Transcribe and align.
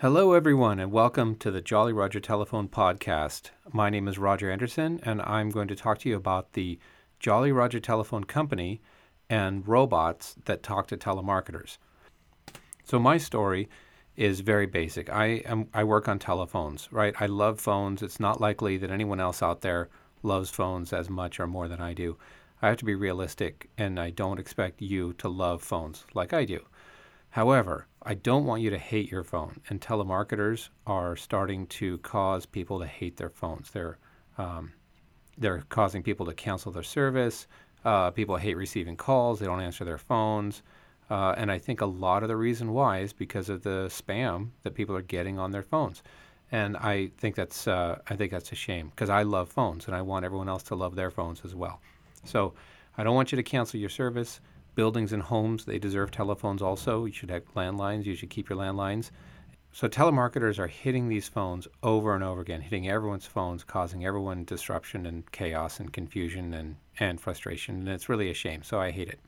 Hello, 0.00 0.32
everyone, 0.32 0.80
and 0.80 0.90
welcome 0.90 1.34
to 1.34 1.50
the 1.50 1.60
Jolly 1.60 1.92
Roger 1.92 2.20
Telephone 2.20 2.68
Podcast. 2.68 3.50
My 3.70 3.90
name 3.90 4.08
is 4.08 4.16
Roger 4.16 4.50
Anderson, 4.50 4.98
and 5.02 5.20
I'm 5.20 5.50
going 5.50 5.68
to 5.68 5.76
talk 5.76 5.98
to 5.98 6.08
you 6.08 6.16
about 6.16 6.54
the 6.54 6.78
Jolly 7.18 7.52
Roger 7.52 7.80
Telephone 7.80 8.24
Company 8.24 8.80
and 9.28 9.68
robots 9.68 10.36
that 10.46 10.62
talk 10.62 10.86
to 10.86 10.96
telemarketers. 10.96 11.76
So, 12.82 12.98
my 12.98 13.18
story 13.18 13.68
is 14.16 14.40
very 14.40 14.64
basic. 14.64 15.10
I 15.10 15.42
am 15.44 15.68
I 15.74 15.84
work 15.84 16.08
on 16.08 16.18
telephones, 16.18 16.88
right? 16.90 17.14
I 17.20 17.26
love 17.26 17.60
phones. 17.60 18.02
It's 18.02 18.18
not 18.18 18.40
likely 18.40 18.78
that 18.78 18.90
anyone 18.90 19.20
else 19.20 19.42
out 19.42 19.60
there 19.60 19.90
loves 20.22 20.48
phones 20.48 20.94
as 20.94 21.10
much 21.10 21.38
or 21.38 21.46
more 21.46 21.68
than 21.68 21.82
I 21.82 21.92
do. 21.92 22.16
I 22.62 22.68
have 22.68 22.78
to 22.78 22.86
be 22.86 22.94
realistic, 22.94 23.68
and 23.76 24.00
I 24.00 24.08
don't 24.08 24.40
expect 24.40 24.80
you 24.80 25.12
to 25.18 25.28
love 25.28 25.62
phones 25.62 26.06
like 26.14 26.32
I 26.32 26.46
do. 26.46 26.64
However, 27.30 27.86
I 28.02 28.14
don't 28.14 28.44
want 28.44 28.62
you 28.62 28.70
to 28.70 28.78
hate 28.78 29.10
your 29.10 29.22
phone, 29.22 29.60
and 29.68 29.80
telemarketers 29.80 30.68
are 30.86 31.16
starting 31.16 31.66
to 31.68 31.98
cause 31.98 32.46
people 32.46 32.80
to 32.80 32.86
hate 32.86 33.16
their 33.16 33.30
phones. 33.30 33.70
They're 33.70 33.98
um, 34.38 34.72
they're 35.38 35.62
causing 35.68 36.02
people 36.02 36.26
to 36.26 36.34
cancel 36.34 36.72
their 36.72 36.82
service. 36.82 37.46
Uh, 37.84 38.10
people 38.10 38.36
hate 38.36 38.56
receiving 38.56 38.96
calls. 38.96 39.38
They 39.38 39.46
don't 39.46 39.60
answer 39.60 39.84
their 39.84 39.98
phones. 39.98 40.62
Uh, 41.08 41.34
and 41.36 41.50
I 41.50 41.58
think 41.58 41.80
a 41.80 41.86
lot 41.86 42.22
of 42.22 42.28
the 42.28 42.36
reason 42.36 42.72
why 42.72 43.00
is 43.00 43.12
because 43.12 43.48
of 43.48 43.62
the 43.62 43.86
spam 43.88 44.50
that 44.62 44.74
people 44.74 44.94
are 44.94 45.02
getting 45.02 45.38
on 45.38 45.50
their 45.50 45.62
phones. 45.62 46.02
And 46.52 46.76
I 46.76 47.10
think 47.18 47.36
that's 47.36 47.66
uh, 47.66 47.98
I 48.08 48.16
think 48.16 48.32
that's 48.32 48.52
a 48.52 48.56
shame 48.56 48.88
because 48.90 49.10
I 49.10 49.22
love 49.22 49.48
phones 49.48 49.86
and 49.86 49.94
I 49.94 50.02
want 50.02 50.24
everyone 50.24 50.48
else 50.48 50.62
to 50.64 50.74
love 50.74 50.94
their 50.94 51.10
phones 51.10 51.44
as 51.44 51.54
well. 51.54 51.80
So 52.24 52.54
I 52.98 53.04
don't 53.04 53.14
want 53.14 53.32
you 53.32 53.36
to 53.36 53.42
cancel 53.42 53.80
your 53.80 53.88
service 53.88 54.40
buildings 54.74 55.12
and 55.12 55.22
homes, 55.22 55.64
they 55.64 55.78
deserve 55.78 56.10
telephones 56.10 56.62
also. 56.62 57.04
You 57.04 57.12
should 57.12 57.30
have 57.30 57.54
landlines. 57.54 58.04
You 58.04 58.14
should 58.14 58.30
keep 58.30 58.48
your 58.48 58.58
landlines. 58.58 59.10
So 59.72 59.88
telemarketers 59.88 60.58
are 60.58 60.66
hitting 60.66 61.08
these 61.08 61.28
phones 61.28 61.68
over 61.82 62.14
and 62.14 62.24
over 62.24 62.40
again, 62.40 62.60
hitting 62.60 62.88
everyone's 62.88 63.26
phones, 63.26 63.62
causing 63.62 64.04
everyone 64.04 64.44
disruption 64.44 65.06
and 65.06 65.30
chaos 65.30 65.78
and 65.78 65.92
confusion 65.92 66.54
and, 66.54 66.76
and 66.98 67.20
frustration. 67.20 67.76
And 67.76 67.88
it's 67.88 68.08
really 68.08 68.30
a 68.30 68.34
shame. 68.34 68.62
So 68.62 68.80
I 68.80 68.90
hate 68.90 69.08
it. 69.08 69.20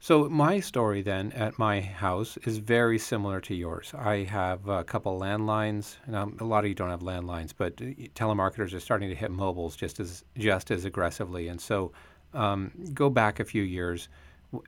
So 0.00 0.28
my 0.28 0.58
story 0.58 1.00
then 1.02 1.30
at 1.30 1.60
my 1.60 1.80
house 1.80 2.36
is 2.38 2.58
very 2.58 2.98
similar 2.98 3.40
to 3.42 3.54
yours. 3.54 3.94
I 3.96 4.24
have 4.24 4.66
a 4.66 4.82
couple 4.82 5.20
landlines. 5.20 5.96
Now, 6.08 6.32
a 6.40 6.44
lot 6.44 6.64
of 6.64 6.68
you 6.68 6.74
don't 6.74 6.90
have 6.90 7.02
landlines, 7.02 7.52
but 7.56 7.74
uh, 7.80 7.84
telemarketers 8.16 8.74
are 8.74 8.80
starting 8.80 9.10
to 9.10 9.14
hit 9.14 9.30
mobiles 9.30 9.76
just 9.76 10.00
as 10.00 10.24
just 10.36 10.72
as 10.72 10.84
aggressively. 10.84 11.46
And 11.46 11.60
so 11.60 11.92
um, 12.34 12.70
go 12.94 13.10
back 13.10 13.40
a 13.40 13.44
few 13.44 13.62
years 13.62 14.08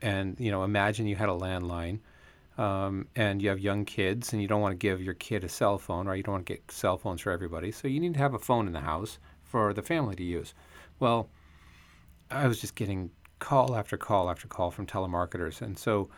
and 0.01 0.39
you 0.39 0.51
know 0.51 0.63
imagine 0.63 1.05
you 1.07 1.15
had 1.15 1.29
a 1.29 1.33
landline 1.33 1.99
um, 2.57 3.07
and 3.15 3.41
you 3.41 3.49
have 3.49 3.59
young 3.59 3.85
kids 3.85 4.33
and 4.33 4.41
you 4.41 4.47
don't 4.47 4.61
want 4.61 4.71
to 4.71 4.77
give 4.77 5.01
your 5.01 5.13
kid 5.15 5.43
a 5.43 5.49
cell 5.49 5.77
phone 5.77 6.07
right? 6.07 6.17
You 6.17 6.23
don't 6.23 6.33
want 6.33 6.45
to 6.45 6.53
get 6.53 6.71
cell 6.71 6.97
phones 6.97 7.21
for 7.21 7.31
everybody 7.31 7.71
so 7.71 7.87
you 7.87 7.99
need 7.99 8.13
to 8.13 8.19
have 8.19 8.33
a 8.33 8.39
phone 8.39 8.67
in 8.67 8.73
the 8.73 8.79
house 8.81 9.19
for 9.43 9.73
the 9.73 9.81
family 9.81 10.15
to 10.15 10.23
use. 10.23 10.53
Well 10.99 11.29
i 12.31 12.47
was 12.47 12.59
just 12.59 12.73
getting 12.73 13.11
call 13.37 13.75
after 13.75 13.97
call 13.97 14.31
after 14.31 14.47
call 14.47 14.71
from 14.71 14.87
telemarketers 14.87 15.61
and 15.61 15.77
so 15.77 16.09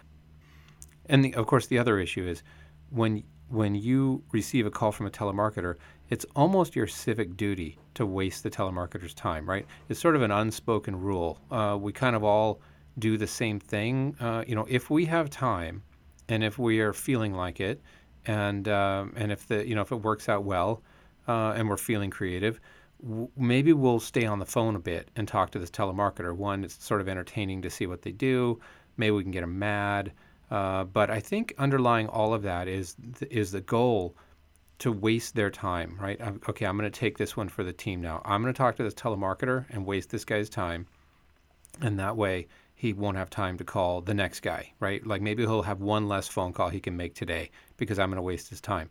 and 1.08 1.26
the, 1.26 1.36
of 1.36 1.46
course 1.48 1.68
the 1.68 1.78
other 1.78 2.00
issue 2.00 2.26
is 2.26 2.44
when 2.92 3.24
when 3.50 3.76
you 3.76 4.24
receive 4.32 4.66
a 4.66 4.72
call 4.72 4.92
from 4.92 5.08
a 5.08 5.10
telemarketer, 5.10 5.76
it's 6.10 6.26
almost 6.36 6.76
your 6.76 6.88
civic 6.88 7.36
duty 7.36 7.78
to 7.96 8.06
waste 8.06 8.44
the 8.44 8.50
telemarketer's 8.50 9.14
time, 9.14 9.50
right? 9.50 9.66
It's 9.90 10.00
sort 10.00 10.16
of 10.16 10.22
an 10.22 10.32
unspoken 10.32 10.96
rule. 10.96 11.40
Uh, 11.52 11.78
we 11.80 11.92
kind 11.92 12.16
of 12.16 12.24
all 12.24 12.62
do 13.00 13.18
the 13.18 13.28
same 13.28 13.60
thing. 13.60 14.16
Uh, 14.20 14.44
you 14.48 14.56
know, 14.56 14.66
if 14.70 14.90
we 14.90 15.06
have 15.06 15.30
time, 15.30 15.84
and 16.30 16.44
if 16.44 16.58
we 16.58 16.80
are 16.80 16.94
feeling 16.94 17.34
like 17.34 17.60
it, 17.60 17.82
and 18.26 18.68
um, 18.68 19.14
and 19.16 19.32
if 19.32 19.48
the 19.48 19.68
you 19.68 19.76
know 19.76 19.82
if 19.82 19.92
it 19.92 19.98
works 19.98 20.30
out 20.30 20.44
well, 20.44 20.82
uh, 21.28 21.54
and 21.56 21.70
we're 21.70 21.78
feeling 21.78 22.10
creative, 22.10 22.60
w- 23.02 23.30
maybe 23.38 23.74
we'll 23.74 24.00
stay 24.00 24.26
on 24.26 24.40
the 24.40 24.46
phone 24.46 24.76
a 24.76 24.80
bit 24.80 25.10
and 25.16 25.28
talk 25.28 25.52
to 25.52 25.60
this 25.60 25.72
telemarketer. 25.72 26.36
One, 26.36 26.64
it's 26.64 26.84
sort 26.84 27.02
of 27.02 27.08
entertaining 27.08 27.62
to 27.62 27.70
see 27.70 27.88
what 27.88 28.02
they 28.02 28.12
do. 28.12 28.60
Maybe 28.98 29.12
we 29.12 29.24
can 29.24 29.32
get 29.32 29.42
them 29.42 29.60
mad. 29.60 30.12
Uh, 30.50 30.86
but 30.86 31.10
I 31.10 31.20
think 31.20 31.54
underlying 31.58 32.08
all 32.08 32.34
of 32.34 32.44
that 32.44 32.68
is 32.68 32.96
is 33.30 33.52
the 33.52 33.62
goal 33.62 34.16
to 34.80 34.92
waste 34.92 35.36
their 35.36 35.50
time, 35.50 35.98
right? 36.00 36.20
I'm, 36.22 36.40
okay, 36.48 36.66
I'm 36.66 36.78
going 36.78 36.90
to 36.92 37.00
take 37.00 37.18
this 37.18 37.36
one 37.36 37.50
for 37.50 37.64
the 37.64 37.74
team 37.74 38.02
now. 38.02 38.22
I'm 38.24 38.42
going 38.42 38.54
to 38.54 38.58
talk 38.58 38.76
to 38.76 38.84
this 38.84 38.94
telemarketer 38.94 39.66
and 39.70 39.86
waste 39.86 40.12
this 40.12 40.26
guy's 40.26 40.50
time, 40.50 40.86
and 41.82 42.00
that 42.00 42.16
way 42.16 42.48
he 42.76 42.94
won't 42.94 43.18
have 43.18 43.30
time 43.30 43.58
to 43.58 43.64
call 43.64 44.02
the 44.02 44.14
next 44.14 44.42
guy, 44.42 44.72
right? 44.80 45.06
Like 45.06 45.22
maybe 45.22 45.44
he'll 45.44 45.64
have 45.64 45.82
one 45.82 46.08
less 46.08 46.28
phone 46.28 46.54
call 46.54 46.70
he 46.70 46.80
can 46.80 46.96
make 46.96 47.16
today 47.16 47.50
because 47.78 47.98
I'm 47.98 48.10
going 48.10 48.18
to 48.18 48.22
waste 48.22 48.50
his 48.50 48.62
time. 48.62 48.90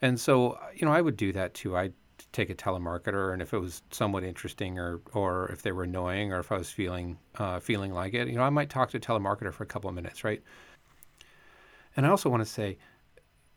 And 0.00 0.18
so, 0.18 0.58
you 0.74 0.86
know, 0.86 0.92
I 0.92 1.00
would 1.00 1.16
do 1.16 1.32
that 1.32 1.52
too. 1.52 1.76
I'd 1.76 1.92
take 2.32 2.50
a 2.50 2.54
telemarketer, 2.54 3.32
and 3.32 3.42
if 3.42 3.52
it 3.52 3.58
was 3.58 3.82
somewhat 3.90 4.24
interesting, 4.24 4.78
or 4.78 5.00
or 5.12 5.48
if 5.48 5.62
they 5.62 5.72
were 5.72 5.84
annoying, 5.84 6.32
or 6.32 6.40
if 6.40 6.52
I 6.52 6.56
was 6.56 6.70
feeling 6.70 7.18
uh, 7.36 7.60
feeling 7.60 7.92
like 7.92 8.14
it, 8.14 8.28
you 8.28 8.34
know, 8.34 8.42
I 8.42 8.50
might 8.50 8.70
talk 8.70 8.90
to 8.90 8.96
a 8.96 9.00
telemarketer 9.00 9.52
for 9.52 9.64
a 9.64 9.66
couple 9.66 9.88
of 9.88 9.94
minutes, 9.94 10.24
right? 10.24 10.42
And 11.96 12.06
I 12.06 12.10
also 12.10 12.30
want 12.30 12.42
to 12.42 12.48
say, 12.48 12.78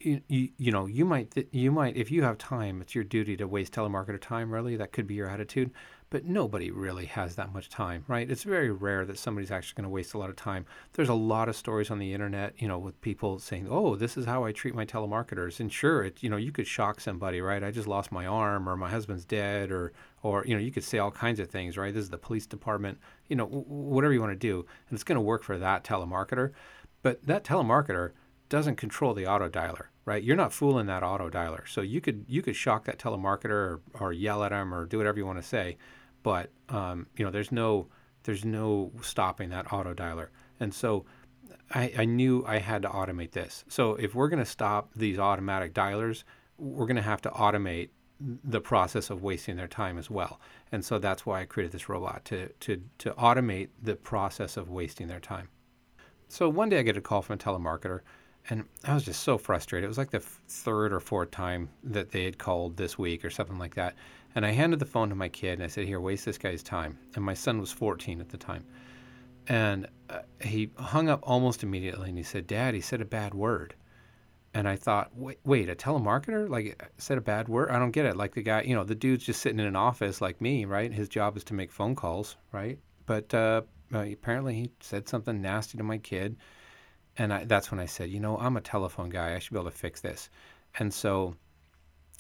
you, 0.04 0.22
you, 0.28 0.50
you, 0.58 0.72
know, 0.72 0.86
you 0.86 1.06
might, 1.06 1.32
th- 1.32 1.48
you 1.52 1.72
might, 1.72 1.96
if 1.96 2.12
you 2.12 2.24
have 2.24 2.38
time, 2.38 2.82
it's 2.82 2.96
your 2.96 3.04
duty 3.04 3.38
to 3.38 3.48
waste 3.48 3.74
telemarketer 3.74 4.20
time, 4.20 4.52
really. 4.52 4.76
That 4.76 4.92
could 4.92 5.08
be 5.08 5.16
your 5.16 5.30
attitude. 5.30 5.72
But 6.10 6.26
nobody 6.26 6.72
really 6.72 7.06
has 7.06 7.36
that 7.36 7.54
much 7.54 7.70
time, 7.70 8.04
right? 8.10 8.30
It's 8.30 8.44
very 8.44 8.70
rare 8.70 9.06
that 9.06 9.18
somebody's 9.18 9.50
actually 9.50 9.76
going 9.76 9.90
to 9.90 9.94
waste 9.94 10.14
a 10.14 10.18
lot 10.18 10.30
of 10.30 10.36
time. 10.36 10.66
There's 10.92 11.08
a 11.08 11.14
lot 11.14 11.48
of 11.48 11.56
stories 11.56 11.90
on 11.90 12.00
the 12.00 12.14
internet, 12.14 12.54
you 12.62 12.68
know, 12.68 12.78
with 12.78 13.00
people 13.00 13.40
saying, 13.40 13.68
oh, 13.70 13.96
this 13.96 14.18
is 14.18 14.26
how 14.26 14.44
I 14.44 14.52
treat 14.52 14.76
my 14.76 14.86
telemarketers. 14.86 15.62
And 15.62 15.72
sure, 15.72 16.04
it, 16.04 16.22
you 16.22 16.30
know, 16.30 16.36
you 16.36 16.52
could 16.52 16.68
shock 16.68 17.00
somebody, 17.00 17.40
right? 17.40 17.64
I 17.64 17.72
just 17.72 17.88
lost 17.88 18.12
my 18.12 18.26
arm 18.26 18.68
or 18.68 18.76
my 18.76 18.90
husband's 18.90 19.24
dead 19.24 19.72
or, 19.72 19.94
or, 20.22 20.44
you 20.46 20.54
know, 20.54 20.60
you 20.60 20.72
could 20.72 20.84
say 20.84 20.98
all 20.98 21.12
kinds 21.12 21.40
of 21.40 21.50
things, 21.50 21.78
right? 21.78 21.94
This 21.94 22.04
is 22.04 22.10
the 22.10 22.18
police 22.18 22.46
department, 22.46 22.98
you 23.30 23.38
know, 23.38 23.46
w- 23.46 23.64
whatever 23.64 24.14
you 24.14 24.20
want 24.20 24.34
to 24.34 24.36
do. 24.36 24.66
And 24.90 24.96
it's 24.96 25.06
going 25.06 25.16
to 25.16 25.22
work 25.22 25.44
for 25.44 25.58
that 25.60 25.86
telemarketer. 25.86 26.52
But 27.04 27.26
that 27.26 27.46
telemarketer, 27.46 28.12
doesn't 28.52 28.76
control 28.76 29.14
the 29.14 29.26
auto 29.26 29.50
dialer, 29.50 29.86
right? 30.04 30.22
You're 30.22 30.36
not 30.36 30.52
fooling 30.52 30.86
that 30.88 31.04
auto 31.04 31.30
dialer. 31.30 31.68
So 31.68 31.80
you 31.82 32.02
could 32.02 32.26
you 32.28 32.42
could 32.44 32.56
shock 32.56 32.86
that 32.86 33.00
telemarketer 33.00 33.50
or, 33.50 33.82
or 34.00 34.14
yell 34.14 34.44
at 34.44 34.52
him 34.52 34.74
or 34.74 34.86
do 34.86 34.98
whatever 34.98 35.18
you 35.18 35.26
want 35.26 35.42
to 35.42 35.48
say, 35.48 35.78
but 36.22 36.52
um, 36.70 37.08
you 37.16 37.26
know 37.26 37.32
there's 37.32 37.52
no 37.52 37.88
there's 38.24 38.46
no 38.46 38.92
stopping 39.02 39.50
that 39.50 39.72
auto 39.74 39.94
dialer. 39.94 40.28
And 40.60 40.74
so 40.74 41.06
I, 41.72 41.94
I 42.00 42.06
knew 42.06 42.44
I 42.46 42.60
had 42.60 42.82
to 42.82 42.90
automate 42.90 43.32
this. 43.32 43.64
So 43.70 43.96
if 43.96 44.14
we're 44.14 44.28
going 44.28 44.44
to 44.44 44.46
stop 44.46 44.92
these 44.96 45.18
automatic 45.18 45.74
dialers, 45.74 46.24
we're 46.58 46.86
going 46.86 46.98
to 46.98 47.02
have 47.02 47.22
to 47.22 47.30
automate 47.30 47.90
the 48.44 48.62
process 48.62 49.10
of 49.10 49.24
wasting 49.24 49.56
their 49.56 49.68
time 49.68 49.98
as 49.98 50.10
well. 50.12 50.40
And 50.72 50.86
so 50.86 51.00
that's 51.00 51.26
why 51.26 51.42
I 51.42 51.46
created 51.46 51.72
this 51.72 51.88
robot 51.88 52.26
to 52.26 52.50
to 52.50 52.84
to 52.98 53.12
automate 53.12 53.70
the 53.82 53.96
process 53.96 54.58
of 54.58 54.70
wasting 54.70 55.08
their 55.08 55.22
time. 55.22 55.48
So 56.28 56.50
one 56.50 56.70
day 56.70 56.80
I 56.80 56.84
get 56.84 56.98
a 56.98 57.02
call 57.02 57.22
from 57.22 57.36
a 57.36 57.38
telemarketer 57.38 58.02
and 58.50 58.66
I 58.84 58.94
was 58.94 59.04
just 59.04 59.24
so 59.24 59.38
frustrated. 59.38 59.86
It 59.86 59.88
was 59.88 59.98
like 59.98 60.12
the 60.12 60.20
third 60.20 60.94
or 60.94 61.00
fourth 61.00 61.32
time 61.32 61.70
that 61.84 62.12
they 62.12 62.26
had 62.26 62.38
called 62.38 62.76
this 62.76 62.98
week 62.98 63.24
or 63.24 63.30
something 63.30 63.60
like 63.60 63.76
that. 63.76 63.96
And 64.36 64.46
I 64.46 64.52
handed 64.52 64.80
the 64.80 64.86
phone 64.86 65.10
to 65.10 65.16
my 65.16 65.30
kid 65.30 65.54
and 65.54 65.64
I 65.64 65.68
said, 65.68 65.86
Here, 65.86 66.00
waste 66.00 66.26
this 66.26 66.38
guy's 66.38 66.64
time. 66.64 66.98
And 67.16 67.24
my 67.24 67.34
son 67.34 67.60
was 67.60 67.72
14 67.72 68.20
at 68.20 68.30
the 68.30 68.38
time. 68.38 68.66
And 69.48 69.88
uh, 70.10 70.20
he 70.40 70.72
hung 70.78 71.10
up 71.10 71.20
almost 71.24 71.64
immediately 71.64 72.10
and 72.10 72.18
he 72.18 72.24
said, 72.24 72.48
Dad, 72.48 72.74
he 72.74 72.82
said 72.82 73.02
a 73.02 73.06
bad 73.06 73.34
word. 73.34 73.76
And 74.54 74.68
I 74.68 74.76
thought, 74.76 75.12
wait, 75.16 75.40
wait, 75.46 75.70
a 75.70 75.76
telemarketer 75.76 76.50
like 76.50 76.92
said 76.98 77.18
a 77.18 77.22
bad 77.22 77.48
word? 77.48 77.70
I 77.72 77.80
don't 77.80 77.92
get 77.92 78.06
it. 78.06 78.18
Like 78.18 78.34
the 78.34 78.42
guy, 78.42 78.62
you 78.62 78.76
know, 78.76 78.84
the 78.84 78.96
dude's 78.96 79.26
just 79.26 79.42
sitting 79.42 79.60
in 79.60 79.66
an 79.66 79.76
office 79.76 80.20
like 80.20 80.42
me, 80.42 80.66
right? 80.66 80.92
His 80.92 81.10
job 81.10 81.38
is 81.38 81.44
to 81.46 81.54
make 81.54 81.72
phone 81.72 81.96
calls, 81.96 82.36
right? 82.52 82.80
But 83.06 83.34
uh, 83.34 83.62
apparently 83.94 84.56
he 84.56 84.72
said 84.80 85.08
something 85.08 85.42
nasty 85.42 85.78
to 85.78 85.84
my 85.84 85.98
kid 85.98 86.38
and 87.18 87.34
I, 87.34 87.44
that's 87.46 87.72
when 87.72 87.80
I 87.80 87.86
said, 87.86 88.10
you 88.10 88.20
know, 88.20 88.38
I'm 88.38 88.58
a 88.58 88.62
telephone 88.62 89.10
guy. 89.10 89.36
I 89.36 89.40
should 89.40 89.54
be 89.54 89.60
able 89.60 89.70
to 89.70 89.78
fix 89.78 90.02
this. 90.02 90.30
And 90.80 90.94
so 90.94 91.36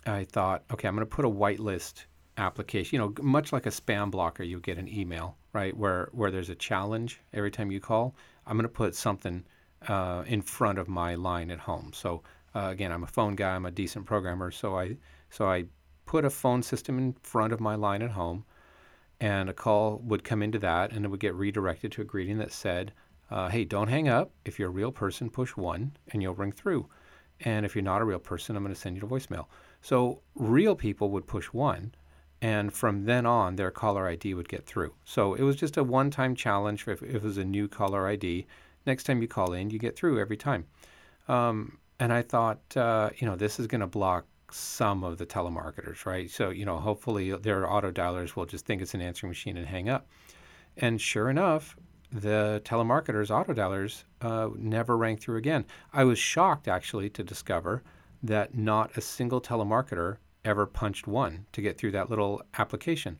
I 0.06 0.26
thought, 0.26 0.64
okay, 0.72 0.88
I'm 0.88 0.96
going 0.96 1.08
to 1.08 1.16
put 1.16 1.26
a 1.26 1.30
whitelist 1.30 2.06
application. 2.38 2.96
You 2.96 3.00
know, 3.00 3.14
much 3.22 3.54
like 3.54 3.66
a 3.66 3.70
spam 3.70 4.12
blocker, 4.12 4.44
you 4.44 4.60
get 4.60 4.78
an 4.78 4.88
email, 4.88 5.38
right, 5.54 5.76
where 5.76 6.10
where 6.12 6.32
there's 6.32 6.50
a 6.50 6.56
challenge 6.56 7.22
every 7.34 7.52
time 7.52 7.72
you 7.72 7.80
call. 7.80 8.16
I'm 8.46 8.58
going 8.58 8.64
to 8.64 8.70
put 8.70 8.96
something 8.96 9.46
uh, 9.88 10.24
in 10.28 10.42
front 10.42 10.80
of 10.80 10.88
my 10.88 11.16
line 11.16 11.52
at 11.52 11.60
home. 11.60 11.92
So 11.94 12.24
uh, 12.56 12.70
again, 12.72 12.92
I'm 12.92 13.04
a 13.04 13.08
phone 13.08 13.36
guy. 13.36 13.56
I'm 13.56 13.66
a 13.66 13.72
decent 13.72 14.06
programmer. 14.06 14.52
So 14.52 14.78
I 14.78 14.98
so 15.30 15.48
I 15.50 15.66
put 16.06 16.26
a 16.26 16.30
phone 16.30 16.64
system 16.64 16.98
in 16.98 17.14
front 17.22 17.54
of 17.54 17.60
my 17.60 17.76
line 17.76 18.02
at 18.02 18.12
home, 18.12 18.44
and 19.20 19.50
a 19.50 19.54
call 19.54 20.00
would 20.04 20.24
come 20.24 20.44
into 20.44 20.60
that, 20.60 20.92
and 20.92 21.06
it 21.06 21.08
would 21.08 21.20
get 21.20 21.36
redirected 21.36 21.92
to 21.94 22.02
a 22.02 22.06
greeting 22.06 22.38
that 22.40 22.52
said, 22.52 22.92
uh, 23.32 23.50
hey, 23.50 23.64
don't 23.64 23.88
hang 23.88 24.10
up. 24.10 24.32
If 24.46 24.60
you're 24.60 24.68
a 24.68 24.72
real 24.72 24.92
person, 24.92 25.30
push 25.30 25.56
one 25.56 25.94
and 26.12 26.22
you'll 26.22 26.36
ring 26.36 26.52
through. 26.52 26.88
And 27.40 27.66
if 27.66 27.76
you're 27.76 27.84
not 27.84 28.02
a 28.02 28.06
real 28.06 28.20
person, 28.20 28.56
I'm 28.56 28.64
going 28.64 28.74
to 28.74 28.80
send 28.80 28.96
you 28.96 29.02
to 29.02 29.08
voicemail. 29.08 29.46
So 29.82 30.22
real 30.36 30.76
people 30.76 31.10
would 31.10 31.26
push 31.26 31.48
one, 31.48 31.96
and 32.42 32.72
from 32.72 33.06
then 33.06 33.26
on, 33.26 33.56
their 33.56 33.72
caller 33.72 34.08
ID 34.08 34.36
would 34.36 34.50
get 34.50 34.66
through. 34.66 34.94
So 35.06 35.34
it 35.34 35.42
was 35.42 35.56
just 35.56 35.78
a 35.78 35.84
one 35.84 36.12
time 36.12 36.36
challenge 36.36 36.88
if, 36.88 37.02
if 37.02 37.16
it 37.16 37.24
was 37.24 37.38
a 37.38 37.46
new 37.46 37.68
caller 37.68 38.08
ID. 38.08 38.46
Next 38.86 39.06
time 39.06 39.22
you 39.22 39.28
call 39.28 39.54
in, 39.54 39.70
you 39.70 39.80
get 39.80 39.96
through 39.96 40.20
every 40.20 40.38
time. 40.38 40.66
Um, 41.28 41.78
and 42.00 42.12
I 42.12 42.22
thought, 42.24 42.60
uh, 42.76 43.12
you 43.18 43.28
know, 43.28 43.36
this 43.36 43.60
is 43.60 43.68
going 43.68 43.82
to 43.82 43.88
block 43.88 44.26
some 44.52 45.04
of 45.04 45.18
the 45.18 45.26
telemarketers, 45.26 46.06
right? 46.06 46.30
So, 46.30 46.50
you 46.50 46.66
know, 46.66 46.78
hopefully 46.78 47.32
their 47.32 47.72
auto 47.72 47.92
dialers 47.92 48.36
will 48.36 48.46
just 48.46 48.66
think 48.66 48.82
it's 48.82 48.94
an 48.94 49.02
answering 49.02 49.30
machine 49.30 49.58
and 49.58 49.68
hang 49.68 49.88
up. 49.88 50.08
And 50.78 51.00
sure 51.00 51.30
enough, 51.30 51.76
the 52.12 52.62
telemarketers, 52.66 53.32
auto 53.32 53.54
dialers, 53.54 54.04
uh, 54.22 54.50
never 54.58 54.98
rang 54.98 55.18
through 55.18 55.38
again. 55.38 55.66
I 55.94 56.04
was 56.04 56.20
shocked 56.20 56.68
actually 56.68 57.10
to 57.12 57.24
discover 57.24 57.84
that 58.24 58.56
not 58.56 58.96
a 58.98 59.02
single 59.02 59.42
telemarketer 59.42 60.18
ever 60.44 60.66
punched 60.66 61.08
one 61.08 61.46
to 61.54 61.62
get 61.62 61.78
through 61.78 61.92
that 61.92 62.10
little 62.10 62.42
application. 62.58 63.20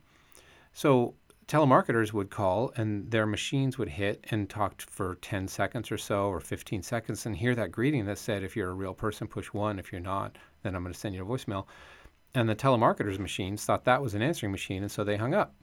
So 0.72 1.14
telemarketers 1.48 2.12
would 2.12 2.30
call 2.30 2.72
and 2.76 3.10
their 3.10 3.26
machines 3.26 3.78
would 3.78 3.88
hit 3.88 4.24
and 4.30 4.48
talk 4.48 4.80
for 4.82 5.16
10 5.16 5.48
seconds 5.48 5.90
or 5.90 5.98
so 5.98 6.26
or 6.26 6.40
15 6.40 6.82
seconds 6.82 7.26
and 7.26 7.36
hear 7.36 7.54
that 7.54 7.72
greeting 7.72 8.04
that 8.06 8.18
said, 8.18 8.42
if 8.42 8.56
you're 8.56 8.70
a 8.70 8.74
real 8.74 8.94
person, 8.94 9.26
push 9.26 9.48
one. 9.48 9.78
If 9.78 9.92
you're 9.92 10.00
not, 10.00 10.36
then 10.62 10.74
I'm 10.74 10.82
going 10.82 10.92
to 10.92 10.98
send 10.98 11.14
you 11.14 11.22
a 11.22 11.26
voicemail. 11.26 11.66
And 12.34 12.48
the 12.48 12.56
telemarketers' 12.56 13.18
machines 13.18 13.64
thought 13.64 13.84
that 13.84 14.02
was 14.02 14.14
an 14.14 14.22
answering 14.22 14.52
machine, 14.52 14.82
and 14.82 14.90
so 14.90 15.04
they 15.04 15.18
hung 15.18 15.34
up. 15.34 15.54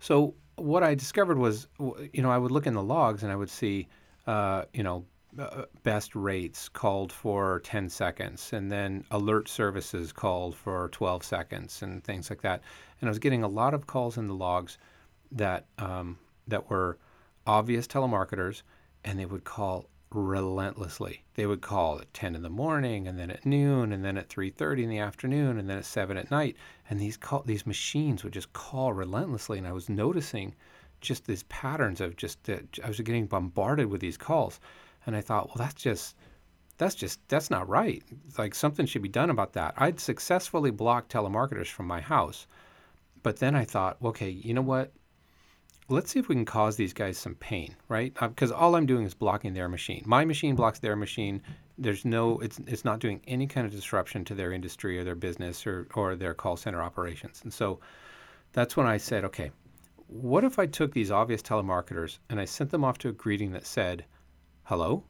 So 0.00 0.34
what 0.56 0.82
I 0.82 0.94
discovered 0.94 1.38
was, 1.38 1.66
you 1.78 2.22
know, 2.22 2.30
I 2.30 2.38
would 2.38 2.50
look 2.50 2.66
in 2.66 2.74
the 2.74 2.82
logs 2.82 3.22
and 3.22 3.32
I 3.32 3.36
would 3.36 3.50
see, 3.50 3.88
uh, 4.26 4.64
you 4.72 4.82
know, 4.82 5.04
uh, 5.38 5.64
best 5.82 6.14
rates 6.14 6.68
called 6.68 7.10
for 7.10 7.60
10 7.60 7.88
seconds, 7.88 8.52
and 8.52 8.70
then 8.70 9.04
alert 9.10 9.48
services 9.48 10.12
called 10.12 10.54
for 10.54 10.90
12 10.90 11.24
seconds, 11.24 11.82
and 11.82 12.04
things 12.04 12.28
like 12.28 12.42
that. 12.42 12.60
And 13.00 13.08
I 13.08 13.10
was 13.10 13.18
getting 13.18 13.42
a 13.42 13.48
lot 13.48 13.72
of 13.72 13.86
calls 13.86 14.18
in 14.18 14.28
the 14.28 14.34
logs 14.34 14.76
that 15.32 15.64
um, 15.78 16.18
that 16.48 16.68
were 16.68 16.98
obvious 17.46 17.86
telemarketers, 17.86 18.62
and 19.04 19.18
they 19.18 19.24
would 19.24 19.44
call 19.44 19.86
relentlessly. 20.14 21.24
They 21.34 21.46
would 21.46 21.60
call 21.60 22.00
at 22.00 22.12
10 22.14 22.34
in 22.34 22.42
the 22.42 22.50
morning, 22.50 23.08
and 23.08 23.18
then 23.18 23.30
at 23.30 23.46
noon, 23.46 23.92
and 23.92 24.04
then 24.04 24.16
at 24.16 24.28
3:30 24.28 24.84
in 24.84 24.90
the 24.90 24.98
afternoon, 24.98 25.58
and 25.58 25.68
then 25.68 25.78
at 25.78 25.84
7 25.84 26.16
at 26.16 26.30
night. 26.30 26.56
And 26.88 27.00
these 27.00 27.16
call 27.16 27.42
these 27.42 27.66
machines 27.66 28.22
would 28.22 28.32
just 28.32 28.52
call 28.52 28.92
relentlessly, 28.92 29.58
and 29.58 29.66
I 29.66 29.72
was 29.72 29.88
noticing 29.88 30.54
just 31.00 31.26
these 31.26 31.42
patterns 31.44 32.00
of 32.00 32.16
just 32.16 32.48
uh, 32.48 32.58
I 32.82 32.88
was 32.88 33.00
getting 33.00 33.26
bombarded 33.26 33.86
with 33.86 34.00
these 34.00 34.16
calls. 34.16 34.60
And 35.06 35.16
I 35.16 35.20
thought, 35.20 35.48
well, 35.48 35.56
that's 35.56 35.82
just 35.82 36.16
that's 36.78 36.94
just 36.94 37.20
that's 37.28 37.50
not 37.50 37.68
right. 37.68 38.02
Like 38.38 38.54
something 38.54 38.86
should 38.86 39.02
be 39.02 39.08
done 39.08 39.30
about 39.30 39.52
that. 39.54 39.74
I'd 39.76 40.00
successfully 40.00 40.70
blocked 40.70 41.12
telemarketers 41.12 41.68
from 41.68 41.86
my 41.86 42.00
house, 42.00 42.46
but 43.22 43.36
then 43.36 43.54
I 43.54 43.64
thought, 43.64 43.98
okay, 44.02 44.30
you 44.30 44.54
know 44.54 44.62
what? 44.62 44.92
Let's 45.92 46.10
see 46.10 46.18
if 46.18 46.28
we 46.28 46.34
can 46.34 46.46
cause 46.46 46.76
these 46.76 46.94
guys 46.94 47.18
some 47.18 47.34
pain, 47.34 47.76
right? 47.88 48.14
Because 48.18 48.50
uh, 48.50 48.56
all 48.56 48.74
I'm 48.76 48.86
doing 48.86 49.04
is 49.04 49.12
blocking 49.12 49.52
their 49.52 49.68
machine. 49.68 50.02
My 50.06 50.24
machine 50.24 50.54
blocks 50.54 50.78
their 50.78 50.96
machine. 50.96 51.42
There's 51.76 52.04
no, 52.06 52.38
it's 52.38 52.58
it's 52.66 52.84
not 52.84 52.98
doing 52.98 53.20
any 53.26 53.46
kind 53.46 53.66
of 53.66 53.72
disruption 53.72 54.24
to 54.24 54.34
their 54.34 54.52
industry 54.52 54.98
or 54.98 55.04
their 55.04 55.14
business 55.14 55.66
or 55.66 55.88
or 55.94 56.16
their 56.16 56.32
call 56.32 56.56
center 56.56 56.82
operations. 56.82 57.42
And 57.42 57.52
so 57.52 57.80
that's 58.52 58.74
when 58.74 58.86
I 58.86 58.96
said, 58.96 59.24
okay, 59.24 59.50
what 60.06 60.44
if 60.44 60.58
I 60.58 60.64
took 60.64 60.94
these 60.94 61.10
obvious 61.10 61.42
telemarketers 61.42 62.18
and 62.30 62.40
I 62.40 62.46
sent 62.46 62.70
them 62.70 62.84
off 62.84 62.96
to 62.98 63.10
a 63.10 63.12
greeting 63.12 63.52
that 63.52 63.66
said, 63.66 64.06
hello, 64.64 65.04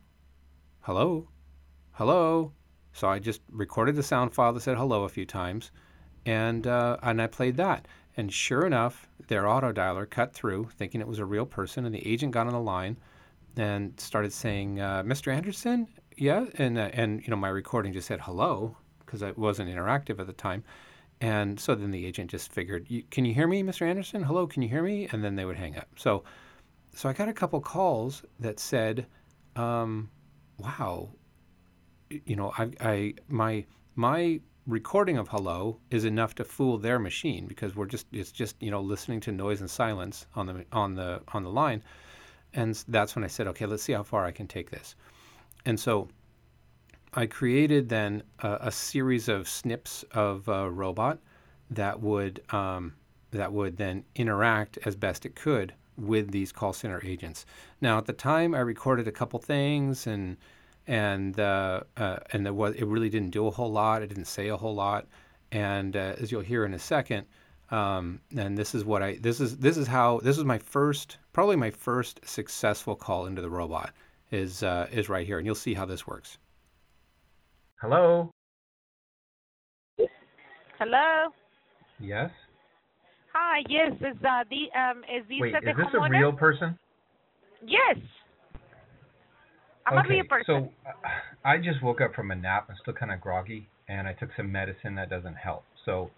hello, 0.80 1.28
hello. 1.92 2.52
So 2.92 3.08
I 3.08 3.20
just 3.20 3.40
recorded 3.50 3.94
the 3.94 4.02
sound 4.02 4.34
file 4.34 4.52
that 4.52 4.62
said 4.62 4.76
hello 4.76 5.04
a 5.04 5.08
few 5.08 5.26
times, 5.26 5.70
and 6.26 6.66
uh, 6.66 6.96
and 7.02 7.22
I 7.22 7.28
played 7.28 7.56
that. 7.58 7.86
And 8.16 8.32
sure 8.32 8.66
enough, 8.66 9.08
their 9.28 9.48
auto 9.48 9.72
dialer 9.72 10.08
cut 10.08 10.34
through, 10.34 10.68
thinking 10.76 11.00
it 11.00 11.08
was 11.08 11.18
a 11.18 11.24
real 11.24 11.46
person, 11.46 11.86
and 11.86 11.94
the 11.94 12.06
agent 12.06 12.32
got 12.32 12.46
on 12.46 12.52
the 12.52 12.60
line 12.60 12.98
and 13.56 13.98
started 13.98 14.32
saying, 14.32 14.80
uh, 14.80 15.02
"Mr. 15.02 15.32
Anderson, 15.32 15.88
yeah," 16.16 16.46
and 16.54 16.78
uh, 16.78 16.90
and 16.92 17.22
you 17.22 17.28
know 17.30 17.36
my 17.36 17.48
recording 17.48 17.92
just 17.92 18.08
said 18.08 18.20
hello 18.20 18.76
because 19.00 19.22
it 19.22 19.38
wasn't 19.38 19.68
interactive 19.68 20.18
at 20.20 20.26
the 20.26 20.32
time. 20.32 20.62
And 21.20 21.58
so 21.58 21.74
then 21.74 21.90
the 21.90 22.04
agent 22.04 22.30
just 22.30 22.52
figured, 22.52 22.88
"Can 23.10 23.24
you 23.24 23.32
hear 23.34 23.46
me, 23.46 23.62
Mr. 23.62 23.82
Anderson? 23.82 24.22
Hello, 24.22 24.46
can 24.46 24.62
you 24.62 24.68
hear 24.68 24.82
me?" 24.82 25.08
And 25.12 25.22
then 25.24 25.36
they 25.36 25.44
would 25.44 25.56
hang 25.56 25.76
up. 25.76 25.88
So, 25.96 26.24
so 26.94 27.08
I 27.08 27.12
got 27.12 27.28
a 27.28 27.32
couple 27.32 27.60
calls 27.60 28.24
that 28.40 28.60
said, 28.60 29.06
um, 29.56 30.10
wow, 30.58 31.10
you 32.10 32.36
know, 32.36 32.52
I, 32.56 32.70
I, 32.80 33.14
my, 33.28 33.64
my 33.94 34.40
recording 34.66 35.18
of 35.18 35.28
hello 35.28 35.78
is 35.90 36.04
enough 36.04 36.34
to 36.36 36.44
fool 36.44 36.78
their 36.78 36.98
machine 36.98 37.46
because 37.46 37.74
we're 37.74 37.86
just, 37.86 38.06
it's 38.12 38.30
just, 38.30 38.56
you 38.60 38.70
know, 38.70 38.80
listening 38.80 39.20
to 39.20 39.32
noise 39.32 39.60
and 39.60 39.70
silence 39.70 40.26
on 40.34 40.46
the, 40.46 40.64
on 40.72 40.94
the, 40.94 41.20
on 41.28 41.42
the 41.42 41.50
line. 41.50 41.82
And 42.54 42.74
that's 42.88 43.16
when 43.16 43.24
I 43.24 43.28
said, 43.28 43.46
okay, 43.48 43.66
let's 43.66 43.82
see 43.82 43.92
how 43.92 44.02
far 44.02 44.24
I 44.24 44.30
can 44.30 44.46
take 44.46 44.70
this. 44.70 44.94
And 45.64 45.78
so 45.78 46.08
I 47.14 47.26
created 47.26 47.88
then 47.88 48.22
a, 48.40 48.58
a 48.62 48.72
series 48.72 49.28
of 49.28 49.48
snips 49.48 50.04
of 50.12 50.46
a 50.48 50.70
robot 50.70 51.18
that 51.70 52.00
would, 52.00 52.42
um, 52.50 52.94
that 53.32 53.52
would 53.52 53.76
then 53.76 54.04
interact 54.14 54.78
as 54.84 54.94
best 54.94 55.26
it 55.26 55.34
could 55.34 55.74
with 55.96 56.30
these 56.30 56.52
call 56.52 56.72
center 56.72 57.00
agents. 57.04 57.46
Now, 57.80 57.98
at 57.98 58.06
the 58.06 58.12
time, 58.12 58.54
I 58.54 58.60
recorded 58.60 59.08
a 59.08 59.12
couple 59.12 59.38
things, 59.38 60.06
and 60.06 60.36
and 60.86 61.38
uh, 61.38 61.80
uh, 61.96 62.18
and 62.32 62.46
it, 62.46 62.54
was, 62.54 62.74
it 62.74 62.84
really 62.84 63.08
didn't 63.08 63.30
do 63.30 63.46
a 63.46 63.50
whole 63.50 63.70
lot. 63.70 64.02
It 64.02 64.08
didn't 64.08 64.26
say 64.26 64.48
a 64.48 64.56
whole 64.56 64.74
lot, 64.74 65.06
and 65.50 65.96
uh, 65.96 66.14
as 66.18 66.32
you'll 66.32 66.40
hear 66.40 66.64
in 66.64 66.74
a 66.74 66.78
second, 66.78 67.26
um, 67.70 68.20
and 68.36 68.56
this 68.56 68.74
is 68.74 68.84
what 68.84 69.02
I 69.02 69.16
this 69.20 69.40
is 69.40 69.58
this 69.58 69.76
is 69.76 69.86
how 69.86 70.20
this 70.20 70.38
is 70.38 70.44
my 70.44 70.58
first 70.58 71.18
probably 71.32 71.56
my 71.56 71.70
first 71.70 72.20
successful 72.24 72.96
call 72.96 73.26
into 73.26 73.42
the 73.42 73.50
robot 73.50 73.92
is 74.30 74.62
uh, 74.62 74.88
is 74.90 75.08
right 75.08 75.26
here, 75.26 75.38
and 75.38 75.46
you'll 75.46 75.54
see 75.54 75.74
how 75.74 75.84
this 75.84 76.06
works. 76.06 76.38
Hello. 77.80 78.30
Hello. 80.78 81.28
Yes. 82.00 82.30
Hi, 83.32 83.62
yes, 83.68 83.92
is 84.00 84.16
uh, 84.24 84.44
the 84.50 84.78
um 84.78 84.98
is 85.04 85.26
this 85.28 85.38
Wait, 85.40 85.52
the 85.52 85.70
is 85.70 85.76
this 85.76 85.86
homeowner? 85.86 86.16
a 86.16 86.20
real 86.20 86.32
person? 86.32 86.78
Yes. 87.64 87.96
I'm 89.86 89.98
okay, 89.98 90.20
a 90.20 90.24
person. 90.24 90.44
so 90.46 90.88
uh, 90.88 91.08
I 91.44 91.58
just 91.58 91.82
woke 91.82 92.00
up 92.00 92.14
from 92.14 92.30
a 92.30 92.36
nap. 92.36 92.66
I'm 92.68 92.76
still 92.80 92.94
kind 92.94 93.12
of 93.12 93.20
groggy, 93.20 93.68
and 93.88 94.06
I 94.06 94.12
took 94.12 94.30
some 94.36 94.50
medicine 94.52 94.94
that 94.96 95.10
doesn't 95.10 95.34
help. 95.34 95.64
So, 95.84 96.10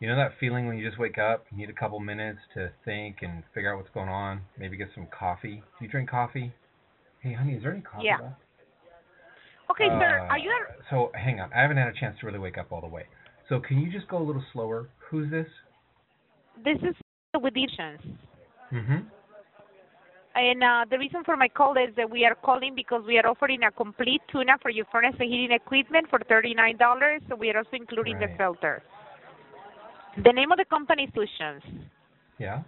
you 0.00 0.08
know 0.08 0.16
that 0.16 0.32
feeling 0.40 0.66
when 0.66 0.76
you 0.78 0.86
just 0.86 0.98
wake 0.98 1.18
up, 1.18 1.44
you 1.50 1.58
need 1.58 1.70
a 1.70 1.74
couple 1.78 2.00
minutes 2.00 2.40
to 2.54 2.70
think 2.84 3.16
and 3.22 3.42
figure 3.54 3.72
out 3.72 3.78
what's 3.78 3.92
going 3.94 4.08
on. 4.08 4.42
Maybe 4.58 4.76
get 4.76 4.88
some 4.94 5.06
coffee. 5.16 5.62
Do 5.78 5.84
you 5.84 5.90
drink 5.90 6.10
coffee? 6.10 6.52
Hey, 7.20 7.34
honey, 7.34 7.54
is 7.54 7.62
there 7.62 7.72
any 7.72 7.82
coffee 7.82 8.04
Yeah. 8.06 8.18
left? 8.20 8.40
Okay, 9.70 9.88
sir, 9.88 10.18
Uh, 10.20 10.28
are 10.28 10.38
you 10.38 10.52
So 10.90 11.12
hang 11.14 11.40
on, 11.40 11.52
I 11.52 11.60
haven't 11.62 11.76
had 11.76 11.88
a 11.88 11.92
chance 11.92 12.18
to 12.20 12.26
really 12.26 12.38
wake 12.38 12.58
up 12.58 12.72
all 12.72 12.80
the 12.80 12.88
way. 12.88 13.06
So 13.48 13.60
can 13.60 13.78
you 13.78 13.90
just 13.92 14.08
go 14.08 14.18
a 14.18 14.24
little 14.24 14.44
slower? 14.52 14.88
Who's 15.10 15.30
this? 15.30 15.46
this 16.64 16.78
is 16.82 16.94
with 17.34 17.54
insurance. 17.56 18.02
Mm-hmm. 18.72 18.98
And 20.34 20.62
uh, 20.62 20.84
the 20.90 20.98
reason 20.98 21.24
for 21.24 21.36
my 21.36 21.48
call 21.48 21.72
is 21.76 21.94
that 21.96 22.10
we 22.10 22.24
are 22.24 22.34
calling 22.34 22.74
because 22.74 23.02
we 23.06 23.18
are 23.18 23.26
offering 23.26 23.64
a 23.64 23.70
complete 23.70 24.22
tune-up 24.30 24.62
for 24.62 24.70
your 24.70 24.86
furnace 24.90 25.14
and 25.18 25.30
heating 25.30 25.52
equipment 25.52 26.08
for 26.08 26.18
$39. 26.20 27.28
So 27.28 27.36
we 27.36 27.50
are 27.50 27.58
also 27.58 27.70
including 27.74 28.18
the 28.18 28.28
filter. 28.38 28.82
The 30.24 30.32
name 30.32 30.50
of 30.50 30.58
the 30.58 30.64
company 30.64 31.04
is 31.04 31.10
Solutions. 31.12 31.62
Yeah. 32.38 32.62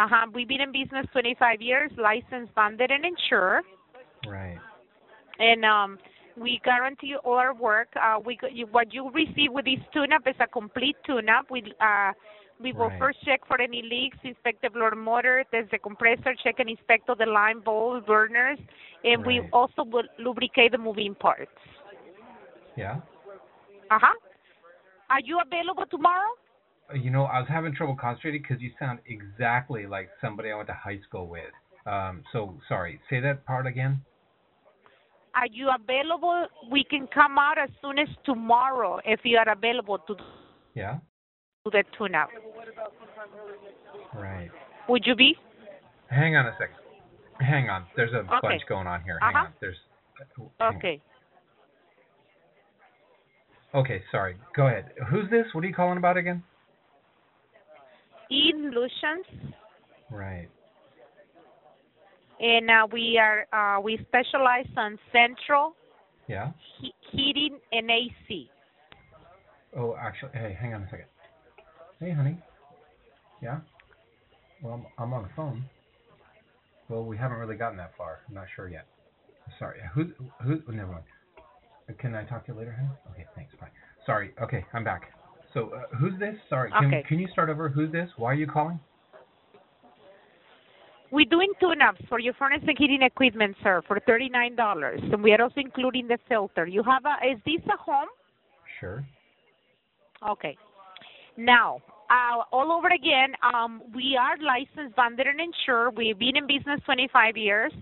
Uh-huh. 0.00 0.26
We've 0.34 0.48
been 0.48 0.60
in 0.60 0.72
business 0.72 1.06
25 1.12 1.62
years, 1.62 1.90
licensed, 1.96 2.54
bonded, 2.54 2.90
and 2.90 3.04
insured. 3.04 3.64
Right. 4.26 4.58
and 5.38 5.64
um, 5.64 5.98
we 6.36 6.60
guarantee 6.64 7.14
all 7.24 7.34
our 7.34 7.54
work. 7.54 7.88
Uh, 7.96 8.18
we 8.24 8.38
what 8.70 8.92
you 8.92 9.10
receive 9.10 9.50
with 9.50 9.64
this 9.64 9.80
tune-up 9.92 10.22
is 10.26 10.36
a 10.40 10.46
complete 10.46 10.96
tune-up. 11.04 11.50
We 11.50 11.72
uh, 11.80 12.12
we 12.62 12.72
will 12.72 12.88
Right. 12.88 12.98
first 12.98 13.18
check 13.24 13.44
for 13.46 13.60
any 13.60 13.82
leaks, 13.82 14.16
inspect 14.22 14.62
the 14.62 14.70
blower 14.70 14.94
motor, 14.94 15.44
test 15.50 15.70
the 15.70 15.78
compressor, 15.78 16.34
check 16.42 16.58
and 16.58 16.70
inspect 16.70 17.08
all 17.08 17.16
the 17.16 17.26
line 17.26 17.60
balls, 17.60 18.04
burners, 18.06 18.58
and 19.04 19.24
we 19.24 19.40
also 19.52 19.84
will 19.84 20.06
lubricate 20.18 20.72
the 20.72 20.78
moving 20.78 21.14
parts. 21.14 21.50
Yeah. 22.76 23.00
Uh 23.90 23.98
huh. 24.00 24.14
Are 25.10 25.20
you 25.20 25.40
available 25.40 25.84
tomorrow? 25.90 26.30
Uh, 26.90 26.94
You 26.94 27.10
know, 27.10 27.24
I 27.24 27.40
was 27.40 27.48
having 27.48 27.74
trouble 27.74 27.96
concentrating 27.96 28.42
because 28.42 28.62
you 28.62 28.70
sound 28.78 29.00
exactly 29.06 29.86
like 29.86 30.08
somebody 30.20 30.50
I 30.50 30.56
went 30.56 30.68
to 30.68 30.74
high 30.74 31.00
school 31.00 31.26
with. 31.26 31.52
Um, 31.86 32.22
so 32.32 32.58
sorry. 32.68 33.00
Say 33.10 33.20
that 33.20 33.44
part 33.44 33.66
again. 33.66 34.00
Are 35.34 35.46
you 35.50 35.70
available? 35.70 36.46
We 36.70 36.84
can 36.84 37.06
come 37.08 37.38
out 37.38 37.58
as 37.58 37.70
soon 37.80 37.98
as 37.98 38.08
tomorrow 38.24 39.00
if 39.04 39.20
you 39.24 39.38
are 39.38 39.48
available 39.48 39.98
to 40.06 40.16
Yeah. 40.74 40.98
The 41.70 41.84
tune-up. 41.96 42.28
Right. 44.14 44.50
Would 44.88 45.02
you 45.06 45.14
be? 45.14 45.36
Hang 46.10 46.34
on 46.36 46.46
a 46.46 46.52
second. 46.58 46.76
Hang 47.40 47.70
on. 47.70 47.84
There's 47.96 48.12
a 48.12 48.18
Okay. 48.18 48.38
bunch 48.42 48.62
going 48.68 48.86
on 48.86 49.02
here. 49.02 49.18
Hang 49.20 49.34
Uh-huh. 49.36 49.44
on. 49.46 49.54
There's. 49.60 49.78
hang 50.36 50.50
on. 50.60 50.76
Okay. 50.76 51.00
Okay. 53.74 54.02
Sorry. 54.10 54.36
Go 54.54 54.66
ahead. 54.66 54.92
Who's 55.08 55.30
this? 55.30 55.46
What 55.54 55.64
are 55.64 55.66
you 55.66 55.74
calling 55.74 55.98
about 55.98 56.16
again? 56.16 56.42
Illusions. 58.30 59.26
Right. 60.10 60.48
and 62.40 62.68
uh, 62.70 62.86
we 62.90 63.18
are 63.18 63.46
uh, 63.52 63.80
we 63.80 63.96
specialize 64.08 64.66
on 64.76 64.98
central 65.12 65.76
Yeah. 66.26 66.50
He- 66.80 66.92
heating 67.12 67.60
and 67.70 67.88
AC. 67.88 68.50
Oh, 69.76 69.94
actually, 69.96 70.32
hey, 70.34 70.52
hang 70.60 70.74
on 70.74 70.82
a 70.82 70.86
second. 70.90 71.06
Hey, 72.02 72.10
honey. 72.10 72.36
Yeah. 73.40 73.58
Well, 74.60 74.74
I'm, 74.98 75.04
I'm 75.04 75.12
on 75.14 75.22
the 75.22 75.28
phone. 75.36 75.64
Well, 76.88 77.04
we 77.04 77.16
haven't 77.16 77.38
really 77.38 77.54
gotten 77.54 77.76
that 77.76 77.92
far. 77.96 78.22
I'm 78.28 78.34
not 78.34 78.46
sure 78.56 78.68
yet. 78.68 78.86
Sorry. 79.60 79.78
Who's 79.94 80.08
who's? 80.42 80.58
Oh, 80.68 80.72
never 80.72 80.90
mind. 80.90 81.04
Can 81.98 82.16
I 82.16 82.24
talk 82.24 82.44
to 82.46 82.52
you 82.52 82.58
later, 82.58 82.72
honey? 82.72 82.88
Okay, 83.12 83.26
thanks. 83.36 83.54
Bye. 83.60 83.68
Sorry. 84.04 84.32
Okay, 84.42 84.64
I'm 84.72 84.82
back. 84.82 85.12
So, 85.54 85.70
uh, 85.76 85.96
who's 85.96 86.18
this? 86.18 86.34
Sorry. 86.48 86.72
Can, 86.72 86.86
Okay. 86.86 87.04
can 87.06 87.20
you 87.20 87.28
start 87.28 87.50
over? 87.50 87.68
Who's 87.68 87.92
this? 87.92 88.10
Why 88.16 88.32
are 88.32 88.34
you 88.34 88.48
calling? 88.48 88.80
We're 91.12 91.26
doing 91.26 91.52
tune-ups 91.60 92.00
for 92.08 92.18
your 92.18 92.32
furnace 92.34 92.62
and 92.66 92.76
heating 92.76 93.02
equipment, 93.02 93.54
sir, 93.62 93.80
for 93.86 94.00
thirty-nine 94.00 94.56
dollars, 94.56 95.00
and 95.12 95.22
we 95.22 95.32
are 95.32 95.42
also 95.42 95.60
including 95.60 96.08
the 96.08 96.18
filter. 96.28 96.66
You 96.66 96.82
have 96.82 97.04
a? 97.04 97.28
Is 97.30 97.38
this 97.46 97.64
a 97.72 97.76
home? 97.76 98.08
Sure. 98.80 99.06
Okay. 100.28 100.56
Now, 101.36 101.80
uh, 102.12 102.44
all 102.52 102.70
over 102.72 102.88
again, 102.88 103.32
um, 103.42 103.80
we 103.94 104.18
are 104.20 104.36
licensed, 104.44 104.94
bonded, 104.94 105.26
and 105.26 105.40
insured. 105.40 105.96
We've 105.96 106.18
been 106.18 106.36
in 106.36 106.46
business 106.46 106.80
25 106.84 107.36
years. 107.36 107.72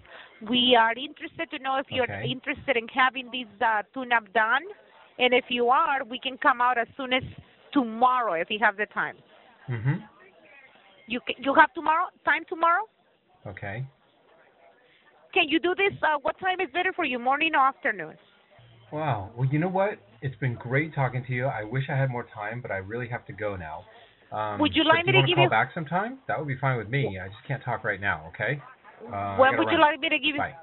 We 0.49 0.77
are 0.79 0.93
interested 0.93 1.51
to 1.51 1.59
know 1.59 1.79
if 1.79 1.87
you're 1.91 2.05
Okay. 2.05 2.31
interested 2.31 2.77
in 2.77 2.87
having 2.89 3.27
this 3.27 3.51
uh, 3.61 3.83
tune-up 3.93 4.33
done, 4.33 4.63
and 5.19 5.35
if 5.35 5.45
you 5.49 5.69
are, 5.69 6.05
we 6.05 6.19
can 6.19 6.39
come 6.39 6.61
out 6.61 6.79
as 6.79 6.87
soon 6.97 7.13
as 7.13 7.25
tomorrow 7.73 8.35
if 8.35 8.49
you 8.51 8.59
have 8.61 8.77
the 8.77 8.87
time. 8.87 9.17
Mm-hmm. 9.69 9.95
You 11.09 11.21
you 11.39 11.53
have 11.55 11.73
tomorrow 11.75 12.07
time 12.25 12.45
tomorrow? 12.49 12.85
Okay. 13.47 13.85
Can 15.35 15.49
you 15.49 15.59
do 15.59 15.75
this? 15.75 15.93
Uh, 16.03 16.19
what 16.23 16.39
time 16.39 16.61
is 16.61 16.69
better 16.73 16.93
for 16.95 17.05
you, 17.05 17.19
morning 17.19 17.55
or 17.55 17.67
afternoon? 17.67 18.15
Wow. 18.93 19.31
Well, 19.37 19.49
you 19.51 19.59
know 19.59 19.69
what? 19.69 19.99
It's 20.23 20.37
been 20.37 20.55
great 20.55 20.95
talking 20.95 21.25
to 21.25 21.33
you. 21.33 21.47
I 21.47 21.65
wish 21.65 21.85
I 21.89 21.97
had 21.97 22.11
more 22.11 22.27
time, 22.33 22.61
but 22.61 22.71
I 22.71 22.79
really 22.79 23.09
have 23.09 23.25
to 23.27 23.33
go 23.33 23.57
now. 23.57 23.85
Um, 24.33 24.61
Would 24.61 24.77
you 24.77 24.85
like 24.85 25.05
me 25.07 25.13
to 25.13 25.19
wanna 25.19 25.27
give 25.29 25.35
call 25.37 25.45
you- 25.45 25.51
back 25.51 25.73
sometime? 25.75 26.19
That 26.29 26.39
would 26.39 26.47
be 26.49 26.57
fine 26.57 26.77
with 26.77 26.89
me. 26.89 27.19
I 27.19 27.29
just 27.29 27.43
can't 27.45 27.63
talk 27.63 27.83
right 27.85 28.01
now. 28.01 28.25
Okay. 28.29 28.63
Uh, 29.07 29.37
when 29.37 29.53
gotta 29.53 29.59
would 29.65 29.73
you 29.73 29.79
like 29.81 29.99
me 30.01 30.09
to 30.09 30.19
give 30.19 30.35
you? 30.35 30.39
Bye. 30.39 30.55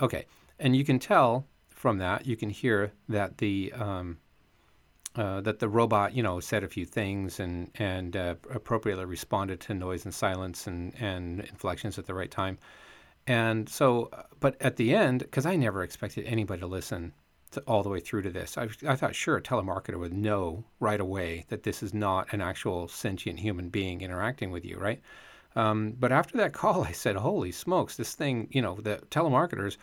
Okay, 0.00 0.26
and 0.60 0.76
you 0.76 0.84
can 0.84 0.98
tell 0.98 1.46
from 1.68 1.98
that, 1.98 2.26
you 2.26 2.36
can 2.36 2.50
hear 2.50 2.92
that 3.08 3.38
the 3.38 3.72
um, 3.72 4.18
uh, 5.16 5.40
that 5.40 5.58
the 5.58 5.68
robot, 5.68 6.14
you 6.14 6.22
know, 6.22 6.38
said 6.38 6.62
a 6.62 6.68
few 6.68 6.84
things 6.84 7.40
and 7.40 7.70
and 7.76 8.16
uh, 8.16 8.36
appropriately 8.50 9.04
responded 9.04 9.58
to 9.60 9.74
noise 9.74 10.04
and 10.04 10.14
silence 10.14 10.66
and 10.66 10.94
and 11.00 11.40
inflections 11.40 11.98
at 11.98 12.06
the 12.06 12.14
right 12.14 12.30
time. 12.30 12.58
And 13.26 13.68
so, 13.68 14.08
uh, 14.12 14.22
but 14.40 14.60
at 14.62 14.76
the 14.76 14.94
end, 14.94 15.20
because 15.20 15.44
I 15.44 15.56
never 15.56 15.82
expected 15.82 16.24
anybody 16.26 16.60
to 16.60 16.66
listen 16.66 17.10
to, 17.10 17.14
all 17.66 17.82
the 17.82 17.88
way 17.88 18.00
through 18.00 18.22
to 18.22 18.30
this, 18.30 18.58
I, 18.58 18.68
I 18.86 18.96
thought 18.96 19.14
sure 19.14 19.36
a 19.36 19.42
telemarketer 19.42 19.98
would 19.98 20.12
know 20.12 20.64
right 20.80 21.00
away 21.00 21.46
that 21.48 21.62
this 21.62 21.82
is 21.82 21.94
not 21.94 22.32
an 22.32 22.40
actual 22.40 22.88
sentient 22.88 23.40
human 23.40 23.68
being 23.68 24.00
interacting 24.00 24.50
with 24.50 24.64
you, 24.64 24.78
right? 24.78 25.00
Um, 25.56 25.94
but 25.98 26.12
after 26.12 26.36
that 26.38 26.52
call, 26.52 26.84
I 26.88 26.92
said, 26.92 27.16
holy 27.16 27.52
smokes, 27.52 27.96
this 27.96 28.14
thing, 28.14 28.48
you 28.50 28.62
know, 28.62 28.76
the 28.76 28.98
telemarketers, 29.10 29.76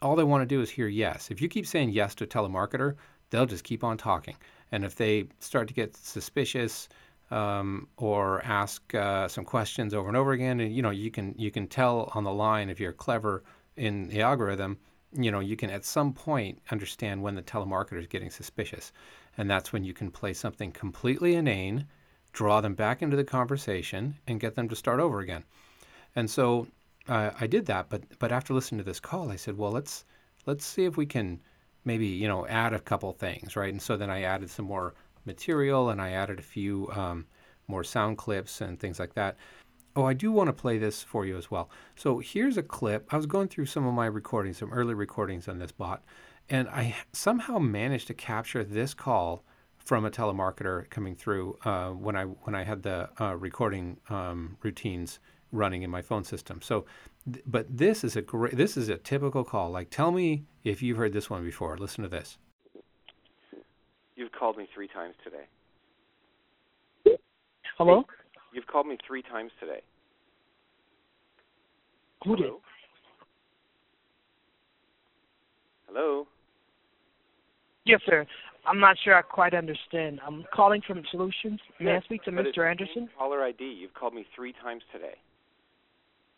all 0.00 0.16
they 0.16 0.24
want 0.24 0.42
to 0.42 0.46
do 0.54 0.60
is 0.60 0.70
hear 0.70 0.88
yes. 0.88 1.30
If 1.30 1.40
you 1.40 1.48
keep 1.48 1.66
saying 1.66 1.90
yes 1.90 2.14
to 2.16 2.24
a 2.24 2.26
telemarketer, 2.26 2.94
they'll 3.30 3.46
just 3.46 3.64
keep 3.64 3.82
on 3.82 3.98
talking. 3.98 4.36
And 4.70 4.84
if 4.84 4.94
they 4.94 5.28
start 5.40 5.68
to 5.68 5.74
get 5.74 5.96
suspicious 5.96 6.88
um, 7.30 7.88
or 7.96 8.42
ask 8.44 8.94
uh, 8.94 9.28
some 9.28 9.44
questions 9.44 9.92
over 9.94 10.08
and 10.08 10.16
over 10.16 10.32
again, 10.32 10.60
and 10.60 10.74
you 10.74 10.82
know, 10.82 10.90
you 10.90 11.10
can 11.10 11.34
you 11.36 11.50
can 11.50 11.66
tell 11.66 12.10
on 12.14 12.24
the 12.24 12.32
line 12.32 12.70
if 12.70 12.80
you're 12.80 12.92
clever 12.92 13.42
in 13.76 14.08
the 14.08 14.22
algorithm, 14.22 14.78
you 15.12 15.30
know, 15.30 15.40
you 15.40 15.56
can 15.56 15.70
at 15.70 15.84
some 15.84 16.12
point 16.12 16.60
understand 16.70 17.22
when 17.22 17.34
the 17.34 17.42
telemarketer 17.42 17.98
is 17.98 18.06
getting 18.06 18.30
suspicious, 18.30 18.92
and 19.36 19.50
that's 19.50 19.72
when 19.72 19.84
you 19.84 19.94
can 19.94 20.10
play 20.10 20.34
something 20.34 20.72
completely 20.72 21.34
inane, 21.34 21.86
draw 22.32 22.60
them 22.60 22.74
back 22.74 23.02
into 23.02 23.16
the 23.16 23.24
conversation, 23.24 24.14
and 24.26 24.40
get 24.40 24.54
them 24.54 24.68
to 24.68 24.76
start 24.76 25.00
over 25.00 25.20
again. 25.20 25.44
And 26.14 26.28
so 26.30 26.68
uh, 27.08 27.30
I 27.40 27.46
did 27.46 27.66
that, 27.66 27.88
but 27.88 28.02
but 28.18 28.32
after 28.32 28.52
listening 28.52 28.78
to 28.78 28.84
this 28.84 29.00
call, 29.00 29.30
I 29.30 29.36
said, 29.36 29.56
well, 29.56 29.72
let's 29.72 30.04
let's 30.46 30.64
see 30.64 30.84
if 30.84 30.96
we 30.96 31.06
can 31.06 31.40
maybe 31.84 32.06
you 32.06 32.28
know 32.28 32.46
add 32.46 32.74
a 32.74 32.80
couple 32.80 33.12
things, 33.12 33.56
right? 33.56 33.72
And 33.72 33.80
so 33.80 33.96
then 33.96 34.10
I 34.10 34.22
added 34.22 34.50
some 34.50 34.66
more 34.66 34.94
material, 35.24 35.90
and 35.90 36.02
I 36.02 36.10
added 36.10 36.38
a 36.38 36.42
few 36.42 36.90
um, 36.92 37.26
more 37.66 37.84
sound 37.84 38.18
clips 38.18 38.60
and 38.60 38.78
things 38.78 38.98
like 38.98 39.14
that. 39.14 39.36
Oh, 39.96 40.04
I 40.04 40.14
do 40.14 40.30
want 40.30 40.48
to 40.48 40.52
play 40.52 40.78
this 40.78 41.02
for 41.02 41.24
you 41.24 41.36
as 41.36 41.50
well. 41.50 41.70
So 41.96 42.18
here's 42.18 42.56
a 42.56 42.62
clip. 42.62 43.12
I 43.12 43.16
was 43.16 43.26
going 43.26 43.48
through 43.48 43.66
some 43.66 43.86
of 43.86 43.94
my 43.94 44.06
recordings, 44.06 44.58
some 44.58 44.72
early 44.72 44.94
recordings 44.94 45.48
on 45.48 45.58
this 45.58 45.72
bot, 45.72 46.04
and 46.48 46.68
I 46.68 46.94
somehow 47.12 47.58
managed 47.58 48.06
to 48.08 48.14
capture 48.14 48.62
this 48.62 48.94
call 48.94 49.44
from 49.78 50.04
a 50.04 50.10
telemarketer 50.10 50.88
coming 50.90 51.16
through 51.16 51.58
uh, 51.64 51.88
when 51.90 52.14
I 52.14 52.24
when 52.24 52.54
I 52.54 52.62
had 52.62 52.82
the 52.82 53.08
uh, 53.20 53.36
recording 53.36 53.96
um, 54.08 54.56
routines 54.62 55.18
running 55.50 55.82
in 55.82 55.90
my 55.90 56.02
phone 56.02 56.24
system. 56.24 56.60
So, 56.62 56.84
th- 57.30 57.42
but 57.46 57.66
this 57.74 58.04
is 58.04 58.14
a 58.14 58.22
great. 58.22 58.56
This 58.56 58.76
is 58.76 58.88
a 58.88 58.98
typical 58.98 59.44
call. 59.44 59.70
Like, 59.70 59.90
tell 59.90 60.12
me 60.12 60.44
if 60.62 60.82
you've 60.82 60.98
heard 60.98 61.12
this 61.12 61.30
one 61.30 61.42
before. 61.42 61.76
Listen 61.78 62.02
to 62.02 62.08
this. 62.08 62.38
You've 64.14 64.32
called 64.32 64.56
me 64.56 64.68
three 64.74 64.88
times 64.88 65.14
today. 65.24 65.46
Hello? 67.78 68.04
You've 68.58 68.66
called 68.66 68.88
me 68.88 68.98
three 69.06 69.22
times 69.22 69.52
today. 69.60 69.82
Who 72.24 72.34
did? 72.34 72.46
Hello? 72.46 72.58
Hello? 75.86 76.26
Yes, 77.84 78.00
sir. 78.04 78.26
I'm 78.66 78.80
not 78.80 78.96
sure 79.04 79.14
I 79.14 79.22
quite 79.22 79.54
understand. 79.54 80.18
I'm 80.26 80.44
calling 80.52 80.82
from 80.84 81.04
Solutions. 81.12 81.60
May 81.78 81.92
I 81.92 82.00
speak 82.00 82.24
to 82.24 82.32
Mr. 82.32 82.68
Anderson? 82.68 83.08
Caller 83.16 83.44
ID. 83.44 83.62
You've 83.62 83.94
called 83.94 84.12
me 84.12 84.26
three 84.34 84.52
times 84.60 84.82
today. 84.92 85.14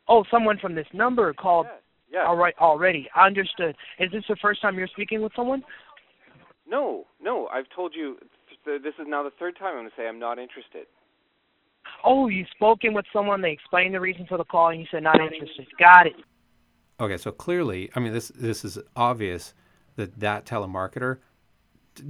Oh, 0.07 0.23
someone 0.31 0.59
from 0.59 0.75
this 0.75 0.87
number 0.93 1.33
called 1.33 1.69
Yes. 1.71 1.81
Yes. 2.13 2.25
all 2.29 2.37
right 2.37 2.55
already. 2.61 3.09
I 3.17 3.27
understood. 3.27 3.75
Is 3.99 4.13
this 4.13 4.25
the 4.29 4.37
first 4.43 4.61
time 4.61 4.77
you're 4.77 4.89
speaking 4.89 5.23
with 5.23 5.33
someone? 5.35 5.63
No, 6.69 7.07
no. 7.19 7.47
I've 7.47 7.71
told 7.75 7.95
you. 7.95 8.19
th- 8.67 8.83
This 8.83 8.95
is 8.99 9.07
now 9.09 9.23
the 9.23 9.33
third 9.39 9.57
time 9.57 9.69
I'm 9.69 9.77
going 9.85 9.89
to 9.89 9.93
say 9.97 10.07
I'm 10.07 10.19
not 10.19 10.39
interested. 10.39 10.87
Oh, 12.05 12.29
you've 12.29 12.49
spoken 12.49 12.95
with 12.95 13.07
someone, 13.13 13.41
they 13.41 13.53
explained 13.53 13.95
the 13.95 14.01
reason 14.01 14.27
for 14.27 14.39
the 14.39 14.45
call, 14.45 14.71
and 14.71 14.81
you 14.81 14.87
said 14.91 15.03
not 15.03 15.21
interested. 15.21 15.67
Got 15.79 16.07
it. 16.07 16.15
Okay, 17.01 17.17
so 17.17 17.33
clearly, 17.33 17.91
I 17.95 18.01
mean, 18.01 18.13
this 18.13 18.29
this 18.29 18.65
is 18.65 18.79
obvious 18.95 19.55
that 19.97 20.21
that 20.21 20.45
telemarketer 20.45 21.19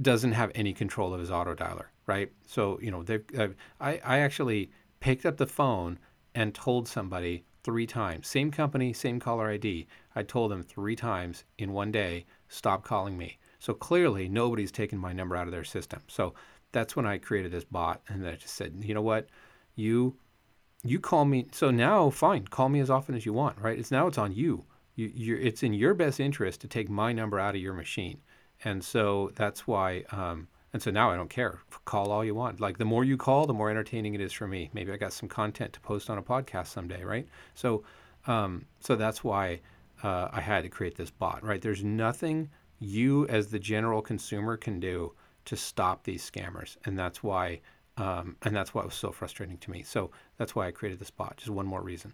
doesn't 0.01 0.33
have 0.33 0.51
any 0.53 0.73
control 0.73 1.13
of 1.13 1.19
his 1.19 1.31
auto 1.31 1.55
dialer, 1.55 1.85
right? 2.07 2.31
So 2.45 2.79
you 2.81 2.91
know, 2.91 3.05
uh, 3.37 3.47
I 3.79 4.01
I 4.03 4.19
actually 4.19 4.71
picked 4.99 5.25
up 5.25 5.37
the 5.37 5.47
phone 5.47 5.97
and 6.35 6.53
told 6.53 6.87
somebody 6.87 7.45
three 7.63 7.85
times, 7.85 8.27
same 8.27 8.51
company, 8.51 8.91
same 8.93 9.19
caller 9.19 9.49
ID. 9.49 9.87
I 10.15 10.23
told 10.23 10.51
them 10.51 10.63
three 10.63 10.95
times 10.95 11.43
in 11.57 11.71
one 11.73 11.91
day, 11.91 12.25
stop 12.47 12.83
calling 12.83 13.17
me. 13.17 13.37
So 13.59 13.73
clearly, 13.73 14.27
nobody's 14.27 14.71
taken 14.71 14.97
my 14.97 15.13
number 15.13 15.35
out 15.35 15.47
of 15.47 15.51
their 15.51 15.63
system. 15.63 16.01
So 16.07 16.33
that's 16.71 16.95
when 16.95 17.05
I 17.05 17.17
created 17.17 17.51
this 17.51 17.65
bot, 17.65 18.01
and 18.07 18.25
I 18.25 18.35
just 18.35 18.55
said, 18.55 18.73
you 18.81 18.93
know 18.93 19.01
what, 19.01 19.27
you 19.75 20.15
you 20.83 20.99
call 20.99 21.25
me 21.25 21.47
so 21.51 21.69
now 21.69 22.09
fine 22.09 22.47
call 22.47 22.69
me 22.69 22.79
as 22.79 22.89
often 22.89 23.15
as 23.15 23.25
you 23.25 23.33
want 23.33 23.57
right? 23.59 23.77
It's 23.77 23.91
now 23.91 24.07
it's 24.07 24.17
on 24.17 24.33
you. 24.33 24.65
You 24.95 25.37
it's 25.37 25.63
in 25.63 25.73
your 25.73 25.93
best 25.93 26.19
interest 26.19 26.61
to 26.61 26.67
take 26.67 26.89
my 26.89 27.13
number 27.13 27.39
out 27.39 27.55
of 27.55 27.61
your 27.61 27.73
machine. 27.73 28.19
And 28.63 28.83
so 28.83 29.31
that's 29.35 29.65
why 29.67 30.03
um, 30.11 30.47
and 30.73 30.81
so 30.81 30.91
now 30.91 31.11
i 31.11 31.15
don't 31.15 31.29
care. 31.29 31.59
Call 31.85 32.11
all 32.11 32.23
you 32.23 32.35
want. 32.35 32.59
Like 32.59 32.77
the 32.77 32.85
more 32.85 33.03
you 33.03 33.17
call 33.17 33.45
the 33.45 33.53
more 33.53 33.69
entertaining 33.69 34.13
it 34.13 34.21
is 34.21 34.33
for 34.33 34.47
me. 34.47 34.69
Maybe 34.73 34.91
i 34.91 34.97
got 34.97 35.13
some 35.13 35.29
content 35.29 35.73
to 35.73 35.79
post 35.79 36.09
on 36.09 36.17
a 36.17 36.23
podcast 36.23 36.67
someday 36.67 37.03
right? 37.03 37.27
So 37.53 37.83
um, 38.27 38.65
so 38.79 38.95
that's 38.95 39.23
why 39.23 39.61
uh, 40.03 40.29
i 40.31 40.41
had 40.41 40.63
to 40.63 40.69
create 40.69 40.95
this 40.95 41.11
bot 41.11 41.43
right? 41.43 41.61
There's 41.61 41.83
nothing 41.83 42.49
you 42.79 43.27
as 43.27 43.47
the 43.47 43.59
general 43.59 44.01
consumer 44.01 44.57
can 44.57 44.79
do 44.79 45.13
to 45.45 45.55
stop 45.55 46.03
these 46.03 46.29
scammers. 46.29 46.77
And 46.85 46.97
that's 46.97 47.23
why 47.23 47.61
um, 48.01 48.35
and 48.41 48.55
that's 48.55 48.73
what 48.73 48.85
was 48.85 48.95
so 48.95 49.11
frustrating 49.11 49.57
to 49.59 49.69
me. 49.69 49.83
So 49.83 50.09
that's 50.37 50.55
why 50.55 50.65
I 50.65 50.71
created 50.71 50.99
this 50.99 51.11
bot. 51.11 51.37
Just 51.37 51.51
one 51.51 51.67
more 51.67 51.83
reason. 51.83 52.13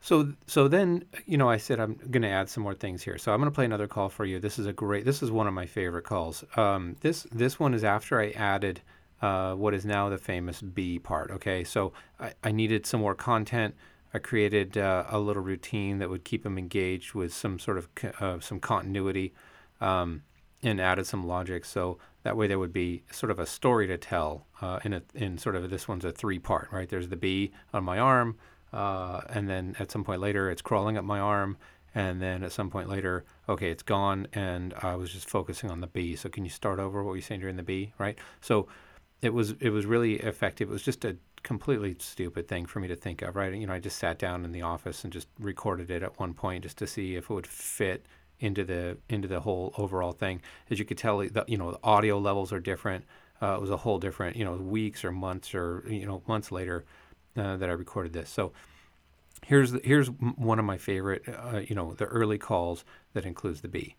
So 0.00 0.32
so 0.46 0.68
then 0.68 1.04
you 1.26 1.36
know 1.36 1.50
I 1.50 1.56
said 1.56 1.80
I'm 1.80 1.94
going 2.10 2.22
to 2.22 2.28
add 2.28 2.48
some 2.48 2.62
more 2.62 2.74
things 2.74 3.02
here. 3.02 3.18
So 3.18 3.32
I'm 3.32 3.40
going 3.40 3.50
to 3.50 3.54
play 3.54 3.64
another 3.64 3.88
call 3.88 4.08
for 4.08 4.24
you. 4.24 4.38
This 4.38 4.60
is 4.60 4.66
a 4.66 4.72
great. 4.72 5.04
This 5.04 5.20
is 5.20 5.32
one 5.32 5.48
of 5.48 5.54
my 5.54 5.66
favorite 5.66 6.04
calls. 6.04 6.44
Um, 6.56 6.96
this 7.00 7.26
this 7.32 7.58
one 7.58 7.74
is 7.74 7.82
after 7.82 8.20
I 8.20 8.30
added 8.30 8.80
uh, 9.20 9.54
what 9.54 9.74
is 9.74 9.84
now 9.84 10.08
the 10.08 10.18
famous 10.18 10.62
bee 10.62 11.00
part. 11.00 11.32
Okay, 11.32 11.64
so 11.64 11.92
I, 12.20 12.32
I 12.44 12.52
needed 12.52 12.86
some 12.86 13.00
more 13.00 13.16
content. 13.16 13.74
I 14.14 14.18
created 14.18 14.78
uh, 14.78 15.04
a 15.08 15.18
little 15.18 15.42
routine 15.42 15.98
that 15.98 16.08
would 16.08 16.24
keep 16.24 16.44
them 16.44 16.56
engaged 16.56 17.14
with 17.14 17.34
some 17.34 17.58
sort 17.58 17.78
of 17.78 17.88
uh, 18.20 18.38
some 18.38 18.60
continuity, 18.60 19.34
um, 19.80 20.22
and 20.62 20.80
added 20.80 21.06
some 21.06 21.26
logic. 21.26 21.64
So 21.64 21.98
that 22.22 22.36
way 22.36 22.46
there 22.46 22.58
would 22.58 22.72
be 22.72 23.02
sort 23.10 23.30
of 23.30 23.38
a 23.38 23.46
story 23.46 23.86
to 23.88 23.98
tell 23.98 24.46
uh, 24.60 24.80
in 24.84 24.92
a 24.92 25.02
in 25.14 25.38
sort 25.38 25.56
of 25.56 25.68
this 25.70 25.88
one's 25.88 26.04
a 26.04 26.12
three 26.12 26.38
part. 26.38 26.68
Right, 26.72 26.88
there's 26.88 27.08
the 27.08 27.16
bee 27.16 27.52
on 27.72 27.84
my 27.84 27.98
arm, 27.98 28.36
uh, 28.72 29.22
and 29.28 29.48
then 29.48 29.76
at 29.78 29.90
some 29.90 30.04
point 30.04 30.20
later 30.20 30.50
it's 30.50 30.62
crawling 30.62 30.96
up 30.96 31.04
my 31.04 31.18
arm, 31.18 31.56
and 31.94 32.22
then 32.22 32.42
at 32.42 32.52
some 32.52 32.70
point 32.70 32.88
later, 32.88 33.24
okay, 33.48 33.70
it's 33.70 33.82
gone, 33.82 34.26
and 34.32 34.74
I 34.82 34.96
was 34.96 35.12
just 35.12 35.28
focusing 35.28 35.70
on 35.70 35.80
the 35.80 35.86
bee. 35.86 36.16
So 36.16 36.28
can 36.28 36.44
you 36.44 36.50
start 36.50 36.78
over 36.78 37.02
what 37.02 37.10
were 37.10 37.16
you 37.16 37.22
saying 37.22 37.40
during 37.40 37.56
the 37.56 37.62
bee, 37.62 37.92
right? 37.98 38.18
So 38.40 38.68
it 39.20 39.32
was 39.32 39.54
it 39.60 39.70
was 39.70 39.86
really 39.86 40.14
effective. 40.14 40.68
It 40.68 40.72
was 40.72 40.82
just 40.82 41.04
a 41.04 41.16
completely 41.42 41.96
stupid 41.98 42.48
thing 42.48 42.66
for 42.66 42.80
me 42.80 42.88
to 42.88 42.96
think 42.96 43.22
of, 43.22 43.36
right? 43.36 43.52
You 43.52 43.66
know, 43.66 43.72
I 43.72 43.78
just 43.78 43.98
sat 43.98 44.18
down 44.18 44.44
in 44.44 44.52
the 44.52 44.62
office 44.62 45.04
and 45.04 45.12
just 45.12 45.28
recorded 45.38 45.90
it 45.90 46.02
at 46.02 46.18
one 46.18 46.34
point 46.34 46.62
just 46.62 46.78
to 46.78 46.86
see 46.86 47.16
if 47.16 47.24
it 47.24 47.34
would 47.34 47.46
fit 47.46 48.06
into 48.42 48.64
the 48.64 48.98
into 49.08 49.28
the 49.28 49.40
whole 49.40 49.72
overall 49.78 50.12
thing. 50.12 50.42
As 50.70 50.78
you 50.78 50.84
could 50.84 50.98
tell, 50.98 51.18
the, 51.18 51.44
you 51.46 51.56
know, 51.56 51.70
the 51.70 51.78
audio 51.82 52.18
levels 52.18 52.52
are 52.52 52.60
different. 52.60 53.04
Uh, 53.40 53.54
it 53.54 53.60
was 53.60 53.70
a 53.70 53.76
whole 53.78 53.98
different, 53.98 54.36
you 54.36 54.44
know, 54.44 54.54
weeks 54.54 55.04
or 55.04 55.12
months 55.12 55.54
or 55.54 55.84
you 55.88 56.06
know 56.06 56.22
months 56.26 56.52
later 56.52 56.84
uh, 57.36 57.56
that 57.56 57.68
I 57.68 57.72
recorded 57.72 58.12
this. 58.12 58.30
So 58.30 58.52
here's 59.44 59.72
the, 59.72 59.80
here's 59.84 60.08
one 60.08 60.58
of 60.58 60.64
my 60.64 60.76
favorite, 60.76 61.22
uh, 61.28 61.60
you 61.66 61.74
know, 61.74 61.94
the 61.94 62.04
early 62.04 62.38
calls 62.38 62.84
that 63.14 63.24
includes 63.24 63.60
the 63.60 63.68
bee. 63.68 63.96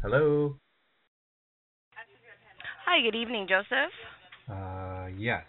Hello. 0.00 0.56
Hi, 2.86 3.00
good 3.00 3.16
evening, 3.16 3.46
Joseph. 3.48 3.92
Uh, 4.50 5.08
yes. 5.16 5.44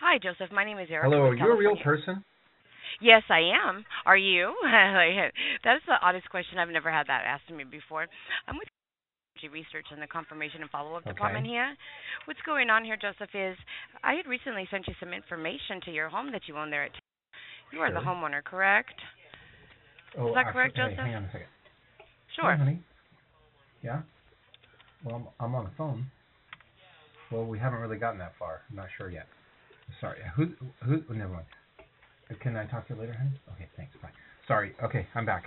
Hi, 0.00 0.18
Joseph. 0.18 0.52
My 0.52 0.64
name 0.64 0.78
is 0.78 0.88
Erica. 0.90 1.08
Hello. 1.08 1.22
Are 1.24 1.30
with 1.30 1.38
you 1.38 1.50
a 1.50 1.56
real 1.56 1.76
person? 1.76 2.22
Yes, 3.00 3.22
I 3.28 3.40
am. 3.66 3.84
Are 4.06 4.16
you? 4.16 4.54
That's 5.64 5.84
the 5.86 5.96
oddest 6.02 6.28
question. 6.30 6.58
I've 6.58 6.68
never 6.68 6.90
had 6.90 7.06
that 7.08 7.24
asked 7.26 7.48
to 7.48 7.54
me 7.54 7.64
before. 7.64 8.06
I'm 8.48 8.56
with 8.58 8.68
Energy 9.36 9.52
research 9.52 9.86
and 9.90 10.00
the 10.00 10.06
confirmation 10.06 10.62
and 10.62 10.70
follow-up 10.70 11.02
Okay. 11.02 11.10
department 11.10 11.44
here. 11.46 11.74
What's 12.26 12.38
going 12.46 12.70
on 12.70 12.84
here, 12.84 12.96
Joseph, 12.96 13.34
is 13.34 13.56
I 14.04 14.14
had 14.14 14.26
recently 14.26 14.66
sent 14.70 14.86
you 14.86 14.94
some 15.00 15.12
information 15.12 15.80
to 15.86 15.90
your 15.90 16.08
home 16.08 16.30
that 16.30 16.42
you 16.46 16.56
own 16.56 16.70
there 16.70 16.84
at. 16.84 16.92
You 17.72 17.80
are 17.80 17.92
the 17.92 17.98
homeowner, 17.98 18.44
correct? 18.44 18.94
Oh, 20.16 20.32
that 20.34 20.52
correct, 20.52 20.76
hey, 20.76 20.84
Joseph? 20.84 20.98
hang 20.98 21.14
on 21.16 21.24
a 21.24 21.32
second. 21.32 21.48
Sure. 22.36 22.56
Honey. 22.56 22.78
Yeah. 23.82 24.02
Well, 25.04 25.34
I'm, 25.40 25.46
I'm 25.46 25.54
on 25.56 25.64
the 25.64 25.70
phone. 25.76 26.06
Well, 27.32 27.44
we 27.44 27.58
haven't 27.58 27.80
really 27.80 27.98
gotten 27.98 28.18
that 28.20 28.34
far. 28.38 28.60
I'm 28.70 28.76
not 28.76 28.86
sure 28.96 29.10
yet. 29.10 29.26
Sorry. 30.00 30.18
Who? 30.36 30.46
Who? 30.84 31.02
never 31.12 31.32
mind. 31.32 31.46
Uh, 32.30 32.34
Can 32.40 32.56
I 32.56 32.64
talk 32.66 32.86
to 32.88 32.94
you 32.94 33.00
later, 33.00 33.12
honey? 33.14 33.30
Okay. 33.54 33.68
Thanks. 33.76 33.92
Bye. 34.02 34.08
Sorry. 34.48 34.74
Okay. 34.82 35.06
I'm 35.14 35.26
back. 35.26 35.44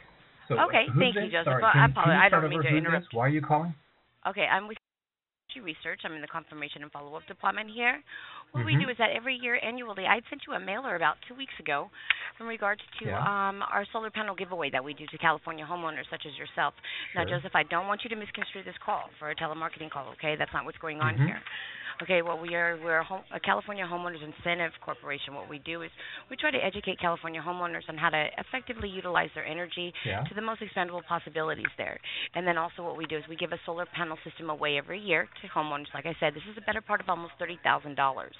So, 0.47 0.55
Okay, 0.59 0.85
who's 0.93 1.01
thank 1.13 1.15
you. 1.15 1.27
Joseph. 1.31 1.45
Sorry, 1.45 1.61
Well, 1.61 1.71
can, 1.73 1.81
I 1.81 1.85
apologize. 1.91 2.19
I 2.23 2.29
don't 2.29 2.49
mean 2.49 2.61
to 2.63 2.67
interrupt. 2.69 3.05
This? 3.05 3.13
Why 3.13 3.25
are 3.25 3.29
you 3.29 3.41
calling? 3.41 3.73
Okay, 4.25 4.45
I'm 4.47 4.67
with 4.67 4.77
Research. 5.57 6.01
I'm 6.05 6.13
in 6.13 6.21
the 6.21 6.27
confirmation 6.29 6.83
and 6.83 6.91
follow-up 6.91 7.25
department 7.25 7.71
here. 7.73 7.97
What 8.51 8.63
we 8.63 8.75
Mhm. 8.75 8.81
do 8.85 8.89
is 8.89 8.97
that 8.97 9.09
every 9.09 9.33
year 9.33 9.57
annually, 9.63 10.05
I'd 10.05 10.23
sent 10.29 10.45
you 10.45 10.53
a 10.53 10.59
mailer 10.59 10.95
about 10.95 11.17
two 11.27 11.33
weeks 11.33 11.57
ago 11.59 11.89
in 12.39 12.45
regards 12.45 12.83
to 12.99 13.05
Yeah. 13.05 13.17
um, 13.49 13.63
our 13.63 13.83
solar 13.85 14.11
panel 14.11 14.35
giveaway 14.35 14.69
that 14.69 14.83
we 14.83 14.93
do 14.93 15.07
to 15.07 15.17
California 15.17 15.65
homeowners 15.65 16.05
such 16.11 16.27
as 16.27 16.37
yourself. 16.37 16.75
Now, 17.15 17.25
Joseph, 17.25 17.55
I 17.55 17.63
don't 17.63 17.87
want 17.87 18.03
you 18.03 18.09
to 18.11 18.15
misconstrue 18.15 18.61
this 18.61 18.77
call 18.77 19.09
for 19.17 19.31
a 19.31 19.35
telemarketing 19.35 19.89
call. 19.89 20.09
Okay, 20.09 20.35
that's 20.35 20.53
not 20.53 20.63
what's 20.63 20.77
going 20.77 21.01
on 21.01 21.17
Mhm. 21.17 21.25
here. 21.25 21.41
Okay, 22.03 22.21
well, 22.21 22.37
we 22.39 22.53
are 22.53 22.77
we're 22.83 22.99
a, 22.99 23.03
home, 23.03 23.23
a 23.33 23.39
California 23.39 23.83
Homeowners 23.83 24.21
Incentive 24.21 24.71
Corporation. 24.85 25.33
What 25.33 25.49
we 25.49 25.57
do 25.59 25.81
is 25.81 25.89
we 26.29 26.37
try 26.37 26.51
to 26.51 26.57
educate 26.63 26.99
California 26.99 27.41
homeowners 27.41 27.89
on 27.89 27.97
how 27.97 28.09
to 28.09 28.27
effectively 28.37 28.87
utilize 28.87 29.29
their 29.33 29.45
energy 29.45 29.91
Yeah. 30.05 30.21
to 30.23 30.35
the 30.35 30.41
most 30.41 30.61
expendable 30.61 31.01
possibilities 31.09 31.65
there. 31.77 31.99
And 32.35 32.45
then 32.45 32.55
also 32.55 32.83
what 32.83 32.97
we 32.97 33.07
do 33.07 33.17
is 33.17 33.23
we 33.27 33.35
give 33.35 33.51
a 33.51 33.59
solar 33.65 33.87
panel 33.95 34.15
system 34.23 34.51
away 34.51 34.77
every 34.77 34.99
year 34.99 35.27
to 35.41 35.47
homeowners. 35.47 35.87
Like 35.95 36.05
I 36.05 36.15
said, 36.19 36.35
this 36.35 36.43
is 36.51 36.55
a 36.57 36.61
better 36.61 36.81
part 36.81 37.01
of 37.01 37.09
almost 37.09 37.33
thirty 37.39 37.57
thousand 37.63 37.95
dollars. 37.95 38.35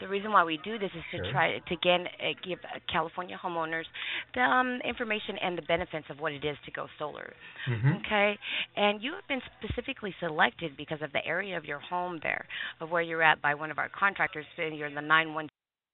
The 0.00 0.08
reason 0.08 0.30
why 0.32 0.44
we 0.44 0.58
do 0.58 0.78
this 0.78 0.90
is 0.94 1.02
to 1.12 1.16
Sure. 1.18 1.32
try 1.32 1.58
to 1.58 1.74
again 1.74 2.06
uh, 2.20 2.32
give 2.44 2.58
uh, 2.64 2.78
California 2.92 3.38
homeowners 3.42 3.84
the 4.34 4.40
um, 4.42 4.80
information 4.84 5.38
and 5.40 5.56
the 5.56 5.62
benefits 5.62 6.06
of 6.10 6.20
what 6.20 6.32
it 6.32 6.44
is 6.44 6.56
to 6.66 6.70
go 6.72 6.86
solar. 6.98 7.32
Mhm. 7.66 8.04
Okay, 8.04 8.38
and 8.76 9.02
you 9.02 9.12
have 9.14 9.26
been 9.28 9.40
specifically 9.58 10.14
selected 10.20 10.76
because 10.76 11.00
of 11.02 11.12
the 11.12 11.24
area 11.26 11.56
of 11.56 11.64
your 11.64 11.78
home 11.78 12.18
there, 12.22 12.46
of 12.80 12.90
where 12.90 13.02
you're 13.02 13.22
at 13.22 13.40
by 13.40 13.54
one 13.54 13.70
of 13.70 13.78
our 13.78 13.88
contractors. 13.88 14.46
and 14.58 14.76
You're 14.76 14.88
in 14.88 14.94
the 14.94 15.00
nine 15.00 15.32
one 15.34 15.48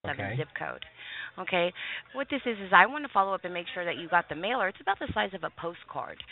seven 0.04 0.24
Okay. 0.26 0.36
zip 0.36 0.48
code. 0.58 0.84
Okay, 1.38 1.72
what 2.12 2.28
this 2.28 2.42
is 2.44 2.58
is 2.58 2.72
I 2.72 2.86
want 2.86 3.04
to 3.04 3.12
follow 3.12 3.32
up 3.34 3.44
and 3.44 3.54
make 3.54 3.68
sure 3.68 3.84
that 3.84 3.96
you 3.96 4.08
got 4.08 4.28
the 4.28 4.34
mailer. 4.34 4.68
It's 4.68 4.80
about 4.80 4.98
the 4.98 5.06
size 5.14 5.32
of 5.32 5.44
a 5.44 5.50
postcard. 5.50 6.22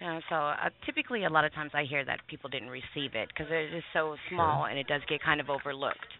Uh, 0.00 0.20
so 0.28 0.34
uh, 0.36 0.70
typically, 0.84 1.24
a 1.24 1.30
lot 1.30 1.44
of 1.44 1.52
times 1.54 1.72
I 1.74 1.82
hear 1.84 2.04
that 2.04 2.20
people 2.28 2.48
didn't 2.50 2.70
receive 2.70 3.14
it 3.14 3.28
because 3.28 3.50
it 3.50 3.74
is 3.74 3.82
so 3.92 4.16
small 4.30 4.66
and 4.66 4.78
it 4.78 4.86
does 4.86 5.02
get 5.08 5.20
kind 5.22 5.40
of 5.40 5.50
overlooked. 5.50 6.12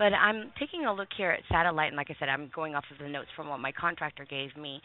But 0.00 0.14
I'm 0.14 0.50
taking 0.58 0.86
a 0.86 0.94
look 0.94 1.08
here 1.14 1.30
at 1.30 1.40
satellite, 1.52 1.88
and 1.88 1.96
like 1.96 2.08
I 2.08 2.16
said, 2.18 2.30
I'm 2.30 2.50
going 2.54 2.74
off 2.74 2.84
of 2.90 2.96
the 2.96 3.06
notes 3.06 3.28
from 3.36 3.50
what 3.50 3.60
my 3.60 3.70
contractor 3.70 4.24
gave 4.24 4.56
me, 4.56 4.80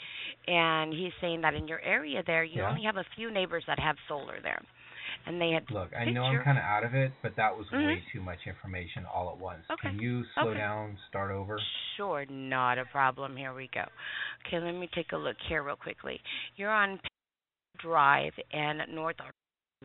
and 0.45 0.91
he's 0.93 1.13
saying 1.21 1.39
that 1.39 1.53
in 1.53 1.69
your 1.69 1.79
area 1.79 2.21
there, 2.27 2.43
you 2.43 2.59
Yeah. 2.59 2.67
only 2.67 2.83
have 2.83 2.97
a 2.97 3.05
few 3.15 3.31
neighbors 3.31 3.63
that 3.67 3.79
have 3.79 3.95
solar 4.09 4.41
there, 4.41 4.61
and 5.25 5.39
they 5.39 5.51
had 5.51 5.71
Look, 5.71 5.93
I 5.95 6.03
know 6.11 6.23
I'm 6.23 6.43
kind 6.43 6.57
of 6.57 6.65
out 6.65 6.83
of 6.83 6.93
it, 6.95 7.13
but 7.23 7.37
that 7.37 7.55
was 7.55 7.65
way 7.71 7.79
Mhm. 7.79 8.11
too 8.11 8.19
much 8.19 8.45
information 8.45 9.05
all 9.05 9.31
at 9.31 9.37
once. 9.37 9.63
Okay. 9.69 9.87
Can 9.87 9.99
you 10.01 10.25
slow 10.35 10.49
Okay. 10.49 10.59
down, 10.59 10.97
start 11.07 11.31
over? 11.31 11.57
Sure, 11.95 12.25
not 12.25 12.77
a 12.77 12.83
problem. 12.87 13.37
Here 13.37 13.53
we 13.53 13.69
go. 13.69 13.85
Okay, 14.45 14.59
let 14.59 14.73
me 14.73 14.87
take 14.87 15.13
a 15.13 15.17
look 15.17 15.37
here 15.47 15.63
real 15.63 15.77
quickly. 15.77 16.21
You're 16.57 16.73
on 16.73 16.99
Drive 17.79 18.33
and 18.51 18.81
North 18.89 19.21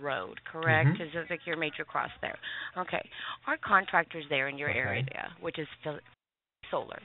Road, 0.01 0.39
correct? 0.45 0.89
Mhm. 0.99 1.01
Is 1.01 1.15
it 1.15 1.31
like 1.31 1.47
your 1.47 1.57
major 1.57 1.85
cross 1.85 2.11
there? 2.21 2.37
Okay. 2.77 3.11
Our 3.47 3.57
contractors 3.59 4.27
there 4.29 4.49
in 4.49 4.57
your 4.57 4.71
Okay. 4.71 4.79
area, 4.79 5.33
which 5.41 5.59
is 5.59 5.69
solar. 6.71 7.01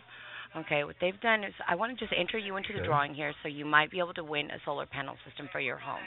Okay, 0.56 0.84
what 0.86 0.98
they've 1.00 1.20
done 1.20 1.44
is 1.44 1.54
I 1.68 1.76
want 1.76 1.98
to 1.98 2.06
just 2.06 2.14
enter 2.18 2.38
you 2.38 2.56
into 2.56 2.72
the 2.74 2.80
drawing 2.82 3.14
here 3.14 3.34
so 3.42 3.50
you 3.50 3.66
might 3.66 3.90
be 3.90 4.00
able 4.00 4.14
to 4.14 4.24
win 4.24 4.50
a 4.52 4.60
solar 4.60 4.86
panel 4.86 5.18
system 5.26 5.48
for 5.50 5.60
your 5.60 5.78
home. 5.78 6.04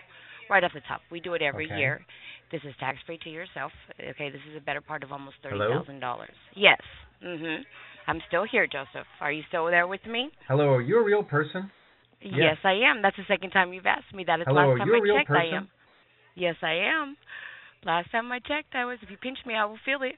Right 0.48 0.64
off 0.64 0.72
the 0.72 0.80
top. 0.82 1.02
We 1.10 1.20
do 1.20 1.34
it 1.34 1.42
every 1.42 1.66
Okay. 1.66 1.76
year. 1.76 2.06
This 2.50 2.64
is 2.64 2.74
tax 2.78 2.98
free 3.02 3.18
to 3.18 3.28
yourself. 3.28 3.72
Okay, 4.00 4.30
this 4.30 4.40
is 4.46 4.56
a 4.56 4.60
better 4.60 4.80
part 4.80 5.02
of 5.02 5.12
almost 5.12 5.36
thirty 5.42 5.58
thousand 5.58 6.00
dollars. 6.00 6.34
Yes. 6.54 6.80
Mhm. 7.20 7.66
I'm 8.06 8.20
still 8.22 8.44
here, 8.44 8.66
Joseph. 8.66 9.06
Are 9.20 9.30
you 9.32 9.42
still 9.42 9.66
there 9.66 9.86
with 9.86 10.06
me? 10.06 10.30
Hello, 10.46 10.72
are 10.72 10.80
you 10.80 10.98
a 10.98 11.02
real 11.02 11.22
person? 11.22 11.70
Yes, 12.20 12.34
Yes. 12.38 12.64
I 12.64 12.72
am. 12.72 13.02
That's 13.02 13.16
the 13.16 13.24
second 13.24 13.50
time 13.50 13.74
you've 13.74 13.86
asked 13.86 14.14
me 14.14 14.24
that. 14.24 14.40
It's 14.40 14.48
Hello, 14.48 14.68
last 14.70 14.78
time 14.78 14.94
I 14.94 15.00
checked 15.00 15.30
I 15.30 15.34
person? 15.34 15.54
am. 15.54 15.70
Yes, 16.38 16.54
I 16.62 16.74
am. 16.86 17.16
Last 17.84 18.10
time 18.12 18.30
I 18.30 18.38
checked 18.38 18.74
I 18.74 18.84
was 18.84 18.98
if 19.02 19.10
you 19.10 19.16
pinch 19.16 19.38
me 19.44 19.54
I 19.54 19.64
will 19.64 19.78
feel 19.84 20.02
it. 20.02 20.14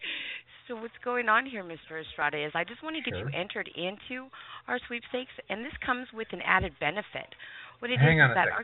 so 0.67 0.75
what's 0.75 0.95
going 1.03 1.27
on 1.27 1.45
here, 1.45 1.63
Mr. 1.63 1.99
Estrada, 1.99 2.39
is 2.39 2.51
I 2.55 2.63
just 2.63 2.81
want 2.81 2.95
to 2.95 3.03
get 3.03 3.19
you 3.19 3.27
entered 3.35 3.69
into 3.75 4.31
our 4.67 4.79
sweepstakes 4.87 5.35
and 5.49 5.63
this 5.65 5.75
comes 5.85 6.07
with 6.13 6.27
an 6.31 6.39
added 6.47 6.71
benefit. 6.79 7.27
What 7.79 7.91
it 7.91 7.99
Hang 7.99 8.19
is 8.19 8.23
on 8.23 8.31
is 8.31 8.31
a 8.31 8.35
that 8.35 8.47
our 8.47 8.61
uh, 8.61 8.63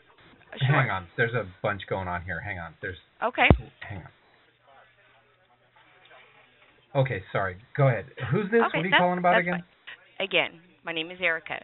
Sure. 0.59 0.81
Hang 0.81 0.91
on. 0.91 1.07
There's 1.17 1.33
a 1.33 1.45
bunch 1.61 1.81
going 1.89 2.07
on 2.07 2.21
here. 2.23 2.39
Hang 2.39 2.59
on. 2.59 2.73
There's 2.81 2.97
Okay. 3.21 3.49
hang 3.81 3.99
on. 3.99 4.11
Okay, 6.95 7.23
sorry. 7.31 7.57
Go 7.75 7.87
ahead. 7.87 8.05
Who's 8.31 8.45
this? 8.51 8.61
Okay, 8.69 8.77
what 8.77 8.85
are 8.85 8.87
you 8.87 8.95
calling 8.97 9.17
about 9.17 9.39
again? 9.39 9.63
Again, 10.19 10.61
my 10.85 10.93
name 10.93 11.09
is 11.09 11.17
Erica. 11.19 11.57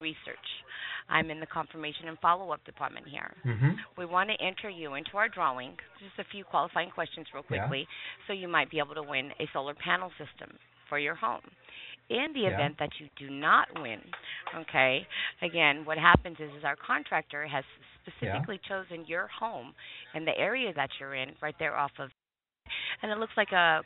Research. 0.00 0.48
I'm 1.08 1.30
in 1.30 1.40
the 1.40 1.46
confirmation 1.46 2.08
and 2.08 2.18
follow-up 2.18 2.64
department 2.64 3.06
here. 3.06 3.32
Mhm. 3.44 3.78
We 3.96 4.06
want 4.06 4.28
to 4.30 4.36
enter 4.40 4.68
you 4.68 4.94
into 4.94 5.16
our 5.16 5.28
drawing. 5.28 5.78
Just 5.98 6.18
a 6.18 6.24
few 6.24 6.44
qualifying 6.44 6.90
questions, 6.90 7.32
real 7.32 7.44
Yeah. 7.48 7.60
quickly, 7.60 7.88
so 8.26 8.32
you 8.32 8.48
might 8.48 8.70
be 8.70 8.78
able 8.78 8.94
to 8.94 9.02
win 9.02 9.32
a 9.38 9.46
solar 9.48 9.74
panel 9.74 10.10
system 10.18 10.58
for 10.88 10.98
your 10.98 11.14
home. 11.14 11.48
In 12.08 12.32
the 12.32 12.40
Yeah. 12.40 12.50
event 12.54 12.78
that 12.78 13.00
you 13.00 13.08
do 13.16 13.30
not 13.30 13.78
win, 13.80 14.12
okay, 14.54 15.06
again, 15.40 15.84
what 15.84 15.98
happens 15.98 16.38
is, 16.38 16.52
is 16.54 16.64
our 16.64 16.76
contractor 16.76 17.46
has 17.46 17.64
specifically 18.00 18.58
chosen 18.58 19.04
your 19.06 19.26
home 19.26 19.74
and 20.14 20.26
the 20.26 20.36
area 20.38 20.72
that 20.72 21.00
you're 21.00 21.14
in, 21.14 21.36
right 21.40 21.58
there 21.58 21.76
off 21.76 21.98
of, 21.98 22.12
and 23.02 23.10
it 23.10 23.18
looks 23.18 23.36
like 23.36 23.52
a 23.52 23.84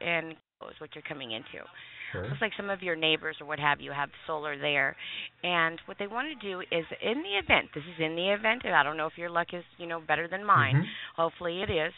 and 0.00 0.36
is 0.70 0.80
what 0.80 0.94
you're 0.94 1.02
coming 1.02 1.32
into. 1.32 1.64
Sure. 2.12 2.24
Looks 2.28 2.40
like 2.40 2.52
some 2.56 2.70
of 2.70 2.82
your 2.82 2.96
neighbors 2.96 3.36
or 3.40 3.46
what 3.46 3.58
have 3.58 3.80
you 3.80 3.92
have 3.92 4.08
solar 4.26 4.58
there. 4.58 4.96
And 5.42 5.78
what 5.86 5.98
they 5.98 6.06
want 6.06 6.28
to 6.28 6.46
do 6.48 6.60
is 6.60 6.84
in 7.02 7.22
the 7.22 7.38
event, 7.38 7.68
this 7.74 7.84
is 7.84 8.00
in 8.00 8.16
the 8.16 8.32
event, 8.32 8.62
and 8.64 8.74
I 8.74 8.82
don't 8.82 8.96
know 8.96 9.06
if 9.06 9.16
your 9.16 9.30
luck 9.30 9.48
is, 9.52 9.64
you 9.78 9.86
know, 9.86 10.00
better 10.00 10.26
than 10.28 10.44
mine. 10.44 10.76
Mhm. 10.82 10.86
Hopefully 11.16 11.62
it 11.62 11.70
is. 11.70 11.92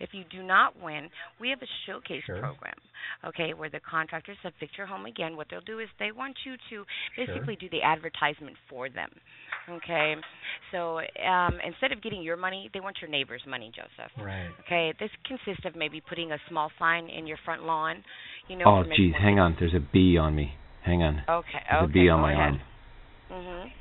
If 0.00 0.14
you 0.14 0.24
do 0.24 0.42
not 0.42 0.76
win, 0.80 1.10
we 1.38 1.50
have 1.50 1.62
a 1.62 1.66
showcase 1.86 2.22
Sure. 2.24 2.38
program, 2.38 2.74
okay, 3.24 3.52
where 3.54 3.68
the 3.68 3.80
contractors 3.80 4.38
have 4.42 4.56
picked 4.58 4.76
your 4.78 4.86
home 4.86 5.06
again. 5.06 5.36
What 5.36 5.48
they'll 5.48 5.60
do 5.60 5.78
is 5.80 5.88
they 5.98 6.12
want 6.12 6.36
you 6.44 6.56
to 6.70 6.86
basically 7.16 7.56
do 7.56 7.68
the 7.70 7.82
advertisement 7.82 8.56
for 8.68 8.88
them, 8.88 9.10
okay? 9.68 10.16
So 10.70 11.00
um, 11.24 11.60
instead 11.64 11.92
of 11.92 12.00
getting 12.02 12.22
your 12.22 12.36
money, 12.36 12.70
they 12.72 12.80
want 12.80 13.00
your 13.00 13.10
neighbor's 13.10 13.44
money, 13.46 13.70
Joseph. 13.74 14.12
Right. 14.16 14.50
Okay, 14.60 14.92
this 14.98 15.10
consists 15.24 15.64
of 15.64 15.76
maybe 15.76 16.00
putting 16.00 16.32
a 16.32 16.38
small 16.48 16.70
sign 16.78 17.08
in 17.08 17.26
your 17.26 17.38
front 17.44 17.64
lawn, 17.64 18.04
you 18.48 18.56
know. 18.56 18.64
Oh, 18.66 18.84
geez, 18.96 19.14
hang 19.18 19.38
on. 19.38 19.56
There's 19.58 19.74
a 19.74 19.80
bee 19.80 20.16
on 20.18 20.34
me. 20.34 20.54
Hang 20.84 21.02
on. 21.02 21.22
Okay, 21.28 21.48
There's 21.70 21.82
okay. 21.84 21.90
a 21.90 21.92
bee 21.92 22.08
on 22.08 22.20
my 22.20 22.32
ahead. 22.32 22.60
arm. 23.30 23.42
Mhm. 23.44 23.72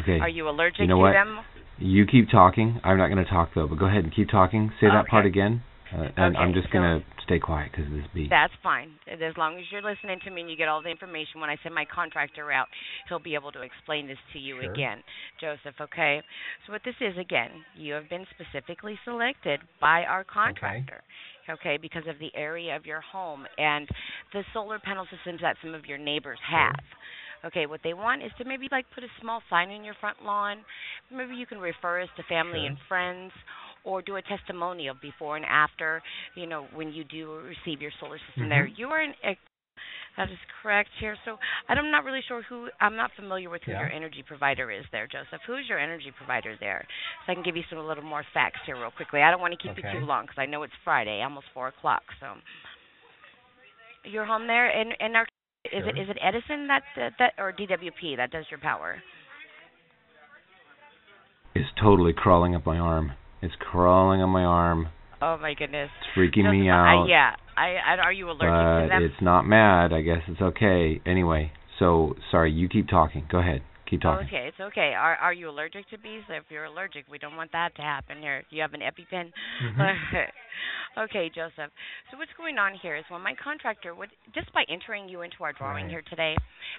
Okay. 0.00 0.20
Are 0.20 0.28
you 0.28 0.48
allergic 0.48 0.80
You 0.80 0.86
know 0.88 0.96
to 0.96 1.00
what? 1.02 1.12
them? 1.12 1.38
You 1.78 2.04
keep 2.06 2.30
talking. 2.30 2.80
I'm 2.84 2.96
not 2.98 3.08
going 3.08 3.22
to 3.22 3.30
talk 3.30 3.50
though, 3.54 3.66
but 3.66 3.78
go 3.78 3.86
ahead 3.86 4.04
and 4.04 4.12
keep 4.14 4.28
talking. 4.30 4.70
Say 4.80 4.88
that 4.88 5.06
part 5.06 5.26
again. 5.26 5.62
And 5.92 6.36
Okay, 6.36 6.38
I'm 6.38 6.52
just 6.52 6.66
so- 6.68 6.72
gonna 6.72 7.02
stay 7.22 7.38
quiet 7.38 7.70
because 7.72 7.86
of 7.86 7.92
this 7.92 8.06
beat. 8.12 8.28
That's 8.30 8.54
fine. 8.62 8.98
As 9.06 9.36
long 9.36 9.58
as 9.58 9.70
you're 9.70 9.82
listening 9.82 10.18
to 10.20 10.30
me 10.30 10.42
and 10.42 10.50
you 10.50 10.56
get 10.56 10.68
all 10.68 10.82
the 10.82 10.88
information, 10.90 11.40
when 11.40 11.50
I 11.50 11.56
send 11.62 11.74
my 11.74 11.84
contractor 11.84 12.50
out, 12.50 12.68
he'll 13.08 13.18
be 13.18 13.34
able 13.34 13.52
to 13.52 13.62
explain 13.62 14.06
this 14.06 14.18
to 14.32 14.38
you 14.38 14.60
Sure. 14.60 14.72
again, 14.72 15.02
Joseph. 15.40 15.80
Okay. 15.80 16.22
So 16.66 16.72
what 16.72 16.82
this 16.82 16.96
is 17.00 17.16
again, 17.18 17.64
you 17.74 17.94
have 17.94 18.08
been 18.08 18.26
specifically 18.30 18.98
selected 19.04 19.60
by 19.80 20.04
our 20.04 20.24
contractor. 20.24 21.02
Okay, 21.48 21.76
because 21.76 22.06
of 22.08 22.18
the 22.18 22.34
area 22.34 22.74
of 22.74 22.86
your 22.86 23.00
home 23.00 23.46
and 23.56 23.88
the 24.32 24.44
solar 24.52 24.80
panel 24.80 25.06
systems 25.06 25.40
that 25.42 25.56
some 25.62 25.74
of 25.74 25.86
your 25.86 25.98
neighbors 25.98 26.40
have. 26.40 26.74
Okay, 27.44 27.66
what 27.66 27.80
they 27.84 27.94
want 27.94 28.24
is 28.24 28.32
to 28.38 28.44
maybe 28.44 28.66
like 28.72 28.90
put 28.90 29.04
a 29.04 29.08
small 29.20 29.40
sign 29.48 29.70
in 29.70 29.84
your 29.84 29.94
front 29.94 30.24
lawn. 30.24 30.64
Maybe 31.10 31.36
you 31.36 31.46
can 31.46 31.60
refer 31.60 32.00
us 32.00 32.08
to 32.16 32.24
family 32.24 32.60
Sure. 32.60 32.66
and 32.66 32.78
friends 32.88 33.32
or 33.86 34.02
do 34.02 34.16
a 34.16 34.22
testimonial 34.22 34.94
before 35.00 35.36
and 35.36 35.46
after, 35.46 36.02
you 36.34 36.46
know, 36.46 36.66
when 36.74 36.92
you 36.92 37.04
do 37.04 37.40
receive 37.46 37.80
your 37.80 37.92
solar 38.00 38.18
system 38.18 38.48
there. 38.48 38.66
Mhm. 38.66 38.76
You 38.78 38.88
are 38.90 39.00
an 39.00 39.14
that 40.16 40.30
is 40.30 40.38
correct 40.62 40.88
here. 40.98 41.16
So 41.24 41.38
I'm 41.68 41.90
not 41.90 42.04
really 42.04 42.22
sure 42.22 42.42
who 42.42 42.68
I'm 42.80 42.96
not 42.96 43.12
familiar 43.12 43.50
with 43.50 43.62
who 43.64 43.72
Yeah. 43.72 43.80
your 43.80 43.90
energy 43.90 44.22
provider 44.22 44.70
is 44.70 44.84
there, 44.90 45.06
Joseph. 45.06 45.42
Who's 45.46 45.68
your 45.68 45.78
energy 45.78 46.10
provider 46.10 46.56
there? 46.56 46.86
So 47.24 47.32
I 47.32 47.34
can 47.34 47.44
give 47.44 47.56
you 47.56 47.62
some 47.68 47.78
a 47.78 47.86
little 47.86 48.02
more 48.04 48.24
facts 48.32 48.60
here 48.64 48.76
real 48.76 48.90
quickly. 48.90 49.22
I 49.22 49.30
don't 49.30 49.40
want 49.40 49.52
to 49.52 49.58
keep 49.58 49.78
Okay. 49.78 49.92
you 49.92 50.00
too 50.00 50.06
long 50.06 50.24
because 50.24 50.38
I 50.38 50.46
know 50.46 50.62
it's 50.62 50.74
Friday, 50.84 51.22
almost 51.22 51.48
four 51.50 51.68
o'clock. 51.68 52.02
So 52.18 52.40
your 54.04 54.24
home 54.24 54.46
there, 54.46 54.68
and 54.68 54.96
and 55.00 55.16
our 55.16 55.26
is 55.64 55.84
it 55.86 55.94
Sure. 55.94 56.02
is 56.02 56.08
it 56.08 56.18
Edison 56.20 56.66
that, 56.68 56.82
that 56.96 57.12
that 57.18 57.34
or 57.38 57.52
DWP 57.52 58.16
that 58.16 58.30
does 58.30 58.50
your 58.50 58.60
power? 58.60 59.02
It's 61.54 61.72
totally 61.80 62.12
crawling 62.12 62.54
up 62.54 62.64
my 62.64 62.78
arm. 62.78 63.12
It's 63.42 63.54
crawling 63.58 64.22
on 64.22 64.30
my 64.30 64.44
arm. 64.44 64.88
Oh 65.20 65.38
my 65.40 65.54
goodness. 65.54 65.90
It's 66.00 66.18
freaking 66.18 66.50
me 66.50 66.68
out. 66.68 67.04
I, 67.04 67.08
yeah. 67.08 67.30
I, 67.56 67.94
I 67.94 67.96
are 68.02 68.12
you 68.12 68.26
allergic 68.26 68.40
to 68.40 68.88
but 68.90 68.94
them? 68.94 69.02
it's 69.02 69.22
not 69.22 69.42
mad. 69.42 69.92
I 69.92 70.02
guess 70.02 70.22
it's 70.28 70.40
okay. 70.40 71.00
Anyway, 71.06 71.52
so 71.78 72.14
sorry. 72.30 72.52
You 72.52 72.68
keep 72.68 72.88
talking. 72.88 73.26
Go 73.30 73.38
ahead. 73.38 73.62
Keep 73.88 74.00
talking. 74.02 74.26
Okay, 74.26 74.48
it's 74.48 74.58
okay. 74.60 74.94
Are 74.98 75.14
are 75.16 75.32
you 75.32 75.48
allergic 75.48 75.88
to 75.90 75.98
bees? 75.98 76.22
If 76.28 76.44
you're 76.50 76.64
allergic, 76.64 77.04
we 77.08 77.18
don't 77.18 77.36
want 77.36 77.52
that 77.52 77.74
to 77.76 77.82
happen 77.82 78.18
here. 78.20 78.42
Do 78.50 78.56
you 78.56 78.62
have 78.62 78.74
an 78.74 78.80
EpiPen? 78.80 79.30
Mhm. 79.62 80.26
okay, 81.06 81.30
Joseph. 81.32 81.70
So 82.10 82.18
what's 82.18 82.32
going 82.36 82.58
on 82.58 82.74
here 82.82 82.96
is 82.96 83.04
when 83.08 83.20
my 83.22 83.34
contractor 83.42 83.94
would 83.94 84.10
just 84.34 84.52
by 84.52 84.64
entering 84.68 85.08
you 85.08 85.22
into 85.22 85.44
our 85.44 85.52
drawing 85.52 85.84
Right. 85.84 85.90
here 85.90 86.02
today, 86.10 86.34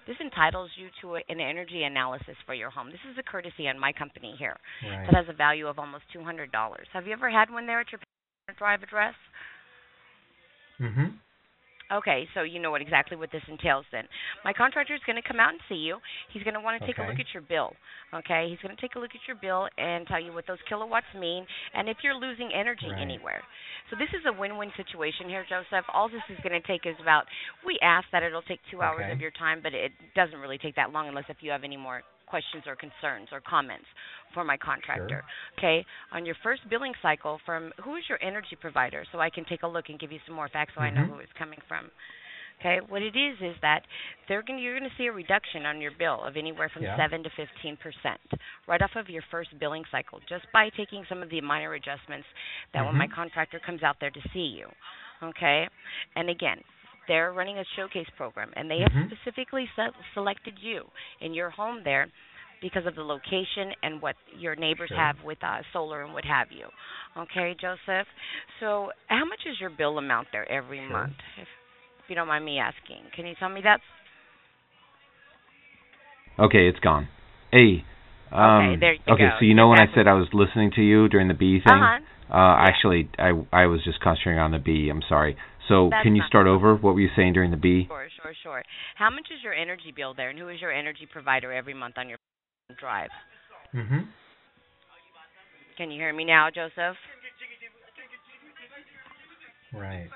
this 0.05 0.17
entitles 0.19 0.69
you 0.75 0.89
to 1.01 1.15
a, 1.15 1.21
an 1.29 1.39
energy 1.39 1.83
analysis 1.83 2.35
for 2.45 2.53
your 2.53 2.69
home. 2.69 2.91
This 2.91 3.03
is 3.09 3.17
a 3.17 3.23
courtesy 3.23 3.69
on 3.69 3.79
my 3.79 3.93
company 3.93 4.35
here 4.37 4.57
Right. 4.83 5.05
that 5.05 5.15
has 5.15 5.25
a 5.29 5.33
value 5.33 5.67
of 5.67 5.79
almost 5.79 6.03
two 6.11 6.23
hundred 6.23 6.51
dollars. 6.51 6.87
Have 6.91 7.07
you 7.07 7.13
ever 7.13 7.29
had 7.29 7.49
one 7.49 7.67
there 7.67 7.79
at 7.79 7.87
your 7.91 8.01
drive 8.57 8.83
address? 8.83 9.15
Mhm. 10.79 11.13
Okay, 11.91 12.27
so 12.33 12.41
you 12.41 12.59
know 12.59 12.71
what 12.71 12.81
exactly 12.81 13.15
what 13.15 13.31
this 13.31 13.41
entails 13.47 13.85
then. 13.91 14.03
My 14.43 14.51
contractor 14.51 14.93
is 14.93 15.01
going 15.05 15.15
to 15.15 15.25
come 15.25 15.39
out 15.39 15.51
and 15.51 15.59
see 15.69 15.79
you. 15.79 15.97
He's 16.33 16.43
going 16.43 16.53
to 16.53 16.59
want 16.59 16.79
to 16.81 16.85
take 16.85 16.99
a 16.99 17.03
look 17.03 17.19
at 17.19 17.31
your 17.33 17.43
bill. 17.43 17.71
Okay, 18.13 18.47
he's 18.49 18.59
going 18.59 18.75
to 18.75 18.81
take 18.81 18.95
a 18.95 18.99
look 18.99 19.11
at 19.15 19.23
your 19.27 19.37
bill 19.39 19.67
and 19.77 20.05
tell 20.07 20.21
you 20.21 20.33
what 20.33 20.45
those 20.47 20.59
kilowatts 20.67 21.07
mean 21.17 21.45
and 21.73 21.87
if 21.87 21.97
you're 22.03 22.15
losing 22.15 22.51
energy 22.53 22.91
Right. 22.91 23.01
anywhere. 23.01 23.41
So 23.89 23.95
this 23.95 24.09
is 24.11 24.25
a 24.27 24.37
win-win 24.37 24.71
situation 24.75 25.29
here, 25.29 25.45
Joseph. 25.47 25.85
All 25.93 26.09
this 26.09 26.23
is 26.29 26.37
going 26.43 26.59
to 26.59 26.67
take 26.67 26.85
is 26.85 26.95
about 27.01 27.23
we 27.65 27.79
ask 27.81 28.05
that 28.11 28.23
it'll 28.23 28.41
take 28.43 28.59
2 28.71 28.81
hours 28.81 29.03
Okay. 29.07 29.13
of 29.13 29.21
your 29.21 29.31
time, 29.31 29.59
but 29.63 29.73
it 29.73 29.91
doesn't 30.15 30.39
really 30.39 30.57
take 30.57 30.75
that 30.75 30.91
long 30.91 31.07
unless 31.07 31.25
if 31.29 31.37
you 31.39 31.51
have 31.51 31.63
any 31.63 31.77
more 31.77 32.03
questions 32.27 32.63
or 32.67 32.75
concerns 32.75 33.29
or 33.31 33.41
comments 33.41 33.85
for 34.33 34.43
my 34.43 34.57
contractor. 34.57 35.23
Okay, 35.57 35.85
on 36.11 36.25
your 36.25 36.35
first 36.43 36.61
billing 36.69 36.93
cycle 37.01 37.39
from 37.45 37.71
who 37.83 37.95
is 37.95 38.03
your 38.09 38.21
energy 38.21 38.55
provider 38.59 39.05
so 39.11 39.19
I 39.19 39.29
can 39.29 39.45
take 39.45 39.63
a 39.63 39.67
look 39.67 39.85
and 39.89 39.99
give 39.99 40.11
you 40.11 40.19
some 40.25 40.35
more 40.35 40.49
facts 40.49 40.73
so 40.75 40.81
I 40.81 40.89
know 40.89 41.05
Mhm. 41.05 41.15
who 41.15 41.19
it's 41.19 41.31
coming 41.33 41.59
from. 41.67 41.89
Okay, 42.59 42.79
what 42.89 43.03
it 43.03 43.15
is 43.15 43.37
is 43.39 43.55
that 43.61 43.83
they're 44.27 44.41
going 44.41 44.57
you're 44.59 44.77
going 44.77 44.89
to 44.89 44.95
see 44.97 45.05
a 45.05 45.11
reduction 45.11 45.65
on 45.65 45.79
your 45.79 45.91
bill 45.91 46.23
of 46.23 46.35
anywhere 46.37 46.69
from 46.69 46.83
Yeah. 46.83 46.97
7 46.97 47.23
to 47.23 47.29
15% 47.29 47.77
right 48.67 48.81
off 48.81 48.95
of 48.95 49.09
your 49.09 49.21
first 49.29 49.57
billing 49.59 49.83
cycle 49.91 50.19
just 50.27 50.45
by 50.51 50.69
taking 50.75 51.05
some 51.07 51.21
of 51.21 51.29
the 51.29 51.39
minor 51.41 51.75
adjustments 51.75 52.27
that 52.73 52.83
when 52.83 52.95
my 52.95 53.05
Mhm. 53.07 53.11
contractor 53.13 53.59
comes 53.59 53.83
out 53.83 53.99
there 53.99 54.09
to 54.09 54.21
see 54.33 54.39
you. 54.57 54.67
Okay? 55.21 55.67
And 56.15 56.29
again, 56.29 56.63
they're 57.07 57.31
running 57.33 57.57
a 57.57 57.63
showcase 57.75 58.07
program 58.17 58.51
and 58.55 58.69
they 58.69 58.79
have 58.79 58.91
Mhm. 58.91 59.07
specifically 59.11 59.69
se- 59.75 59.91
selected 60.13 60.57
you 60.59 60.89
in 61.21 61.33
your 61.33 61.49
home 61.49 61.83
there 61.83 62.07
because 62.61 62.85
of 62.85 62.95
the 62.95 63.03
location 63.03 63.73
and 63.83 64.01
what 64.01 64.15
your 64.35 64.55
neighbors 64.55 64.89
Sure. 64.89 64.97
have 64.97 65.21
with 65.23 65.43
uh, 65.43 65.61
solar 65.71 66.03
and 66.03 66.13
what 66.13 66.25
have 66.25 66.51
you. 66.51 66.67
Okay, 67.15 67.53
Joseph. 67.59 68.07
So, 68.59 68.91
how 69.07 69.25
much 69.25 69.45
is 69.45 69.59
your 69.59 69.69
bill 69.69 69.97
amount 69.97 70.27
there 70.31 70.49
every 70.51 70.79
Sure. 70.79 70.89
month? 70.89 71.13
If, 71.37 71.47
if 71.99 72.09
you 72.09 72.15
don't 72.15 72.27
mind 72.27 72.43
me 72.45 72.59
asking, 72.59 73.03
can 73.15 73.25
you 73.27 73.35
tell 73.35 73.49
me 73.49 73.61
that? 73.61 73.79
Okay, 76.39 76.67
it's 76.67 76.79
gone. 76.79 77.07
Hey. 77.51 77.83
Um, 78.31 78.79
there 78.79 78.93
you 78.93 78.99
okay, 79.07 79.29
go. 79.29 79.37
so 79.39 79.45
you 79.45 79.53
know 79.53 79.69
when 79.69 79.79
I 79.79 79.87
said 79.95 80.07
I 80.07 80.13
was 80.13 80.27
listening 80.33 80.71
to 80.75 80.81
you 80.81 81.07
during 81.07 81.27
the 81.27 81.33
bee 81.33 81.59
thing? 81.63 81.73
Uh-huh. 81.73 81.99
Uh, 82.29 82.55
Actually, 82.59 83.09
I 83.17 83.31
I 83.53 83.67
was 83.67 83.81
just 83.85 84.01
concentrating 84.01 84.39
on 84.39 84.51
the 84.51 84.59
bee. 84.59 84.89
I'm 84.89 85.01
sorry. 85.07 85.37
So 85.67 85.89
That's 85.91 86.03
can 86.03 86.15
you 86.15 86.23
start 86.27 86.47
over? 86.47 86.75
What 86.75 86.95
were 86.95 87.01
you 87.01 87.09
saying 87.15 87.33
during 87.33 87.51
the 87.51 87.57
bee? 87.57 87.85
Sure, 87.87 88.07
sure, 88.21 88.33
sure. 88.43 88.63
How 88.95 89.09
much 89.09 89.27
is 89.31 89.43
your 89.43 89.53
energy 89.53 89.91
bill 89.95 90.13
there, 90.13 90.29
and 90.29 90.39
who 90.39 90.47
is 90.49 90.61
your 90.61 90.71
energy 90.71 91.07
provider 91.11 91.51
every 91.51 91.73
month 91.73 91.97
on 91.97 92.07
your 92.09 92.17
drive? 92.79 93.11
Mhm. 93.73 94.07
Can 95.77 95.91
you 95.91 95.99
hear 95.99 96.13
me 96.13 96.25
now, 96.25 96.49
Joseph? 96.49 96.97
Right. 99.73 100.09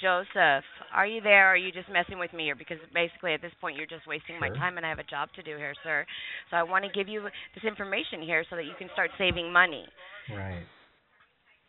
Joseph, 0.00 0.64
are 0.92 1.06
you 1.06 1.20
there? 1.20 1.48
Or 1.48 1.52
are 1.52 1.56
you 1.56 1.70
just 1.70 1.88
messing 1.88 2.18
with 2.18 2.32
me 2.32 2.44
here? 2.44 2.56
Because 2.56 2.78
basically, 2.92 3.34
at 3.34 3.40
this 3.40 3.54
point, 3.60 3.76
you're 3.76 3.86
just 3.86 4.06
wasting 4.06 4.38
my 4.38 4.48
time, 4.50 4.76
and 4.76 4.86
I 4.86 4.88
have 4.88 4.98
a 4.98 5.04
job 5.04 5.32
to 5.34 5.42
do 5.42 5.56
here, 5.56 5.74
sir. 5.82 6.04
So 6.50 6.56
I 6.56 6.62
want 6.62 6.84
to 6.84 6.90
give 6.90 7.08
you 7.08 7.22
this 7.54 7.64
information 7.64 8.20
here 8.20 8.44
so 8.50 8.56
that 8.56 8.64
you 8.64 8.74
can 8.78 8.88
start 8.92 9.10
saving 9.16 9.52
money. 9.52 9.86
Right. 10.28 10.66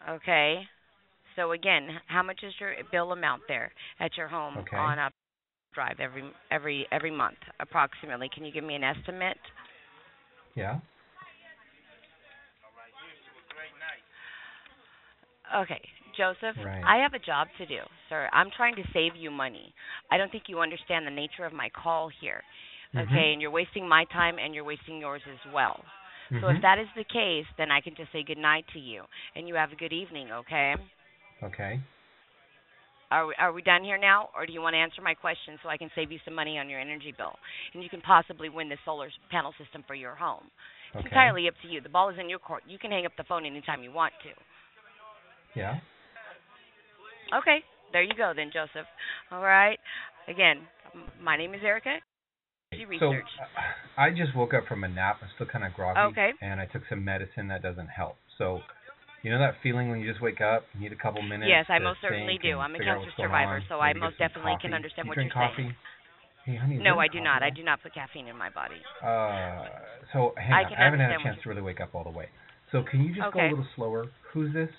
Okay. 0.09 0.67
So 1.35 1.51
again, 1.51 1.87
how 2.07 2.23
much 2.23 2.41
is 2.43 2.53
your 2.59 2.73
bill 2.91 3.11
amount 3.11 3.43
there 3.47 3.71
at 3.99 4.17
your 4.17 4.27
home 4.27 4.57
Okay. 4.57 4.77
on 4.77 4.99
a 4.99 5.09
drive 5.73 5.99
every 5.99 6.23
every 6.51 6.87
every 6.91 7.11
month 7.11 7.37
approximately? 7.59 8.29
Can 8.33 8.45
you 8.45 8.51
give 8.51 8.63
me 8.63 8.75
an 8.75 8.83
estimate? 8.83 9.37
Yeah. 10.55 10.79
Okay, 15.55 15.81
Joseph, 16.17 16.55
Right. 16.57 16.87
I 16.87 16.97
have 16.97 17.13
a 17.13 17.19
job 17.19 17.47
to 17.57 17.65
do, 17.65 17.79
sir. 18.09 18.29
I'm 18.33 18.49
trying 18.55 18.75
to 18.75 18.83
save 18.93 19.15
you 19.15 19.29
money. 19.31 19.73
I 20.11 20.17
don't 20.17 20.31
think 20.31 20.43
you 20.47 20.59
understand 20.59 21.05
the 21.05 21.11
nature 21.11 21.45
of 21.45 21.53
my 21.53 21.69
call 21.69 22.09
here. 22.21 22.41
Okay, 22.97 23.31
Mhm. 23.31 23.33
and 23.33 23.41
you're 23.41 23.51
wasting 23.51 23.87
my 23.87 24.05
time 24.05 24.37
and 24.39 24.53
you're 24.53 24.63
wasting 24.63 24.99
yours 24.99 25.21
as 25.31 25.53
well. 25.53 25.83
So 26.41 26.47
Mhm. 26.47 26.49
if 26.49 26.57
that 26.61 26.79
is 26.79 26.87
the 26.95 27.03
case, 27.05 27.45
then 27.57 27.71
I 27.71 27.81
can 27.81 27.95
just 27.95 28.11
say 28.11 28.23
good 28.23 28.37
night 28.37 28.65
to 28.73 28.79
you 28.79 29.03
and 29.35 29.47
you 29.47 29.55
have 29.55 29.71
a 29.71 29.75
good 29.75 29.93
evening, 29.93 30.31
okay? 30.31 30.75
Okay. 31.43 31.79
Are 33.11 33.27
we, 33.27 33.35
are 33.37 33.53
we 33.53 33.61
done 33.61 33.83
here 33.83 33.99
now 33.99 34.29
or 34.35 34.47
do 34.47 34.53
you 34.53 34.61
want 34.61 34.73
to 34.73 34.79
answer 34.79 35.01
my 35.01 35.13
question 35.13 35.59
so 35.61 35.69
I 35.69 35.77
can 35.77 35.91
save 35.93 36.11
you 36.11 36.17
some 36.25 36.33
money 36.33 36.57
on 36.57 36.67
your 36.67 36.79
energy 36.79 37.13
bill 37.15 37.33
and 37.73 37.83
you 37.83 37.89
can 37.89 38.01
possibly 38.01 38.49
win 38.49 38.69
the 38.69 38.77
solar 38.85 39.09
panel 39.29 39.53
system 39.63 39.83
for 39.85 39.93
your 39.93 40.15
home? 40.15 40.49
It's 40.89 41.05
Okay. 41.05 41.09
entirely 41.09 41.47
up 41.47 41.53
to 41.61 41.67
you. 41.67 41.81
The 41.81 41.89
ball 41.89 42.09
is 42.09 42.17
in 42.19 42.29
your 42.29 42.39
court. 42.39 42.63
You 42.67 42.79
can 42.79 42.91
hang 42.91 43.05
up 43.05 43.11
the 43.17 43.23
phone 43.23 43.45
anytime 43.45 43.83
you 43.83 43.91
want 43.91 44.13
to. 44.23 44.29
Yeah. 45.59 45.79
Okay, 47.37 47.59
there 47.91 48.03
you 48.03 48.13
go 48.17 48.33
then, 48.35 48.51
Joseph. 48.51 48.87
All 49.31 49.41
right. 49.41 49.79
Again, 50.27 50.61
my 51.21 51.37
name 51.37 51.53
is 51.53 51.61
Erica. 51.63 51.97
So 52.99 53.11
uh, 53.11 53.15
I 53.97 54.09
just 54.09 54.35
woke 54.35 54.53
up 54.53 54.65
from 54.67 54.83
a 54.83 54.87
nap. 54.87 55.17
I'm 55.21 55.29
still 55.35 55.47
kind 55.47 55.63
of 55.63 55.73
groggy. 55.73 55.99
Okay. 55.99 56.31
And 56.41 56.59
I 56.59 56.65
took 56.65 56.83
some 56.89 57.03
medicine 57.05 57.47
that 57.49 57.61
doesn't 57.61 57.87
help. 57.87 58.15
So, 58.37 58.61
you 59.23 59.31
know 59.31 59.39
that 59.39 59.55
feeling 59.63 59.89
when 59.89 59.99
you 59.99 60.09
just 60.09 60.21
wake 60.21 60.41
up, 60.41 60.63
you 60.75 60.81
need 60.81 60.91
a 60.91 60.99
couple 60.99 61.21
minutes. 61.23 61.47
Yes, 61.47 61.65
I 61.69 61.79
to 61.79 61.83
most 61.83 61.99
certainly 62.01 62.37
do. 62.43 62.59
I'm 62.59 62.75
a 62.75 62.79
cancer 62.79 63.09
survivor, 63.17 63.63
so 63.67 63.79
I 63.79 63.93
most 63.93 64.19
definitely 64.19 64.55
can 64.61 64.73
understand 64.73 65.07
you 65.07 65.09
what 65.09 65.15
drink 65.15 65.31
you're 65.33 65.47
coffee? 65.47 65.63
saying. 65.63 65.75
Hey, 66.45 66.55
honey. 66.57 66.77
No, 66.77 66.99
I 66.99 67.07
do 67.07 67.19
coffee 67.19 67.23
not. 67.23 67.43
I 67.43 67.49
do 67.49 67.63
not 67.63 67.81
put 67.81 67.93
caffeine 67.93 68.27
in 68.27 68.37
my 68.37 68.49
body. 68.49 68.83
Uh, 69.01 69.63
so 70.11 70.35
hang 70.35 70.51
I 70.51 70.63
on. 70.67 70.73
I 70.77 70.83
haven't 70.85 70.99
had 70.99 71.11
a 71.11 71.23
chance 71.23 71.39
to 71.41 71.49
really 71.49 71.61
wake 71.61 71.79
up 71.79 71.95
all 71.95 72.03
the 72.03 72.11
way. 72.11 72.27
So 72.71 72.83
can 72.83 73.01
you 73.01 73.15
just 73.15 73.31
go 73.33 73.39
a 73.39 73.49
little 73.49 73.67
slower? 73.75 74.07
Who's 74.33 74.53
this? 74.53 74.69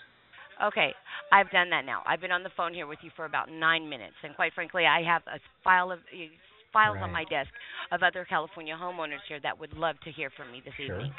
Okay, 0.62 0.92
I've 1.32 1.50
done 1.50 1.70
that 1.70 1.84
now. 1.84 2.02
I've 2.06 2.20
been 2.20 2.30
on 2.30 2.42
the 2.42 2.50
phone 2.56 2.74
here 2.74 2.86
with 2.86 2.98
you 3.02 3.10
for 3.16 3.24
about 3.24 3.50
nine 3.50 3.88
minutes, 3.88 4.14
and 4.22 4.36
quite 4.36 4.52
frankly, 4.54 4.84
I 4.86 5.02
have 5.02 5.22
a 5.26 5.40
file 5.64 5.90
of 5.90 5.98
uh, 5.98 6.30
files 6.72 6.98
on 7.00 7.12
my 7.12 7.24
desk 7.24 7.50
of 7.92 8.02
other 8.02 8.24
California 8.28 8.76
homeowners 8.78 9.22
here 9.28 9.40
that 9.42 9.58
would 9.58 9.72
love 9.74 9.96
to 10.04 10.10
hear 10.12 10.30
from 10.36 10.52
me 10.52 10.60
this 10.64 10.74
Sure. 10.76 10.96
evening. 10.96 11.12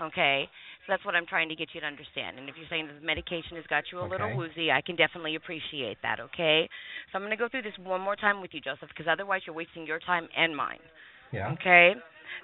Okay, 0.00 0.48
so 0.82 0.92
that's 0.92 1.04
what 1.04 1.14
I'm 1.14 1.26
trying 1.26 1.48
to 1.48 1.54
get 1.54 1.68
you 1.74 1.80
to 1.80 1.86
understand. 1.86 2.38
And 2.38 2.48
if 2.48 2.56
you're 2.58 2.68
saying 2.68 2.88
that 2.88 2.98
the 2.98 3.06
medication 3.06 3.56
has 3.56 3.66
got 3.68 3.84
you 3.92 4.00
a 4.00 4.06
little 4.06 4.34
woozy, 4.36 4.70
I 4.70 4.80
can 4.80 4.96
definitely 4.96 5.36
appreciate 5.36 5.98
that. 6.02 6.18
Okay, 6.20 6.68
so 7.10 7.16
I'm 7.16 7.22
going 7.22 7.30
to 7.30 7.36
go 7.36 7.48
through 7.48 7.62
this 7.62 7.78
one 7.78 8.00
more 8.00 8.16
time 8.16 8.40
with 8.40 8.50
you, 8.52 8.60
Joseph, 8.60 8.88
because 8.88 9.06
otherwise 9.10 9.42
you're 9.46 9.54
wasting 9.54 9.86
your 9.86 10.00
time 10.00 10.28
and 10.36 10.56
mine. 10.56 10.82
Yeah. 11.32 11.52
Okay, 11.52 11.94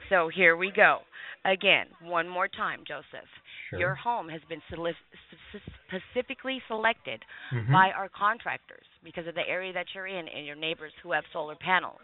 so 0.09 0.31
here 0.35 0.57
we 0.57 0.71
go. 0.71 1.01
Again, 1.45 1.87
one 2.03 2.29
more 2.29 2.49
time, 2.49 2.85
Joseph. 2.87 3.29
Sure. 3.71 3.79
Your 3.81 3.95
home 3.95 4.29
has 4.29 4.41
been 4.49 4.63
specifically 5.89 6.63
selected 6.69 7.25
Mhm. 7.53 7.73
by 7.73 7.91
our 7.93 8.09
contractors 8.09 8.87
because 9.03 9.27
of 9.27 9.35
the 9.35 9.47
area 9.49 9.73
that 9.73 9.87
you're 9.95 10.07
in 10.07 10.29
and 10.29 10.47
your 10.47 10.57
neighbors 10.57 10.93
who 11.03 11.13
have 11.13 11.25
solar 11.33 11.57
panels. 11.57 12.01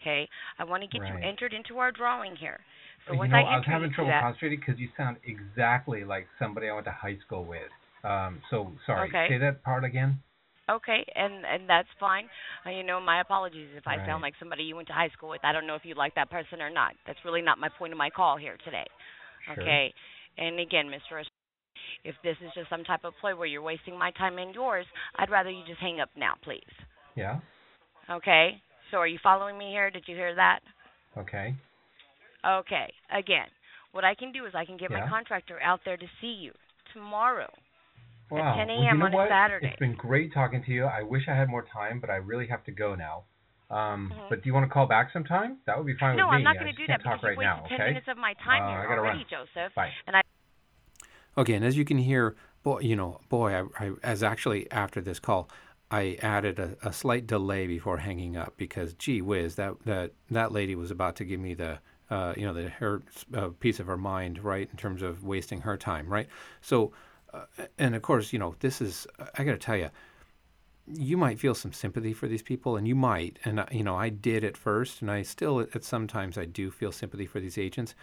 Okay, 0.00 0.28
I 0.58 0.64
want 0.64 0.82
to 0.82 0.88
get 0.88 1.08
you 1.08 1.16
entered 1.22 1.54
into 1.54 1.78
our 1.78 1.90
drawing 1.90 2.36
here. 2.36 2.60
So 3.06 3.14
you 3.14 3.28
know, 3.28 3.36
I 3.36 3.40
I 3.40 3.56
was 3.58 3.66
having 3.66 3.92
trouble 3.92 4.10
that, 4.10 4.22
concentrating 4.22 4.60
because 4.60 4.80
you 4.80 4.88
sound 4.96 5.18
exactly 5.24 6.04
like 6.04 6.26
somebody 6.38 6.68
I 6.68 6.74
went 6.74 6.86
to 6.86 6.92
high 6.92 7.18
school 7.24 7.44
with. 7.44 7.70
Um, 8.02 8.40
so 8.50 8.72
sorry. 8.86 9.08
Okay. 9.08 9.26
Say 9.28 9.38
that 9.38 9.62
part 9.62 9.84
again. 9.84 10.20
Okay, 10.68 11.06
and 11.14 11.46
and 11.46 11.68
that's 11.68 11.88
fine. 12.00 12.26
Uh, 12.66 12.70
you 12.70 12.82
know, 12.82 13.00
my 13.00 13.20
apologies 13.20 13.68
if 13.76 13.86
I 13.86 13.96
Right. 13.96 14.06
sound 14.06 14.22
like 14.22 14.34
somebody 14.38 14.64
you 14.64 14.74
went 14.74 14.88
to 14.88 14.94
high 14.94 15.10
school 15.10 15.28
with. 15.28 15.44
I 15.44 15.52
don't 15.52 15.66
know 15.66 15.76
if 15.76 15.84
you 15.84 15.94
like 15.94 16.14
that 16.16 16.30
person 16.30 16.60
or 16.60 16.70
not. 16.70 16.94
That's 17.06 17.18
really 17.24 17.42
not 17.42 17.58
my 17.58 17.68
point 17.68 17.92
of 17.92 17.98
my 17.98 18.10
call 18.10 18.36
here 18.36 18.56
today. 18.64 18.86
Sure. 19.44 19.54
Okay, 19.62 19.94
and 20.38 20.58
again, 20.58 20.86
Mr. 20.86 21.22
If 22.02 22.16
this 22.24 22.36
is 22.44 22.50
just 22.54 22.68
some 22.68 22.82
type 22.82 23.04
of 23.04 23.14
play 23.20 23.34
where 23.34 23.46
you're 23.46 23.62
wasting 23.62 23.96
my 23.96 24.10
time 24.12 24.38
and 24.38 24.52
yours, 24.54 24.86
I'd 25.16 25.30
rather 25.30 25.50
you 25.50 25.62
just 25.66 25.80
hang 25.80 26.00
up 26.00 26.10
now, 26.16 26.34
please. 26.42 26.62
Yeah. 27.14 27.38
Okay. 28.10 28.60
So 28.90 28.98
are 28.98 29.06
you 29.06 29.18
following 29.22 29.56
me 29.58 29.70
here? 29.70 29.90
Did 29.90 30.04
you 30.06 30.16
hear 30.16 30.34
that? 30.34 30.60
Okay. 31.16 31.54
Okay. 32.46 32.92
Again, 33.10 33.46
what 33.92 34.04
I 34.04 34.14
can 34.14 34.32
do 34.32 34.44
is 34.46 34.54
I 34.54 34.64
can 34.64 34.76
get 34.76 34.90
Yeah. 34.90 35.00
my 35.00 35.08
contractor 35.08 35.60
out 35.60 35.80
there 35.84 35.96
to 35.96 36.06
see 36.20 36.32
you 36.32 36.52
tomorrow. 36.92 37.52
Wow. 38.30 38.56
10 38.56 38.66
Well, 38.68 38.76
you 38.78 38.84
a.m. 38.84 38.98
know 38.98 39.06
on 39.06 39.12
a 39.12 39.16
what? 39.16 39.28
Saturday. 39.28 39.66
It's 39.68 39.78
been 39.78 39.94
great 39.94 40.32
talking 40.32 40.62
to 40.64 40.72
you. 40.72 40.84
I 40.84 41.02
wish 41.02 41.28
I 41.28 41.34
had 41.34 41.48
more 41.48 41.62
time, 41.62 42.00
but 42.00 42.10
I 42.10 42.16
really 42.16 42.46
have 42.48 42.64
to 42.64 42.72
go 42.72 42.94
now. 42.94 43.24
Um, 43.70 44.10
Mhm. 44.14 44.28
But 44.28 44.42
do 44.42 44.48
you 44.48 44.54
want 44.54 44.64
to 44.68 44.72
call 44.72 44.86
back 44.86 45.10
sometime? 45.12 45.58
That 45.66 45.76
would 45.76 45.86
be 45.86 45.94
fine 45.94 46.16
no, 46.16 46.26
with 46.26 46.36
me. 46.38 46.42
No, 46.42 46.48
I'm 46.50 46.54
not 46.54 46.62
going 46.62 46.72
to 46.74 46.80
do 46.80 46.86
that 46.86 46.98
because 46.98 47.22
right 47.22 47.32
you 47.32 47.38
wasted 47.38 47.62
now. 47.62 47.68
10 47.68 47.80
okay. 47.80 47.88
minutes 47.90 48.08
of 48.08 48.16
my 48.16 48.32
time 48.34 48.62
Uh, 48.62 48.68
here 48.70 48.78
I 48.78 48.82
gotta 48.86 49.00
already, 49.00 49.18
run. 49.18 49.26
Joseph. 49.28 49.74
Bye. 49.74 49.92
And 50.06 50.16
I 50.16 50.22
Okay, 51.38 51.54
and 51.54 51.64
as 51.64 51.76
you 51.76 51.84
can 51.84 51.98
hear, 51.98 52.34
boy, 52.62 52.80
you 52.80 52.96
know, 52.96 53.20
boy, 53.28 53.52
I, 53.52 53.86
I 53.86 53.92
as 54.02 54.22
actually 54.22 54.70
after 54.70 55.00
this 55.00 55.18
call, 55.20 55.50
I 55.90 56.16
added 56.22 56.58
a, 56.58 56.76
a 56.82 56.92
slight 56.92 57.26
delay 57.26 57.66
before 57.66 57.98
hanging 57.98 58.36
up 58.36 58.56
because, 58.56 58.94
gee 58.94 59.20
whiz, 59.20 59.56
that 59.56 59.74
that 59.84 60.12
that 60.30 60.52
lady 60.52 60.74
was 60.74 60.90
about 60.90 61.14
to 61.16 61.24
give 61.24 61.38
me 61.40 61.54
the, 61.54 61.80
uh, 62.10 62.34
you 62.36 62.46
know, 62.46 62.52
the 62.52 62.68
her 62.68 63.02
uh, 63.34 63.48
piece 63.60 63.80
of 63.80 63.86
her 63.86 63.96
mind, 63.96 64.42
right, 64.42 64.68
in 64.70 64.76
terms 64.76 65.02
of 65.02 65.24
wasting 65.24 65.60
her 65.62 65.76
time, 65.76 66.08
right. 66.08 66.28
So, 66.60 66.92
uh, 67.32 67.44
and 67.78 67.94
of 67.94 68.02
course, 68.02 68.32
you 68.32 68.38
know, 68.38 68.54
this 68.60 68.80
is 68.80 69.06
I 69.36 69.44
got 69.44 69.52
to 69.52 69.58
tell 69.58 69.76
you, 69.76 69.90
you 70.86 71.16
might 71.16 71.40
feel 71.40 71.54
some 71.54 71.72
sympathy 71.72 72.12
for 72.12 72.28
these 72.28 72.42
people, 72.42 72.76
and 72.76 72.86
you 72.86 72.94
might, 72.94 73.38
and 73.44 73.64
you 73.72 73.82
know, 73.82 73.96
I 73.96 74.08
did 74.08 74.44
at 74.44 74.56
first, 74.56 75.02
and 75.02 75.10
I 75.10 75.22
still 75.22 75.60
at 75.60 75.84
sometimes 75.84 76.38
I 76.38 76.44
do 76.44 76.70
feel 76.70 76.92
sympathy 76.92 77.26
for 77.26 77.40
these 77.40 77.58
agents, 77.58 77.94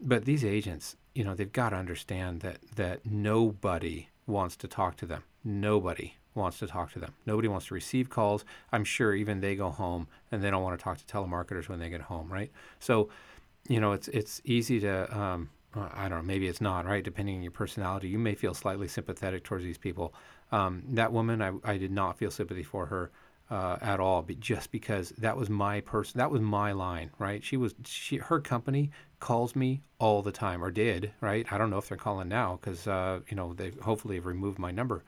but 0.00 0.24
these 0.24 0.44
agents, 0.44 0.96
you 1.14 1.24
know, 1.24 1.34
they've 1.34 1.52
got 1.52 1.70
to 1.70 1.76
understand 1.76 2.40
that 2.40 2.58
that 2.76 3.04
nobody 3.04 4.08
wants 4.26 4.56
to 4.56 4.68
talk 4.68 4.96
to 4.98 5.06
them. 5.06 5.24
Nobody 5.42 6.14
wants 6.34 6.58
to 6.60 6.66
talk 6.66 6.92
to 6.92 6.98
them. 6.98 7.14
Nobody 7.26 7.48
wants 7.48 7.66
to 7.66 7.74
receive 7.74 8.08
calls. 8.08 8.44
I'm 8.72 8.84
sure 8.84 9.14
even 9.14 9.40
they 9.40 9.56
go 9.56 9.70
home 9.70 10.06
and 10.30 10.42
they 10.42 10.50
don't 10.50 10.62
want 10.62 10.78
to 10.78 10.82
talk 10.82 10.98
to 10.98 11.04
telemarketers 11.04 11.68
when 11.68 11.80
they 11.80 11.90
get 11.90 12.02
home, 12.02 12.32
right? 12.32 12.50
So, 12.78 13.08
you 13.68 13.80
know, 13.80 13.92
it's 13.92 14.08
it's 14.08 14.40
easy 14.44 14.80
to 14.80 15.18
um, 15.18 15.50
I 15.74 16.08
don't 16.08 16.18
know, 16.18 16.22
maybe 16.22 16.48
it's 16.48 16.60
not, 16.60 16.86
right? 16.86 17.04
Depending 17.04 17.36
on 17.36 17.42
your 17.42 17.52
personality, 17.52 18.08
you 18.08 18.18
may 18.18 18.34
feel 18.34 18.54
slightly 18.54 18.88
sympathetic 18.88 19.44
towards 19.44 19.64
these 19.64 19.78
people. 19.78 20.14
Um, 20.50 20.82
that 20.88 21.12
woman, 21.12 21.42
I, 21.42 21.52
I 21.62 21.76
did 21.76 21.92
not 21.92 22.18
feel 22.18 22.30
sympathy 22.30 22.62
for 22.62 22.86
her 22.86 23.10
uh, 23.50 23.76
at 23.80 24.00
all, 24.00 24.22
but 24.22 24.40
just 24.40 24.70
because 24.70 25.10
that 25.10 25.36
was 25.36 25.50
my 25.50 25.80
person, 25.82 26.18
that 26.18 26.30
was 26.30 26.40
my 26.40 26.72
line, 26.72 27.10
right? 27.18 27.44
She 27.44 27.56
was, 27.56 27.74
she, 27.84 28.16
her 28.16 28.40
company 28.40 28.90
calls 29.20 29.54
me 29.54 29.82
all 29.98 30.22
the 30.22 30.32
time, 30.32 30.64
or 30.64 30.70
did, 30.70 31.12
right? 31.20 31.46
I 31.50 31.58
don't 31.58 31.70
know 31.70 31.78
if 31.78 31.88
they're 31.88 31.98
calling 31.98 32.28
now 32.28 32.58
because, 32.60 32.86
uh, 32.86 33.20
you 33.28 33.36
know, 33.36 33.52
they 33.52 33.72
hopefully 33.82 34.16
have 34.16 34.26
removed 34.26 34.58
my 34.58 34.70
number 34.70 35.04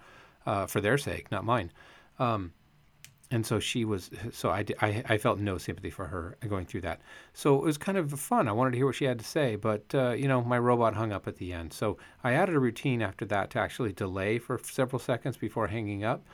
uh, 0.46 0.66
for 0.66 0.80
their 0.80 0.98
sake, 0.98 1.30
not 1.30 1.44
mine. 1.44 1.72
Um, 2.18 2.52
and 3.30 3.46
so 3.46 3.60
she 3.60 3.84
was 3.84 4.10
so 4.32 4.50
I, 4.50 4.64
I, 4.80 5.02
I 5.08 5.18
felt 5.18 5.38
no 5.38 5.56
sympathy 5.58 5.90
for 5.90 6.06
her 6.06 6.36
going 6.48 6.66
through 6.66 6.82
that. 6.82 7.00
So 7.32 7.56
it 7.56 7.64
was 7.64 7.78
kind 7.78 7.96
of 7.96 8.12
fun. 8.18 8.48
I 8.48 8.52
wanted 8.52 8.72
to 8.72 8.76
hear 8.76 8.86
what 8.86 8.96
she 8.96 9.04
had 9.04 9.18
to 9.18 9.24
say 9.24 9.56
but 9.56 9.84
uh, 9.94 10.10
you 10.10 10.28
know 10.28 10.42
my 10.42 10.58
robot 10.58 10.94
hung 10.94 11.12
up 11.12 11.28
at 11.28 11.36
the 11.36 11.52
end. 11.52 11.72
So 11.72 11.96
i 12.24 12.32
added 12.32 12.54
a 12.54 12.58
routine 12.58 13.02
after 13.02 13.24
that 13.26 13.50
to 13.50 13.58
actually 13.58 13.92
delay 13.92 14.38
for 14.38 14.60
several 14.62 14.98
seconds 14.98 15.36
before 15.36 15.68
hanging 15.68 16.04
up. 16.04 16.24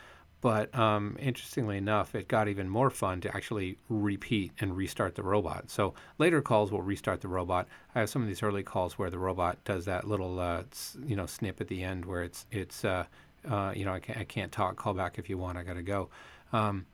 But 0.43 0.77
um, 0.79 1.17
interestingly 1.19 1.77
enough 1.77 2.15
it 2.15 2.29
got 2.29 2.49
even 2.49 2.69
more 2.69 2.91
fun 2.91 3.21
to 3.23 3.35
actually 3.35 3.79
repeat 3.89 4.53
and 4.61 4.77
restart 4.77 5.17
the 5.17 5.23
robot. 5.23 5.71
So 5.71 5.95
later 6.19 6.41
calls 6.41 6.71
will 6.71 6.83
restart 6.83 7.21
the 7.21 7.29
robot. 7.29 7.67
I 7.95 8.01
have 8.01 8.11
some 8.11 8.23
of 8.23 8.29
these 8.29 8.43
early 8.43 8.63
calls 8.63 8.99
where 8.99 9.11
the 9.11 9.19
robot 9.19 9.59
does 9.65 9.85
that 9.87 10.07
little 10.07 10.39
uh, 10.41 10.63
you 11.05 11.17
know 11.17 11.27
snip 11.27 11.61
at 11.61 11.69
the 11.69 11.83
end 11.83 12.07
where 12.07 12.23
it's 12.23 12.47
it's 12.51 12.85
uh, 12.85 13.05
uh, 13.51 13.73
you 13.77 13.85
know 13.85 13.93
I 13.93 14.01
can't, 14.01 14.19
I 14.19 14.25
can't 14.25 14.53
talk 14.53 14.77
call 14.77 14.95
back 14.95 15.19
if 15.19 15.29
you 15.29 15.39
want 15.39 15.57
i 15.59 15.63
gotta 15.63 15.83
go 15.83 16.09
um, 16.53 16.87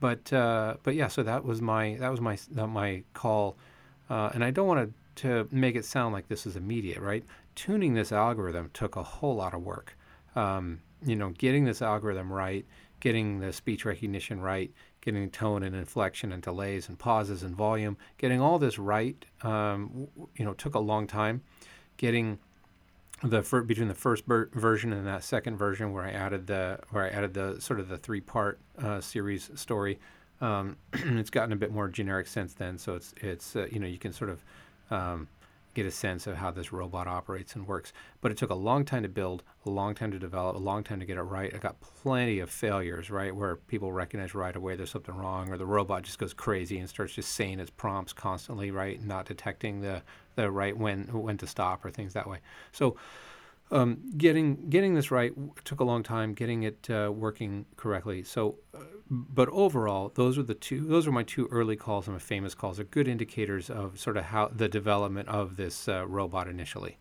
but 0.00 0.32
uh, 0.32 0.76
but 0.82 0.94
yeah, 0.94 1.08
so 1.08 1.22
that 1.22 1.44
was 1.44 1.62
my 1.62 1.96
that 2.00 2.10
was 2.10 2.20
my 2.20 2.38
that 2.52 2.66
my 2.66 3.02
call, 3.14 3.56
uh, 4.10 4.30
and 4.34 4.44
I 4.44 4.50
don't 4.50 4.66
want 4.66 4.88
to 4.88 4.94
to 5.22 5.48
make 5.54 5.74
it 5.76 5.84
sound 5.84 6.12
like 6.12 6.28
this 6.28 6.46
is 6.46 6.56
immediate, 6.56 7.00
right? 7.00 7.24
Tuning 7.54 7.94
this 7.94 8.12
algorithm 8.12 8.70
took 8.74 8.96
a 8.96 9.02
whole 9.02 9.36
lot 9.36 9.54
of 9.54 9.62
work. 9.62 9.96
Um, 10.34 10.80
you 11.02 11.16
know, 11.16 11.30
getting 11.30 11.64
this 11.64 11.80
algorithm 11.80 12.30
right, 12.30 12.66
getting 13.00 13.40
the 13.40 13.52
speech 13.52 13.84
recognition 13.86 14.40
right, 14.40 14.70
getting 15.00 15.30
tone 15.30 15.62
and 15.62 15.74
inflection 15.74 16.32
and 16.32 16.42
delays 16.42 16.88
and 16.88 16.98
pauses 16.98 17.42
and 17.42 17.56
volume, 17.56 17.96
getting 18.18 18.40
all 18.40 18.58
this 18.58 18.78
right, 18.78 19.24
um, 19.42 20.08
you 20.36 20.44
know, 20.44 20.52
took 20.52 20.74
a 20.74 20.80
long 20.80 21.06
time. 21.06 21.42
Getting 21.96 22.38
the 23.30 23.42
fir- 23.42 23.62
between 23.62 23.88
the 23.88 23.94
first 23.94 24.26
ber- 24.26 24.50
version 24.52 24.92
and 24.92 25.06
that 25.06 25.24
second 25.24 25.56
version 25.56 25.92
where 25.92 26.04
I 26.04 26.10
added 26.10 26.46
the 26.46 26.80
where 26.90 27.04
I 27.04 27.08
added 27.08 27.34
the 27.34 27.60
sort 27.60 27.80
of 27.80 27.88
the 27.88 27.98
three 27.98 28.20
part 28.20 28.58
uh, 28.82 29.00
series 29.00 29.50
story. 29.54 29.98
Um, 30.40 30.76
it's 30.92 31.30
gotten 31.30 31.52
a 31.52 31.56
bit 31.56 31.72
more 31.72 31.88
generic 31.88 32.26
since 32.26 32.54
then, 32.54 32.78
so 32.78 32.94
it's 32.94 33.14
it's 33.18 33.56
uh, 33.56 33.66
you 33.70 33.78
know 33.78 33.86
you 33.86 33.98
can 33.98 34.12
sort 34.12 34.30
of 34.30 34.44
um, 34.90 35.28
get 35.76 35.86
a 35.86 35.90
sense 35.90 36.26
of 36.26 36.36
how 36.36 36.50
this 36.50 36.72
robot 36.72 37.06
operates 37.06 37.54
and 37.54 37.68
works. 37.68 37.92
But 38.22 38.32
it 38.32 38.38
took 38.38 38.48
a 38.48 38.54
long 38.54 38.84
time 38.86 39.02
to 39.02 39.08
build, 39.08 39.42
a 39.66 39.70
long 39.70 39.94
time 39.94 40.10
to 40.10 40.18
develop, 40.18 40.56
a 40.56 40.58
long 40.58 40.82
time 40.82 41.00
to 41.00 41.06
get 41.06 41.18
it 41.18 41.22
right. 41.22 41.54
I 41.54 41.58
got 41.58 41.80
plenty 41.80 42.38
of 42.38 42.48
failures, 42.48 43.10
right, 43.10 43.34
where 43.34 43.56
people 43.56 43.92
recognize 43.92 44.34
right 44.34 44.56
away 44.56 44.74
there's 44.74 44.90
something 44.90 45.14
wrong, 45.14 45.50
or 45.50 45.58
the 45.58 45.66
robot 45.66 46.02
just 46.02 46.18
goes 46.18 46.32
crazy 46.32 46.78
and 46.78 46.88
starts 46.88 47.14
just 47.14 47.32
saying 47.32 47.60
its 47.60 47.70
prompts 47.70 48.14
constantly, 48.14 48.70
right, 48.70 49.02
not 49.04 49.26
detecting 49.26 49.82
the 49.82 50.02
the 50.34 50.50
right 50.50 50.76
when 50.76 51.04
when 51.12 51.36
to 51.38 51.46
stop 51.46 51.84
or 51.84 51.90
things 51.90 52.14
that 52.14 52.28
way. 52.28 52.38
So 52.72 52.96
um, 53.70 53.98
getting 54.16 54.68
getting 54.68 54.94
this 54.94 55.10
right 55.10 55.32
took 55.64 55.80
a 55.80 55.84
long 55.84 56.02
time. 56.02 56.34
Getting 56.34 56.62
it 56.62 56.88
uh, 56.90 57.10
working 57.12 57.66
correctly. 57.76 58.22
So, 58.22 58.58
uh, 58.74 58.80
but 59.10 59.48
overall, 59.48 60.12
those 60.14 60.38
are 60.38 60.42
the 60.42 60.54
two. 60.54 60.86
Those 60.86 61.06
are 61.06 61.12
my 61.12 61.24
two 61.24 61.48
early 61.50 61.76
calls 61.76 62.06
and 62.06 62.14
my 62.14 62.20
famous 62.20 62.54
calls. 62.54 62.78
Are 62.78 62.84
good 62.84 63.08
indicators 63.08 63.68
of 63.68 63.98
sort 63.98 64.16
of 64.16 64.24
how 64.24 64.48
the 64.48 64.68
development 64.68 65.28
of 65.28 65.56
this 65.56 65.88
uh, 65.88 66.06
robot 66.06 66.48
initially. 66.48 66.98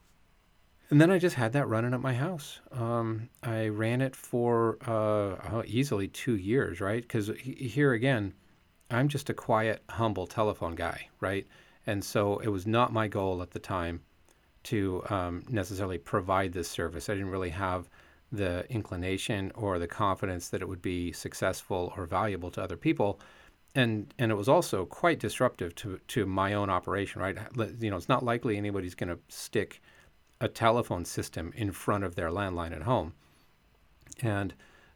And 0.91 1.01
then 1.01 1.10
I 1.10 1.17
just 1.17 1.36
had 1.36 1.54
that 1.54 1.67
running 1.67 1.95
at 1.95 1.99
my 1.99 2.13
house. 2.13 2.60
Um, 2.71 3.30
I 3.41 3.67
ran 3.67 4.01
it 4.01 4.15
for 4.15 4.78
uh, 4.86 5.49
oh, 5.51 5.63
easily 5.65 6.08
two 6.08 6.36
years, 6.36 6.80
right? 6.80 7.01
Because 7.01 7.32
here 7.39 7.93
again, 7.93 8.34
I'm 8.91 9.08
just 9.08 9.32
a 9.32 9.34
quiet, 9.34 9.82
humble 9.89 10.28
telephone 10.28 10.75
guy, 10.75 11.10
right? 11.19 11.47
And 11.88 12.04
so 12.04 12.38
it 12.38 12.49
was 12.49 12.67
not 12.67 12.93
my 12.93 13.08
goal 13.08 13.41
at 13.41 13.51
the 13.51 13.60
time 13.60 14.01
to 14.65 15.04
um, 15.10 15.43
necessarily 15.49 15.97
provide 15.97 16.54
this 16.54 16.67
service. 16.67 17.10
I 17.10 17.13
didn't 17.13 17.30
really 17.30 17.49
have 17.49 17.89
the 18.32 18.65
inclination 18.69 19.51
or 19.56 19.80
the 19.80 19.88
confidence 19.88 20.49
that 20.49 20.62
it 20.62 20.67
would 20.67 20.82
be 20.82 21.12
successful 21.12 21.93
or 21.95 22.06
valuable 22.06 22.51
to 22.51 22.62
other 22.62 22.78
people. 22.78 23.19
And 23.73 24.13
and 24.17 24.32
it 24.32 24.36
was 24.36 24.47
also 24.47 24.86
quite 24.86 25.19
disruptive 25.19 25.75
to 25.75 25.99
to 26.08 26.25
my 26.25 26.54
own 26.54 26.69
operation, 26.69 27.21
right? 27.21 27.38
You 27.80 27.89
know, 27.89 27.97
it's 27.97 28.10
not 28.10 28.23
likely 28.23 28.58
anybody's 28.58 28.95
going 28.95 29.10
to 29.10 29.19
stick 29.28 29.82
a 30.39 30.47
telephone 30.47 31.06
system 31.06 31.51
in 31.56 31.71
front 31.71 32.04
of 32.04 32.15
their 32.15 32.30
landline 32.30 32.73
at 32.73 32.84
home, 32.84 33.13
and 34.21 34.54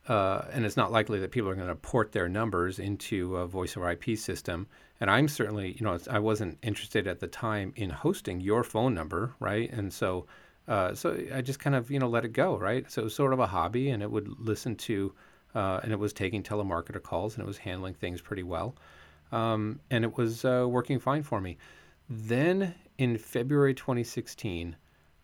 uh, 0.07 0.45
and 0.53 0.65
it's 0.65 0.77
not 0.77 0.93
likely 0.93 1.19
that 1.19 1.31
people 1.31 1.49
are 1.49 1.55
going 1.55 1.67
to 1.67 1.75
port 1.75 2.13
their 2.13 2.29
numbers 2.29 2.79
into 2.79 3.35
a 3.35 3.45
voice 3.45 3.75
over 3.75 3.91
IP 3.91 4.17
system. 4.17 4.67
And 4.99 5.09
I'm 5.09 5.27
certainly, 5.27 5.75
you 5.79 5.85
know, 5.85 5.97
I 6.09 6.19
wasn't 6.19 6.57
interested 6.61 7.07
at 7.07 7.19
the 7.19 7.27
time 7.27 7.73
in 7.75 7.89
hosting 7.89 8.41
your 8.41 8.63
phone 8.63 8.93
number, 8.93 9.33
right? 9.39 9.71
And 9.71 9.93
so, 9.93 10.27
uh, 10.67 10.93
so 10.93 11.17
I 11.33 11.41
just 11.41 11.59
kind 11.59 11.75
of, 11.75 11.89
you 11.89 11.99
know, 11.99 12.09
let 12.09 12.25
it 12.25 12.33
go, 12.33 12.57
right? 12.57 12.89
So 12.91 13.01
it 13.01 13.05
was 13.05 13.15
sort 13.15 13.31
of 13.31 13.39
a 13.39 13.47
hobby, 13.47 13.89
and 13.89 14.03
it 14.03 14.11
would 14.11 14.27
listen 14.39 14.75
to, 14.75 15.13
uh, 15.55 15.79
and 15.83 15.93
it 15.93 15.99
was 15.99 16.11
taking 16.11 16.43
telemarketer 16.43 17.01
calls, 17.01 17.35
and 17.35 17.43
it 17.43 17.47
was 17.47 17.57
handling 17.57 17.93
things 17.93 18.21
pretty 18.21 18.43
well, 18.43 18.75
um, 19.31 19.79
and 19.89 20.03
it 20.03 20.17
was 20.17 20.43
uh, 20.43 20.65
working 20.67 20.99
fine 20.99 21.23
for 21.23 21.39
me. 21.39 21.57
Then 22.09 22.75
in 22.97 23.17
February 23.17 23.73
2016, 23.73 24.75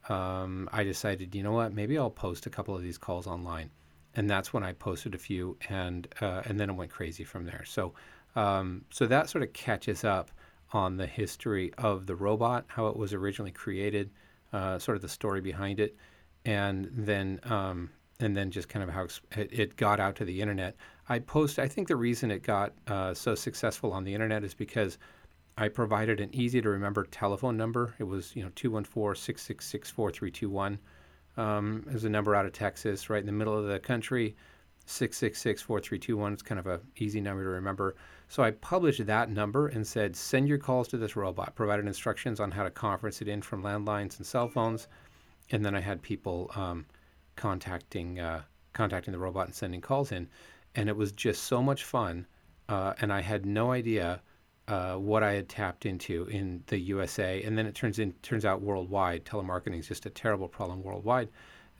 um, 0.08 0.70
I 0.72 0.84
decided, 0.84 1.36
you 1.36 1.44
know 1.44 1.52
what, 1.52 1.74
maybe 1.74 1.98
I'll 1.98 2.10
post 2.12 2.46
a 2.46 2.50
couple 2.50 2.76
of 2.76 2.82
these 2.82 2.98
calls 2.98 3.28
online 3.28 3.72
and 4.16 4.30
that's 4.30 4.54
when 4.54 4.64
I 4.64 4.74
posted 4.74 5.14
a 5.14 5.18
few, 5.18 5.58
and 5.70 6.08
uh, 6.22 6.42
and 6.46 6.60
then 6.60 6.70
it 6.70 6.74
went 6.74 6.92
crazy 6.92 7.24
from 7.24 7.46
there. 7.46 7.64
So 7.66 7.94
um, 8.36 8.86
so 8.90 9.06
that 9.06 9.30
sort 9.30 9.44
of 9.44 9.54
catches 9.54 10.04
up 10.04 10.32
on 10.72 10.98
the 10.98 11.08
history 11.08 11.72
of 11.78 12.06
the 12.06 12.16
robot, 12.16 12.66
how 12.68 12.88
it 12.88 12.98
was 12.98 13.14
originally 13.14 13.52
created, 13.52 14.10
uh, 14.52 14.80
sort 14.80 14.96
of 14.96 15.02
the 15.02 15.10
story 15.10 15.42
behind 15.42 15.80
it, 15.80 15.96
and 16.44 16.90
then 16.92 17.40
um, 17.44 17.90
and 18.20 18.36
then 18.36 18.52
just 18.52 18.70
kind 18.70 18.84
of 18.84 18.90
how 18.90 19.08
it, 19.36 19.50
it, 19.52 19.76
got 19.76 20.00
out 20.00 20.16
to 20.16 20.26
the 20.26 20.42
internet. 20.42 20.76
I 21.10 21.20
post. 21.20 21.60
I 21.60 21.68
think 21.68 21.88
the 21.88 21.96
reason 21.96 22.32
it 22.32 22.42
got 22.44 22.74
uh, 22.88 23.14
so 23.14 23.36
successful 23.36 23.92
on 23.92 24.04
the 24.04 24.14
internet 24.14 24.44
is 24.44 24.54
because 24.54 24.98
I 25.58 25.70
provided 25.70 26.20
an 26.20 26.30
easy 26.34 26.62
to 26.62 26.70
remember 26.70 27.06
telephone 27.06 27.58
number. 27.58 27.96
It 28.00 28.06
was 28.06 28.36
you 28.36 28.44
know 28.44 28.50
214-666-4321. 28.52 30.78
Um, 31.38 31.84
it 31.88 31.94
was 31.94 32.06
a 32.06 32.10
number 32.10 32.36
out 32.36 32.46
of 32.46 32.54
Texas, 32.54 33.10
right 33.10 33.20
in 33.20 33.26
the 33.26 33.32
middle 33.32 33.58
of 33.58 33.68
the 33.68 33.80
country. 33.80 34.36
666-4321. 34.88 36.34
It's 36.34 36.42
kind 36.42 36.60
of 36.60 36.68
a 36.68 36.80
easy 36.98 37.22
number 37.22 37.44
to 37.44 37.50
remember. 37.50 37.96
So 38.28 38.44
I 38.44 38.52
published 38.52 39.06
that 39.06 39.30
number 39.30 39.68
and 39.68 39.86
said, 39.86 40.16
send 40.16 40.48
your 40.48 40.58
calls 40.58 40.88
to 40.90 40.98
this 40.98 41.16
robot. 41.16 41.56
Provided 41.56 41.88
instructions 41.88 42.40
on 42.40 42.52
how 42.52 42.64
to 42.64 42.72
conference 42.72 43.22
it 43.22 43.28
in 43.28 43.42
from 43.42 43.64
landlines 43.64 44.18
and 44.18 44.26
cell 44.26 44.48
phones, 44.48 44.88
and 45.52 45.64
then 45.64 45.76
I 45.76 45.80
had 45.80 46.02
people 46.02 46.52
um, 46.56 46.86
contacting 47.36 48.20
uh, 48.20 48.42
contacting 48.74 49.12
the 49.12 49.20
robot 49.20 49.48
and 49.48 49.56
sending 49.56 49.82
calls 49.82 50.12
in, 50.12 50.28
and 50.76 50.90
it 50.90 50.96
was 50.96 51.12
just 51.12 51.44
so 51.44 51.62
much 51.62 51.84
fun. 51.84 52.26
Uh, 52.68 52.94
and 53.00 53.14
I 53.14 53.22
had 53.22 53.46
no 53.46 53.72
idea 53.72 54.22
uh, 54.68 54.96
what 54.96 55.22
I 55.22 55.34
had 55.34 55.48
tapped 55.48 55.86
into 55.86 56.26
in 56.26 56.64
the 56.68 56.80
USA, 56.80 57.44
and 57.44 57.58
then 57.58 57.68
it 57.68 57.76
turns 57.76 58.00
in 58.00 58.14
turns 58.22 58.46
out 58.46 58.62
worldwide. 58.62 59.26
Telemarketing 59.26 59.80
is 59.80 59.88
just 59.88 60.06
a 60.06 60.10
terrible 60.10 60.48
problem 60.48 60.82
worldwide. 60.84 61.30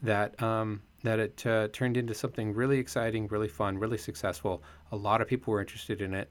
That 0.04 0.42
um, 0.42 0.82
that 1.06 1.20
it 1.20 1.46
uh, 1.46 1.68
turned 1.72 1.98
into 1.98 2.14
something 2.14 2.54
really 2.54 2.80
exciting, 2.80 3.28
really 3.28 3.48
fun, 3.48 3.78
really 3.78 3.98
successful. 3.98 4.64
A 4.92 4.96
lot 4.96 5.22
of 5.22 5.28
people 5.28 5.52
were 5.52 5.62
interested 5.62 6.02
in 6.02 6.14
it, 6.14 6.30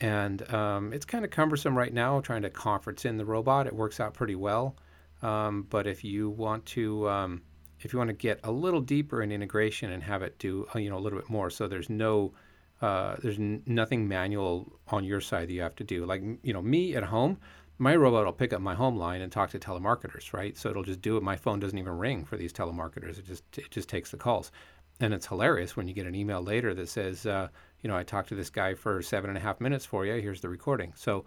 and 0.00 0.48
um, 0.52 0.92
it's 0.92 1.04
kind 1.04 1.24
of 1.24 1.30
cumbersome 1.30 1.76
right 1.76 1.92
now 1.92 2.20
trying 2.20 2.42
to 2.42 2.50
conference 2.50 3.04
in 3.04 3.16
the 3.16 3.24
robot. 3.24 3.66
It 3.66 3.74
works 3.74 4.00
out 4.00 4.14
pretty 4.14 4.34
well, 4.34 4.76
um, 5.22 5.66
but 5.70 5.86
if 5.86 6.04
you 6.04 6.30
want 6.30 6.64
to 6.66 7.08
um, 7.08 7.42
if 7.80 7.92
you 7.92 7.98
want 7.98 8.08
to 8.08 8.14
get 8.14 8.40
a 8.44 8.50
little 8.50 8.80
deeper 8.80 9.22
in 9.22 9.32
integration 9.32 9.92
and 9.92 10.02
have 10.02 10.22
it 10.22 10.38
do 10.38 10.66
uh, 10.74 10.78
you 10.78 10.90
know 10.90 10.98
a 10.98 11.00
little 11.00 11.18
bit 11.18 11.30
more, 11.30 11.50
so 11.50 11.66
there's 11.68 11.90
no 11.90 12.32
uh, 12.80 13.16
there's 13.22 13.38
n- 13.38 13.62
nothing 13.66 14.06
manual 14.06 14.72
on 14.88 15.04
your 15.04 15.20
side 15.20 15.48
that 15.48 15.52
you 15.52 15.62
have 15.62 15.76
to 15.76 15.84
do. 15.84 16.04
Like 16.04 16.22
you 16.42 16.52
know, 16.52 16.62
me 16.62 16.94
at 16.94 17.04
home, 17.04 17.38
my 17.78 17.94
robot 17.94 18.24
will 18.24 18.32
pick 18.32 18.52
up 18.52 18.60
my 18.60 18.74
home 18.74 18.96
line 18.96 19.20
and 19.20 19.30
talk 19.30 19.50
to 19.50 19.58
telemarketers, 19.58 20.32
right? 20.32 20.56
So 20.56 20.68
it'll 20.68 20.82
just 20.82 21.00
do 21.00 21.16
it. 21.16 21.22
My 21.22 21.36
phone 21.36 21.60
doesn't 21.60 21.78
even 21.78 21.96
ring 21.96 22.24
for 22.24 22.36
these 22.36 22.52
telemarketers. 22.52 23.18
It 23.18 23.26
just 23.26 23.44
it 23.56 23.70
just 23.70 23.88
takes 23.88 24.10
the 24.10 24.16
calls, 24.16 24.50
and 25.00 25.14
it's 25.14 25.26
hilarious 25.26 25.76
when 25.76 25.88
you 25.88 25.94
get 25.94 26.06
an 26.06 26.14
email 26.14 26.42
later 26.42 26.74
that 26.74 26.88
says, 26.88 27.24
uh, 27.26 27.48
you 27.80 27.88
know, 27.88 27.96
I 27.96 28.02
talked 28.02 28.30
to 28.30 28.34
this 28.34 28.50
guy 28.50 28.74
for 28.74 29.00
seven 29.02 29.30
and 29.30 29.38
a 29.38 29.40
half 29.40 29.60
minutes 29.60 29.84
for 29.84 30.04
you. 30.04 30.20
Here's 30.20 30.40
the 30.40 30.48
recording. 30.48 30.92
So. 30.96 31.24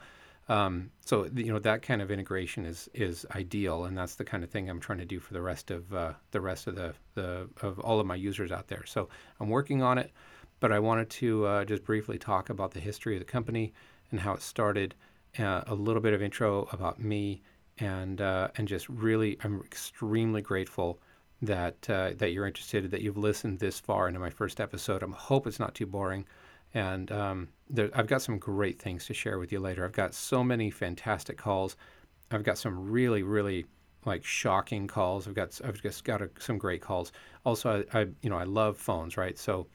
Um, 0.49 0.91
so 1.05 1.29
you 1.33 1.53
know 1.53 1.59
that 1.59 1.83
kind 1.83 2.01
of 2.01 2.11
integration 2.11 2.65
is 2.65 2.89
is 2.93 3.25
ideal, 3.35 3.85
and 3.85 3.95
that's 3.97 4.15
the 4.15 4.25
kind 4.25 4.43
of 4.43 4.49
thing 4.49 4.69
I'm 4.69 4.81
trying 4.81 4.97
to 4.97 5.05
do 5.05 5.19
for 5.19 5.33
the 5.33 5.41
rest 5.41 5.71
of 5.71 5.93
uh, 5.93 6.13
the 6.31 6.41
rest 6.41 6.67
of 6.67 6.75
the, 6.75 6.93
the 7.13 7.47
of 7.61 7.79
all 7.79 7.99
of 7.99 8.07
my 8.07 8.15
users 8.15 8.51
out 8.51 8.67
there. 8.67 8.83
So 8.85 9.07
I'm 9.39 9.49
working 9.49 9.81
on 9.83 9.97
it. 9.99 10.11
But 10.61 10.71
I 10.71 10.79
wanted 10.79 11.09
to 11.09 11.45
uh, 11.45 11.65
just 11.65 11.83
briefly 11.83 12.17
talk 12.17 12.49
about 12.49 12.71
the 12.71 12.79
history 12.79 13.15
of 13.15 13.19
the 13.19 13.31
company 13.31 13.73
and 14.11 14.19
how 14.19 14.33
it 14.33 14.41
started, 14.41 14.93
uh, 15.39 15.61
a 15.67 15.75
little 15.75 16.01
bit 16.01 16.13
of 16.13 16.21
intro 16.21 16.67
about 16.71 16.99
me, 16.99 17.41
and 17.77 18.21
uh, 18.21 18.49
and 18.57 18.67
just 18.67 18.89
really, 18.89 19.37
I'm 19.43 19.61
extremely 19.61 20.41
grateful 20.41 20.99
that 21.41 21.89
uh, 21.89 22.11
that 22.17 22.31
you're 22.31 22.47
interested, 22.47 22.89
that 22.91 23.01
you've 23.01 23.17
listened 23.17 23.59
this 23.59 23.79
far 23.79 24.07
into 24.07 24.19
my 24.19 24.29
first 24.29 24.59
episode. 24.59 25.03
I 25.03 25.07
hope 25.09 25.47
it's 25.47 25.59
not 25.59 25.75
too 25.75 25.85
boring. 25.85 26.25
And 26.73 27.11
um, 27.11 27.49
there, 27.69 27.89
I've 27.93 28.07
got 28.07 28.21
some 28.21 28.37
great 28.37 28.81
things 28.81 29.05
to 29.07 29.13
share 29.13 29.39
with 29.39 29.51
you 29.51 29.59
later. 29.59 29.83
I've 29.83 29.91
got 29.91 30.13
so 30.13 30.43
many 30.43 30.69
fantastic 30.69 31.37
calls. 31.37 31.75
I've 32.31 32.43
got 32.43 32.57
some 32.57 32.89
really, 32.89 33.23
really 33.23 33.65
like 34.05 34.23
shocking 34.23 34.87
calls. 34.87 35.27
I've 35.27 35.33
got 35.33 35.59
I've 35.63 35.81
just 35.81 36.03
got 36.03 36.21
a, 36.21 36.29
some 36.39 36.57
great 36.57 36.81
calls. 36.81 37.11
Also, 37.45 37.83
I, 37.93 37.99
I 37.99 38.07
you 38.21 38.29
know 38.29 38.37
I 38.37 38.43
love 38.43 38.77
phones, 38.77 39.17
right? 39.17 39.37
So 39.37 39.67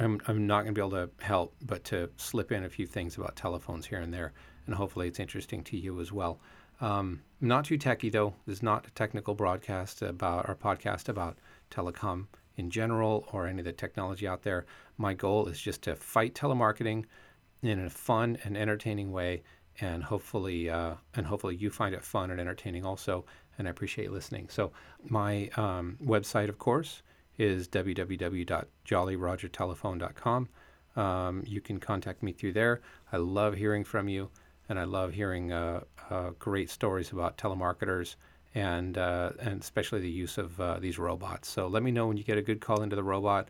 I'm, 0.00 0.20
I'm 0.26 0.46
not 0.46 0.62
going 0.62 0.74
to 0.74 0.80
be 0.80 0.84
able 0.84 1.06
to 1.06 1.10
help 1.24 1.54
but 1.62 1.84
to 1.84 2.10
slip 2.16 2.50
in 2.50 2.64
a 2.64 2.68
few 2.68 2.86
things 2.86 3.16
about 3.16 3.36
telephones 3.36 3.86
here 3.86 4.00
and 4.00 4.12
there, 4.12 4.32
and 4.66 4.74
hopefully 4.74 5.08
it's 5.08 5.20
interesting 5.20 5.62
to 5.64 5.76
you 5.76 6.00
as 6.00 6.12
well. 6.12 6.38
Um, 6.80 7.22
not 7.40 7.64
too 7.64 7.78
techy 7.78 8.10
though. 8.10 8.34
This 8.46 8.58
is 8.58 8.62
not 8.62 8.86
a 8.86 8.90
technical 8.90 9.34
broadcast 9.34 10.02
about 10.02 10.48
our 10.48 10.54
podcast 10.54 11.08
about 11.08 11.38
telecom 11.70 12.26
in 12.56 12.70
general 12.70 13.26
or 13.32 13.46
any 13.46 13.60
of 13.60 13.64
the 13.64 13.72
technology 13.72 14.26
out 14.26 14.42
there. 14.42 14.66
My 14.98 15.14
goal 15.14 15.46
is 15.46 15.60
just 15.60 15.82
to 15.82 15.94
fight 15.94 16.34
telemarketing 16.34 17.04
in 17.62 17.84
a 17.84 17.90
fun 17.90 18.38
and 18.44 18.56
entertaining 18.56 19.12
way, 19.12 19.42
and 19.80 20.02
hopefully, 20.02 20.70
uh, 20.70 20.94
and 21.14 21.26
hopefully 21.26 21.54
you 21.56 21.70
find 21.70 21.94
it 21.94 22.02
fun 22.02 22.30
and 22.30 22.40
entertaining 22.40 22.84
also. 22.84 23.24
And 23.58 23.66
I 23.66 23.70
appreciate 23.70 24.12
listening. 24.12 24.50
So 24.50 24.72
my 25.08 25.48
um, 25.56 25.96
website, 26.04 26.50
of 26.50 26.58
course, 26.58 27.02
is 27.38 27.68
www.jollyrogertelephone.com. 27.68 30.48
Um, 30.96 31.44
you 31.46 31.60
can 31.60 31.78
contact 31.78 32.22
me 32.22 32.32
through 32.32 32.52
there. 32.52 32.80
I 33.12 33.18
love 33.18 33.54
hearing 33.54 33.84
from 33.84 34.08
you, 34.08 34.30
and 34.68 34.78
I 34.78 34.84
love 34.84 35.12
hearing 35.12 35.52
uh, 35.52 35.80
uh, 36.10 36.30
great 36.38 36.70
stories 36.70 37.12
about 37.12 37.38
telemarketers 37.38 38.16
and 38.54 38.96
uh, 38.96 39.32
and 39.40 39.60
especially 39.60 40.00
the 40.00 40.10
use 40.10 40.38
of 40.38 40.60
uh, 40.60 40.78
these 40.78 40.98
robots. 40.98 41.48
So 41.48 41.66
let 41.66 41.82
me 41.82 41.90
know 41.90 42.06
when 42.06 42.16
you 42.16 42.24
get 42.24 42.38
a 42.38 42.42
good 42.42 42.60
call 42.60 42.82
into 42.82 42.96
the 42.96 43.04
robot. 43.04 43.48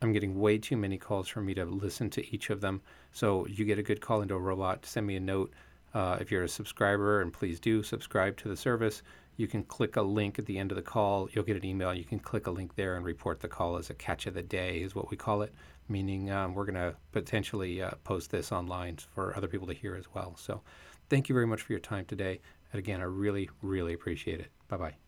I'm 0.00 0.12
getting 0.12 0.38
way 0.38 0.58
too 0.58 0.76
many 0.76 0.98
calls 0.98 1.28
for 1.28 1.40
me 1.40 1.54
to 1.54 1.64
listen 1.64 2.10
to 2.10 2.34
each 2.34 2.50
of 2.50 2.60
them. 2.60 2.80
So 3.12 3.46
you 3.46 3.64
get 3.64 3.78
a 3.78 3.82
good 3.82 4.00
call 4.00 4.22
into 4.22 4.34
a 4.34 4.38
robot, 4.38 4.86
send 4.86 5.06
me 5.06 5.16
a 5.16 5.20
note. 5.20 5.52
Uh, 5.94 6.18
if 6.20 6.30
you're 6.30 6.44
a 6.44 6.48
subscriber, 6.48 7.22
and 7.22 7.32
please 7.32 7.58
do 7.58 7.82
subscribe 7.82 8.36
to 8.36 8.48
the 8.48 8.56
service, 8.56 9.02
you 9.38 9.46
can 9.48 9.62
click 9.62 9.96
a 9.96 10.02
link 10.02 10.38
at 10.38 10.46
the 10.46 10.58
end 10.58 10.70
of 10.70 10.76
the 10.76 10.82
call. 10.82 11.28
You'll 11.32 11.44
get 11.44 11.56
an 11.56 11.64
email. 11.64 11.94
You 11.94 12.04
can 12.04 12.18
click 12.18 12.46
a 12.46 12.50
link 12.50 12.74
there 12.74 12.96
and 12.96 13.04
report 13.04 13.40
the 13.40 13.48
call 13.48 13.76
as 13.76 13.88
a 13.88 13.94
catch 13.94 14.26
of 14.26 14.34
the 14.34 14.42
day, 14.42 14.82
is 14.82 14.94
what 14.94 15.10
we 15.10 15.16
call 15.16 15.42
it, 15.42 15.52
meaning 15.88 16.30
um, 16.30 16.54
we're 16.54 16.64
going 16.64 16.74
to 16.74 16.94
potentially 17.12 17.82
uh, 17.82 17.92
post 18.04 18.30
this 18.30 18.52
online 18.52 18.98
for 19.14 19.36
other 19.36 19.48
people 19.48 19.66
to 19.66 19.74
hear 19.74 19.94
as 19.94 20.06
well. 20.14 20.34
So 20.36 20.62
thank 21.08 21.28
you 21.28 21.34
very 21.34 21.46
much 21.46 21.62
for 21.62 21.72
your 21.72 21.80
time 21.80 22.04
today. 22.04 22.40
And 22.72 22.78
again, 22.78 23.00
I 23.00 23.04
really, 23.04 23.48
really 23.62 23.94
appreciate 23.94 24.40
it. 24.40 24.50
Bye 24.68 24.76
bye. 24.76 25.07